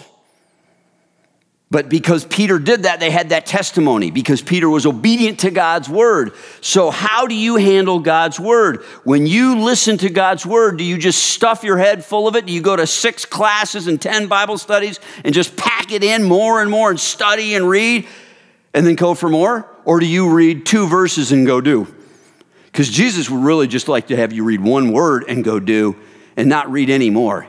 But 1.71 1.88
because 1.88 2.25
Peter 2.25 2.58
did 2.58 2.84
that, 2.84 2.99
they 2.99 3.12
had 3.12 3.29
that 3.29 3.45
testimony 3.45 4.10
because 4.10 4.41
Peter 4.41 4.67
was 4.67 4.88
obedient 4.88 5.41
to 5.41 5.51
God's 5.51 5.88
word. 5.88 6.34
So, 6.62 6.89
how 6.89 7.27
do 7.27 7.36
you 7.36 7.58
handle 7.58 7.99
God's 7.99 8.39
word? 8.39 8.82
When 9.03 9.27
you 9.27 9.60
listen 9.60 9.99
to 9.99 10.10
God's 10.10 10.47
word, 10.47 10.79
do 10.79 10.84
you 10.84 10.97
just 10.97 11.23
stuff 11.23 11.63
your 11.63 11.77
head 11.77 12.03
full 12.03 12.27
of 12.27 12.36
it? 12.36 12.47
Do 12.47 12.53
you 12.53 12.62
go 12.62 12.75
to 12.75 12.88
six 12.88 13.23
classes 13.23 13.86
and 13.86 14.01
10 14.01 14.27
Bible 14.27 14.58
studies 14.58 14.99
and 15.23 15.32
just 15.32 15.55
pack 15.55 15.91
it 15.91 16.03
in 16.03 16.23
more 16.23 16.60
and 16.60 16.71
more 16.71 16.89
and 16.89 16.99
study 16.99 17.53
and 17.53 17.69
read 17.69 18.08
and 18.73 18.88
then 18.88 18.95
go 18.95 19.13
for 19.13 19.29
more? 19.29 19.69
Or 19.86 19.99
do 19.99 20.08
you 20.08 20.34
read 20.34 20.65
two 20.65 20.88
verses 20.88 21.32
and 21.32 21.45
go 21.45 21.62
do? 21.62 21.88
Because 22.71 22.89
Jesus 22.89 23.29
would 23.29 23.43
really 23.43 23.67
just 23.67 23.88
like 23.88 24.08
to 24.08 24.15
have 24.15 24.34
you 24.34 24.43
read 24.43 24.62
one 24.62 24.91
word 24.91 25.23
and 25.27 25.43
go 25.43 25.60
do 25.60 25.95
and 26.36 26.49
not 26.49 26.71
read 26.71 26.89
any 26.89 27.12
more. 27.12 27.47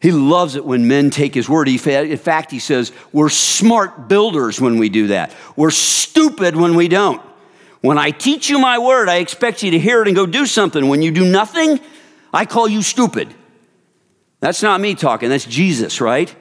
He 0.00 0.12
loves 0.12 0.54
it 0.54 0.64
when 0.64 0.86
men 0.86 1.10
take 1.10 1.34
his 1.34 1.48
word. 1.48 1.66
He, 1.66 1.74
In 1.74 2.18
fact, 2.18 2.50
he 2.50 2.60
says, 2.60 2.92
We're 3.12 3.28
smart 3.28 4.08
builders 4.08 4.60
when 4.60 4.78
we 4.78 4.88
do 4.88 5.08
that. 5.08 5.34
We're 5.56 5.70
stupid 5.70 6.54
when 6.54 6.76
we 6.76 6.88
don't. 6.88 7.20
When 7.80 7.98
I 7.98 8.10
teach 8.10 8.48
you 8.48 8.58
my 8.58 8.78
word, 8.78 9.08
I 9.08 9.16
expect 9.16 9.62
you 9.62 9.72
to 9.72 9.78
hear 9.78 10.02
it 10.02 10.08
and 10.08 10.16
go 10.16 10.26
do 10.26 10.46
something. 10.46 10.88
When 10.88 11.02
you 11.02 11.10
do 11.10 11.28
nothing, 11.28 11.80
I 12.32 12.44
call 12.44 12.68
you 12.68 12.82
stupid. 12.82 13.34
That's 14.40 14.62
not 14.62 14.80
me 14.80 14.94
talking, 14.94 15.30
that's 15.30 15.44
Jesus, 15.44 16.00
right? 16.00 16.34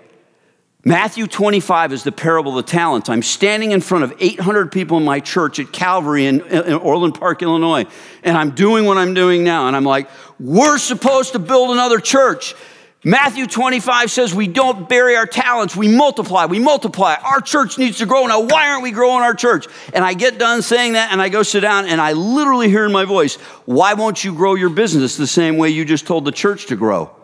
Matthew 0.86 1.28
25 1.28 1.91
is 1.91 2.04
the 2.04 2.12
parable 2.12 2.58
of 2.58 2.65
the 2.65 2.72
talents. 2.72 3.10
I'm 3.10 3.24
standing 3.24 3.72
in 3.72 3.82
front 3.82 4.04
of 4.04 4.13
800 4.20 4.72
people 4.72 4.98
in 4.98 5.04
my 5.04 5.20
church 5.20 5.60
at 5.60 5.74
Calvary 5.74 6.28
in, 6.28 6.41
in 6.41 6.76
Orland 6.76 7.15
Park, 7.15 7.41
Illinois, 7.41 7.86
and 8.24 8.38
I'm 8.38 8.52
doing 8.52 8.86
what 8.86 8.98
I'm 8.98 9.13
doing 9.13 9.43
now. 9.43 9.67
And 9.67 9.76
I'm 9.76 9.84
like, 9.84 10.10
we're 10.39 10.78
supposed 10.78 11.34
to 11.34 11.39
build 11.39 11.72
another 11.72 12.00
church. 12.00 12.56
Matthew 13.04 13.46
25 13.46 14.10
says 14.10 14.34
we 14.34 14.48
don't 14.48 14.90
bury 14.90 15.16
our 15.16 15.28
talents, 15.28 15.76
we 15.76 15.88
multiply, 15.88 16.46
we 16.46 16.60
multiply. 16.60 17.16
Our 17.16 17.42
church 17.42 17.78
needs 17.78 18.00
to 18.00 18.06
grow. 18.06 18.26
Now, 18.26 18.42
why 18.42 18.70
aren't 18.70 18.84
we 18.84 18.92
growing 18.92 19.24
our 19.24 19.36
church? 19.36 19.68
And 19.94 20.04
I 20.04 20.14
get 20.14 20.40
done 20.40 20.62
saying 20.62 20.94
that 20.94 21.12
and 21.12 21.22
I 21.22 21.30
go 21.30 21.44
sit 21.44 21.62
down 21.62 21.86
and 21.86 22.02
I 22.02 22.14
literally 22.14 22.70
hear 22.70 22.86
in 22.86 22.91
my 22.91 23.06
voice, 23.06 23.36
why 23.66 23.93
won't 23.93 24.24
you 24.24 24.34
grow 24.34 24.56
your 24.56 24.70
business 24.70 25.16
the 25.16 25.28
same 25.28 25.58
way 25.58 25.70
you 25.70 25.86
just 25.86 26.08
told 26.08 26.26
the 26.26 26.32
church 26.32 26.66
to 26.68 26.76
grow? 26.76 27.16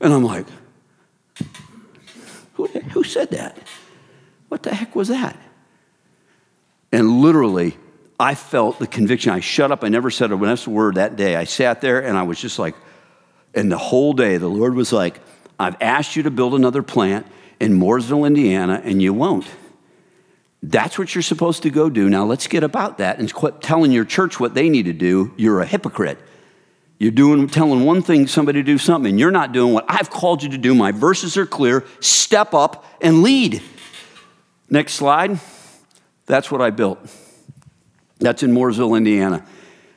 And 0.00 0.12
I'm 0.12 0.24
like, 0.24 0.46
who, 2.54 2.66
who 2.66 3.04
said 3.04 3.30
that? 3.30 3.58
What 4.48 4.62
the 4.62 4.74
heck 4.74 4.96
was 4.96 5.08
that? 5.08 5.38
And 6.92 7.20
literally, 7.20 7.76
I 8.18 8.34
felt 8.34 8.78
the 8.78 8.86
conviction. 8.86 9.32
I 9.32 9.40
shut 9.40 9.70
up. 9.70 9.84
I 9.84 9.88
never 9.88 10.10
said 10.10 10.30
a 10.32 10.36
word 10.36 10.94
that 10.94 11.16
day. 11.16 11.36
I 11.36 11.44
sat 11.44 11.80
there 11.80 12.02
and 12.02 12.16
I 12.16 12.22
was 12.22 12.40
just 12.40 12.58
like, 12.58 12.74
and 13.54 13.70
the 13.70 13.78
whole 13.78 14.12
day, 14.12 14.36
the 14.36 14.48
Lord 14.48 14.74
was 14.74 14.92
like, 14.92 15.20
I've 15.58 15.76
asked 15.80 16.16
you 16.16 16.24
to 16.24 16.30
build 16.30 16.54
another 16.54 16.82
plant 16.82 17.26
in 17.60 17.78
Mooresville, 17.78 18.26
Indiana, 18.26 18.80
and 18.84 19.00
you 19.00 19.12
won't. 19.12 19.46
That's 20.62 20.98
what 20.98 21.14
you're 21.14 21.22
supposed 21.22 21.62
to 21.64 21.70
go 21.70 21.90
do. 21.90 22.08
Now 22.08 22.24
let's 22.24 22.46
get 22.46 22.64
about 22.64 22.98
that 22.98 23.18
and 23.18 23.32
quit 23.32 23.60
telling 23.60 23.92
your 23.92 24.04
church 24.04 24.40
what 24.40 24.54
they 24.54 24.68
need 24.68 24.86
to 24.86 24.92
do. 24.92 25.32
You're 25.36 25.60
a 25.60 25.66
hypocrite. 25.66 26.18
You're 26.98 27.10
doing, 27.10 27.48
telling 27.48 27.84
one 27.84 28.02
thing, 28.02 28.26
somebody 28.26 28.60
to 28.60 28.62
do 28.62 28.78
something, 28.78 29.10
and 29.10 29.20
you're 29.20 29.30
not 29.30 29.52
doing 29.52 29.74
what 29.74 29.84
I've 29.88 30.10
called 30.10 30.42
you 30.42 30.50
to 30.50 30.58
do. 30.58 30.74
My 30.74 30.90
verses 30.92 31.36
are 31.36 31.46
clear. 31.46 31.84
Step 32.00 32.54
up 32.54 32.84
and 33.00 33.22
lead. 33.22 33.62
Next 34.70 34.94
slide. 34.94 35.38
That's 36.26 36.50
what 36.50 36.62
I 36.62 36.70
built. 36.70 36.98
That's 38.18 38.42
in 38.42 38.52
Mooresville, 38.52 38.96
Indiana. 38.96 39.44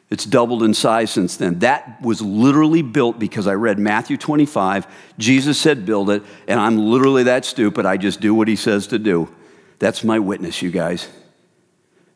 It's 0.10 0.26
doubled 0.26 0.64
in 0.64 0.74
size 0.74 1.12
since 1.12 1.36
then. 1.36 1.60
That 1.60 2.02
was 2.02 2.22
literally 2.22 2.82
built 2.82 3.20
because 3.20 3.46
I 3.46 3.56
read 3.56 3.78
Matthew 3.78 4.16
25. 4.16 4.88
Jesus 5.18 5.60
said, 5.60 5.86
build 5.86 6.10
it, 6.10 6.24
and 6.48 6.60
I'm 6.60 6.78
literally 6.78 7.24
that 7.24 7.44
stupid. 7.44 7.86
I 7.86 7.98
just 7.98 8.22
do 8.22 8.34
what 8.34 8.48
he 8.48 8.56
says 8.56 8.88
to 8.88 9.00
do. 9.00 9.34
That's 9.80 10.04
my 10.04 10.20
witness, 10.20 10.62
you 10.62 10.72
guys. 10.72 11.10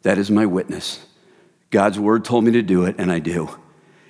That 0.04 0.18
is 0.18 0.32
my 0.32 0.46
witness. 0.46 1.06
God's 1.70 2.00
word 2.00 2.24
told 2.24 2.46
me 2.46 2.52
to 2.54 2.62
do 2.62 2.86
it, 2.86 2.96
and 2.98 3.12
I 3.12 3.20
do. 3.20 3.50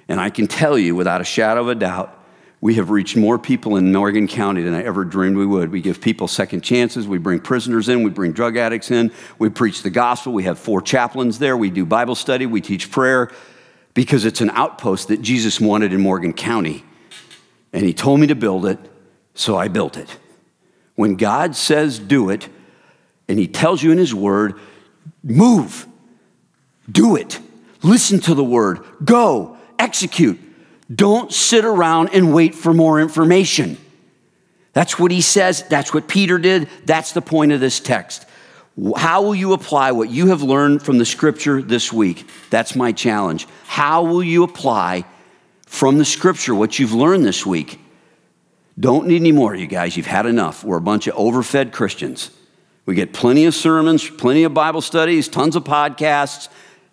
And 0.07 0.19
I 0.19 0.29
can 0.29 0.47
tell 0.47 0.77
you 0.77 0.95
without 0.95 1.21
a 1.21 1.25
shadow 1.25 1.61
of 1.61 1.69
a 1.69 1.75
doubt, 1.75 2.17
we 2.59 2.75
have 2.75 2.91
reached 2.91 3.17
more 3.17 3.39
people 3.39 3.77
in 3.77 3.91
Morgan 3.91 4.27
County 4.27 4.61
than 4.61 4.75
I 4.75 4.83
ever 4.83 5.03
dreamed 5.03 5.35
we 5.35 5.47
would. 5.47 5.71
We 5.71 5.81
give 5.81 5.99
people 5.99 6.27
second 6.27 6.61
chances. 6.61 7.07
We 7.07 7.17
bring 7.17 7.39
prisoners 7.39 7.89
in. 7.89 8.03
We 8.03 8.11
bring 8.11 8.33
drug 8.33 8.55
addicts 8.55 8.91
in. 8.91 9.11
We 9.39 9.49
preach 9.49 9.81
the 9.81 9.89
gospel. 9.89 10.33
We 10.33 10.43
have 10.43 10.59
four 10.59 10.83
chaplains 10.83 11.39
there. 11.39 11.57
We 11.57 11.71
do 11.71 11.87
Bible 11.87 12.13
study. 12.13 12.45
We 12.45 12.61
teach 12.61 12.91
prayer 12.91 13.31
because 13.93 14.25
it's 14.25 14.41
an 14.41 14.49
outpost 14.51 15.09
that 15.09 15.21
Jesus 15.21 15.59
wanted 15.59 15.93
in 15.93 16.01
Morgan 16.01 16.33
County. 16.33 16.83
And 17.73 17.85
he 17.85 17.93
told 17.93 18.19
me 18.19 18.27
to 18.27 18.35
build 18.35 18.65
it, 18.65 18.79
so 19.33 19.57
I 19.57 19.67
built 19.67 19.97
it. 19.97 20.17
When 20.95 21.15
God 21.15 21.55
says 21.55 21.99
do 21.99 22.29
it, 22.29 22.47
and 23.27 23.39
he 23.39 23.47
tells 23.47 23.81
you 23.81 23.91
in 23.91 23.97
his 23.97 24.13
word, 24.13 24.59
move, 25.23 25.87
do 26.91 27.15
it, 27.15 27.39
listen 27.81 28.19
to 28.21 28.33
the 28.33 28.43
word, 28.43 28.79
go, 29.03 29.57
execute. 29.79 30.39
Don't 30.93 31.31
sit 31.31 31.63
around 31.63 32.09
and 32.13 32.33
wait 32.33 32.53
for 32.53 32.73
more 32.73 32.99
information. 32.99 33.77
That's 34.73 34.99
what 34.99 35.11
he 35.11 35.21
says. 35.21 35.63
That's 35.63 35.93
what 35.93 36.07
Peter 36.07 36.37
did. 36.37 36.67
That's 36.85 37.13
the 37.13 37.21
point 37.21 37.51
of 37.51 37.59
this 37.59 37.79
text. 37.79 38.25
How 38.95 39.21
will 39.21 39.35
you 39.35 39.53
apply 39.53 39.91
what 39.91 40.09
you 40.09 40.27
have 40.27 40.41
learned 40.41 40.81
from 40.81 40.97
the 40.97 41.05
scripture 41.05 41.61
this 41.61 41.91
week? 41.91 42.27
That's 42.49 42.75
my 42.75 42.91
challenge. 42.91 43.47
How 43.65 44.03
will 44.03 44.23
you 44.23 44.43
apply 44.43 45.05
from 45.67 45.97
the 45.97 46.05
scripture 46.05 46.55
what 46.55 46.79
you've 46.79 46.93
learned 46.93 47.25
this 47.25 47.45
week? 47.45 47.79
Don't 48.79 49.07
need 49.07 49.17
any 49.17 49.31
more, 49.31 49.53
you 49.53 49.67
guys. 49.67 49.97
You've 49.97 50.05
had 50.05 50.25
enough. 50.25 50.63
We're 50.63 50.77
a 50.77 50.81
bunch 50.81 51.07
of 51.07 51.15
overfed 51.15 51.73
Christians. 51.73 52.31
We 52.85 52.95
get 52.95 53.13
plenty 53.13 53.45
of 53.45 53.53
sermons, 53.53 54.09
plenty 54.09 54.43
of 54.43 54.53
Bible 54.53 54.81
studies, 54.81 55.27
tons 55.27 55.55
of 55.55 55.63
podcasts. 55.63 56.49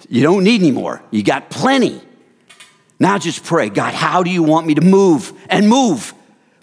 You 0.08 0.22
don't 0.22 0.44
need 0.44 0.60
any 0.60 0.72
more. 0.72 1.02
You 1.10 1.22
got 1.22 1.48
plenty. 1.48 2.00
Now 3.00 3.18
just 3.18 3.44
pray 3.44 3.68
God, 3.70 3.94
how 3.94 4.22
do 4.22 4.30
you 4.30 4.42
want 4.42 4.66
me 4.66 4.74
to 4.74 4.80
move? 4.80 5.32
And 5.48 5.68
move, 5.68 6.12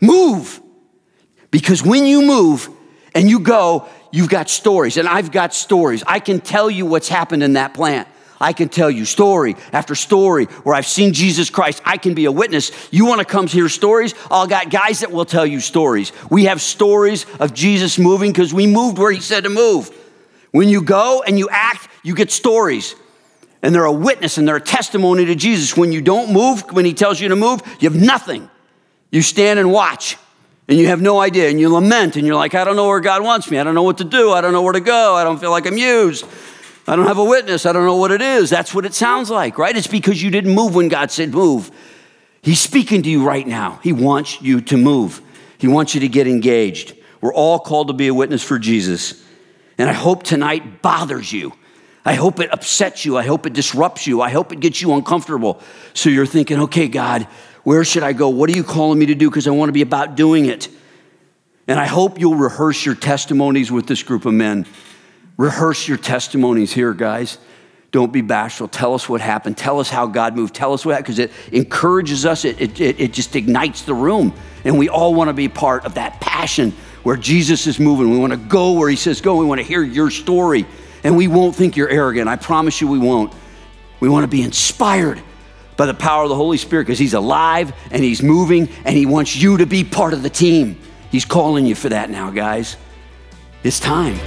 move. 0.02 0.62
Because 1.52 1.82
when 1.82 2.06
you 2.06 2.22
move 2.22 2.70
and 3.14 3.30
you 3.30 3.40
go, 3.40 3.88
you've 4.16 4.30
got 4.30 4.50
stories, 4.50 4.98
and 4.98 5.08
I've 5.08 5.32
got 5.32 5.54
stories. 5.54 6.04
I 6.08 6.20
can 6.20 6.40
tell 6.40 6.72
you 6.72 6.86
what's 6.86 7.10
happened 7.10 7.44
in 7.44 7.54
that 7.54 7.74
plant. 7.74 8.08
I 8.40 8.54
can 8.54 8.70
tell 8.70 8.90
you 8.90 9.06
story 9.06 9.56
after 9.72 9.96
story 9.96 10.46
where 10.64 10.76
I've 10.76 10.86
seen 10.86 11.14
Jesus 11.14 11.50
Christ. 11.50 11.82
I 11.86 11.98
can 11.98 12.14
be 12.14 12.26
a 12.26 12.32
witness. 12.32 12.72
You 12.92 13.06
want 13.06 13.20
to 13.20 13.26
come 13.26 13.48
hear 13.48 13.70
stories? 13.70 14.14
I'll 14.30 14.48
got 14.48 14.70
guys 14.70 15.00
that 15.02 15.12
will 15.12 15.26
tell 15.26 15.46
you 15.46 15.60
stories. 15.60 16.12
We 16.30 16.46
have 16.46 16.62
stories 16.62 17.26
of 17.40 17.54
Jesus 17.54 17.98
moving 17.98 18.32
because 18.32 18.54
we 18.54 18.68
moved 18.68 18.98
where 18.98 19.12
he 19.12 19.22
said 19.22 19.46
to 19.46 19.50
move. 19.50 19.90
When 20.52 20.70
you 20.70 20.82
go 20.82 21.24
and 21.26 21.40
you 21.40 21.50
act, 21.50 21.88
you 22.04 22.14
get 22.14 22.32
stories 22.32 22.96
and 23.62 23.74
they're 23.74 23.86
a 23.86 23.92
witness 23.92 24.38
and 24.38 24.48
they're 24.48 24.58
a 24.58 24.62
testimony 24.62 25.26
to 25.26 25.36
Jesus. 25.36 25.76
When 25.76 25.92
you 25.92 26.02
don't 26.02 26.32
move, 26.32 26.62
when 26.72 26.86
He 26.86 26.94
tells 26.94 27.20
you 27.20 27.30
to 27.30 27.36
move, 27.36 27.62
you 27.80 27.90
have 27.90 28.00
nothing. 28.00 28.50
You 29.12 29.22
stand 29.22 29.60
and 29.60 29.72
watch 29.72 30.18
and 30.68 30.78
you 30.78 30.88
have 30.88 31.02
no 31.02 31.20
idea 31.20 31.50
and 31.50 31.60
you 31.60 31.70
lament 31.70 32.16
and 32.16 32.26
you're 32.26 32.36
like, 32.36 32.56
I 32.56 32.64
don't 32.64 32.76
know 32.76 32.88
where 32.88 33.00
God 33.00 33.24
wants 33.24 33.50
me. 33.52 33.60
I 33.60 33.64
don't 33.64 33.76
know 33.76 33.84
what 33.84 34.00
to 34.00 34.04
do. 34.04 34.32
I 34.32 34.42
don't 34.42 34.52
know 34.52 34.64
where 34.64 34.74
to 34.74 34.80
go. 34.80 35.16
I 35.16 35.24
don't 35.24 35.40
feel 35.40 35.52
like 35.52 35.68
I'm 35.68 35.78
used. 35.78 36.26
I 36.88 36.96
don't 36.96 37.08
have 37.08 37.18
a 37.18 37.24
witness. 37.24 37.66
I 37.66 37.72
don't 37.72 37.86
know 37.86 37.98
what 37.98 38.12
it 38.12 38.22
is. 38.22 38.50
That's 38.50 38.74
what 38.74 38.86
it 38.86 38.94
sounds 38.94 39.30
like, 39.30 39.58
right? 39.58 39.76
It's 39.76 39.88
because 39.88 40.22
you 40.22 40.32
didn't 40.32 40.54
move 40.54 40.76
when 40.76 40.88
God 40.88 41.12
said 41.12 41.32
move. 41.32 41.72
He's 42.42 42.60
speaking 42.60 43.04
to 43.04 43.10
you 43.10 43.26
right 43.26 43.46
now. 43.48 43.80
He 43.82 43.92
wants 43.92 44.42
you 44.42 44.62
to 44.62 44.78
move, 44.78 45.22
He 45.58 45.68
wants 45.68 45.96
you 45.96 46.02
to 46.02 46.08
get 46.08 46.28
engaged. 46.28 46.96
We're 47.22 47.34
all 47.34 47.58
called 47.58 47.88
to 47.88 47.94
be 47.94 48.08
a 48.08 48.14
witness 48.14 48.44
for 48.44 48.60
Jesus. 48.60 49.24
And 49.80 49.90
I 49.90 49.94
hope 49.94 50.22
tonight 50.22 50.84
bothers 50.84 51.34
you. 51.34 51.54
I 52.06 52.14
hope 52.14 52.40
it 52.40 52.54
upsets 52.54 53.04
you. 53.04 53.18
I 53.18 53.24
hope 53.24 53.48
it 53.48 53.54
disrupts 53.54 54.06
you. 54.06 54.22
I 54.22 54.30
hope 54.30 54.52
it 54.52 54.60
gets 54.60 54.80
you 54.80 54.94
uncomfortable. 54.94 55.60
So 55.96 56.10
you're 56.10 56.28
thinking, 56.28 56.60
okay, 56.62 56.88
God, 56.88 57.28
where 57.66 57.84
should 57.84 58.04
I 58.04 58.14
go? 58.14 58.30
What 58.30 58.50
are 58.50 58.54
you 58.54 58.64
calling 58.64 59.00
me 59.00 59.08
to 59.08 59.16
do? 59.16 59.30
Because 59.30 59.48
I 59.48 59.52
want 59.52 59.70
to 59.70 59.74
be 59.74 59.82
about 59.82 60.16
doing 60.16 60.46
it. 60.46 60.70
And 61.68 61.80
I 61.80 61.86
hope 61.88 62.20
you'll 62.20 62.36
rehearse 62.36 62.86
your 62.86 62.94
testimonies 62.94 63.72
with 63.72 63.88
this 63.88 64.04
group 64.04 64.26
of 64.26 64.34
men. 64.36 64.68
Rehearse 65.36 65.88
your 65.88 65.98
testimonies 65.98 66.72
here, 66.72 66.94
guys. 66.94 67.40
Don't 67.90 68.14
be 68.14 68.22
bashful. 68.22 68.68
Tell 68.68 68.94
us 68.94 69.10
what 69.10 69.20
happened. 69.20 69.58
Tell 69.58 69.80
us 69.80 69.90
how 69.90 70.06
God 70.06 70.36
moved. 70.36 70.54
Tell 70.54 70.74
us 70.74 70.86
what 70.86 70.98
because 70.98 71.18
it 71.18 71.32
encourages 71.52 72.24
us. 72.24 72.46
It, 72.46 72.80
it, 72.80 73.00
it 73.00 73.14
just 73.14 73.36
ignites 73.36 73.82
the 73.82 73.96
room. 73.96 74.36
And 74.64 74.78
we 74.78 74.88
all 74.88 75.16
want 75.16 75.30
to 75.30 75.34
be 75.34 75.50
part 75.50 75.86
of 75.86 75.96
that 75.96 76.22
passion 76.22 76.72
where 77.02 77.18
Jesus 77.18 77.66
is 77.66 77.80
moving. 77.80 78.12
We 78.12 78.20
want 78.20 78.34
to 78.34 78.38
go 78.38 78.74
where 78.74 78.90
he 78.90 78.96
says 78.96 79.22
go. 79.22 79.38
We 79.38 79.46
want 79.46 79.60
to 79.60 79.66
hear 79.66 79.82
your 79.82 80.12
story 80.12 80.68
and 81.04 81.18
we 81.18 81.28
won't 81.28 81.56
think 81.56 81.76
you're 81.76 81.90
arrogant. 81.90 82.30
I 82.30 82.36
promise 82.36 82.80
you 82.80 82.88
we 82.88 83.00
won't. 83.00 83.34
We 84.02 84.10
want 84.10 84.24
to 84.24 84.28
be 84.28 84.44
inspired 84.44 85.20
by 85.78 85.86
the 85.86 85.94
power 85.94 86.24
of 86.24 86.30
the 86.30 86.36
Holy 86.36 86.58
Spirit 86.58 86.86
because 86.86 87.00
He's 87.00 87.14
alive 87.14 87.74
and 87.92 88.04
He's 88.04 88.24
moving 88.24 88.70
and 88.86 88.96
He 88.96 89.06
wants 89.06 89.36
you 89.36 89.58
to 89.58 89.66
be 89.66 89.84
part 89.84 90.14
of 90.14 90.24
the 90.24 90.30
team. 90.30 90.80
He's 91.12 91.26
calling 91.26 91.66
you 91.66 91.76
for 91.76 91.90
that 91.90 92.10
now, 92.10 92.32
guys. 92.32 92.78
It's 93.64 93.80
time. 93.80 94.20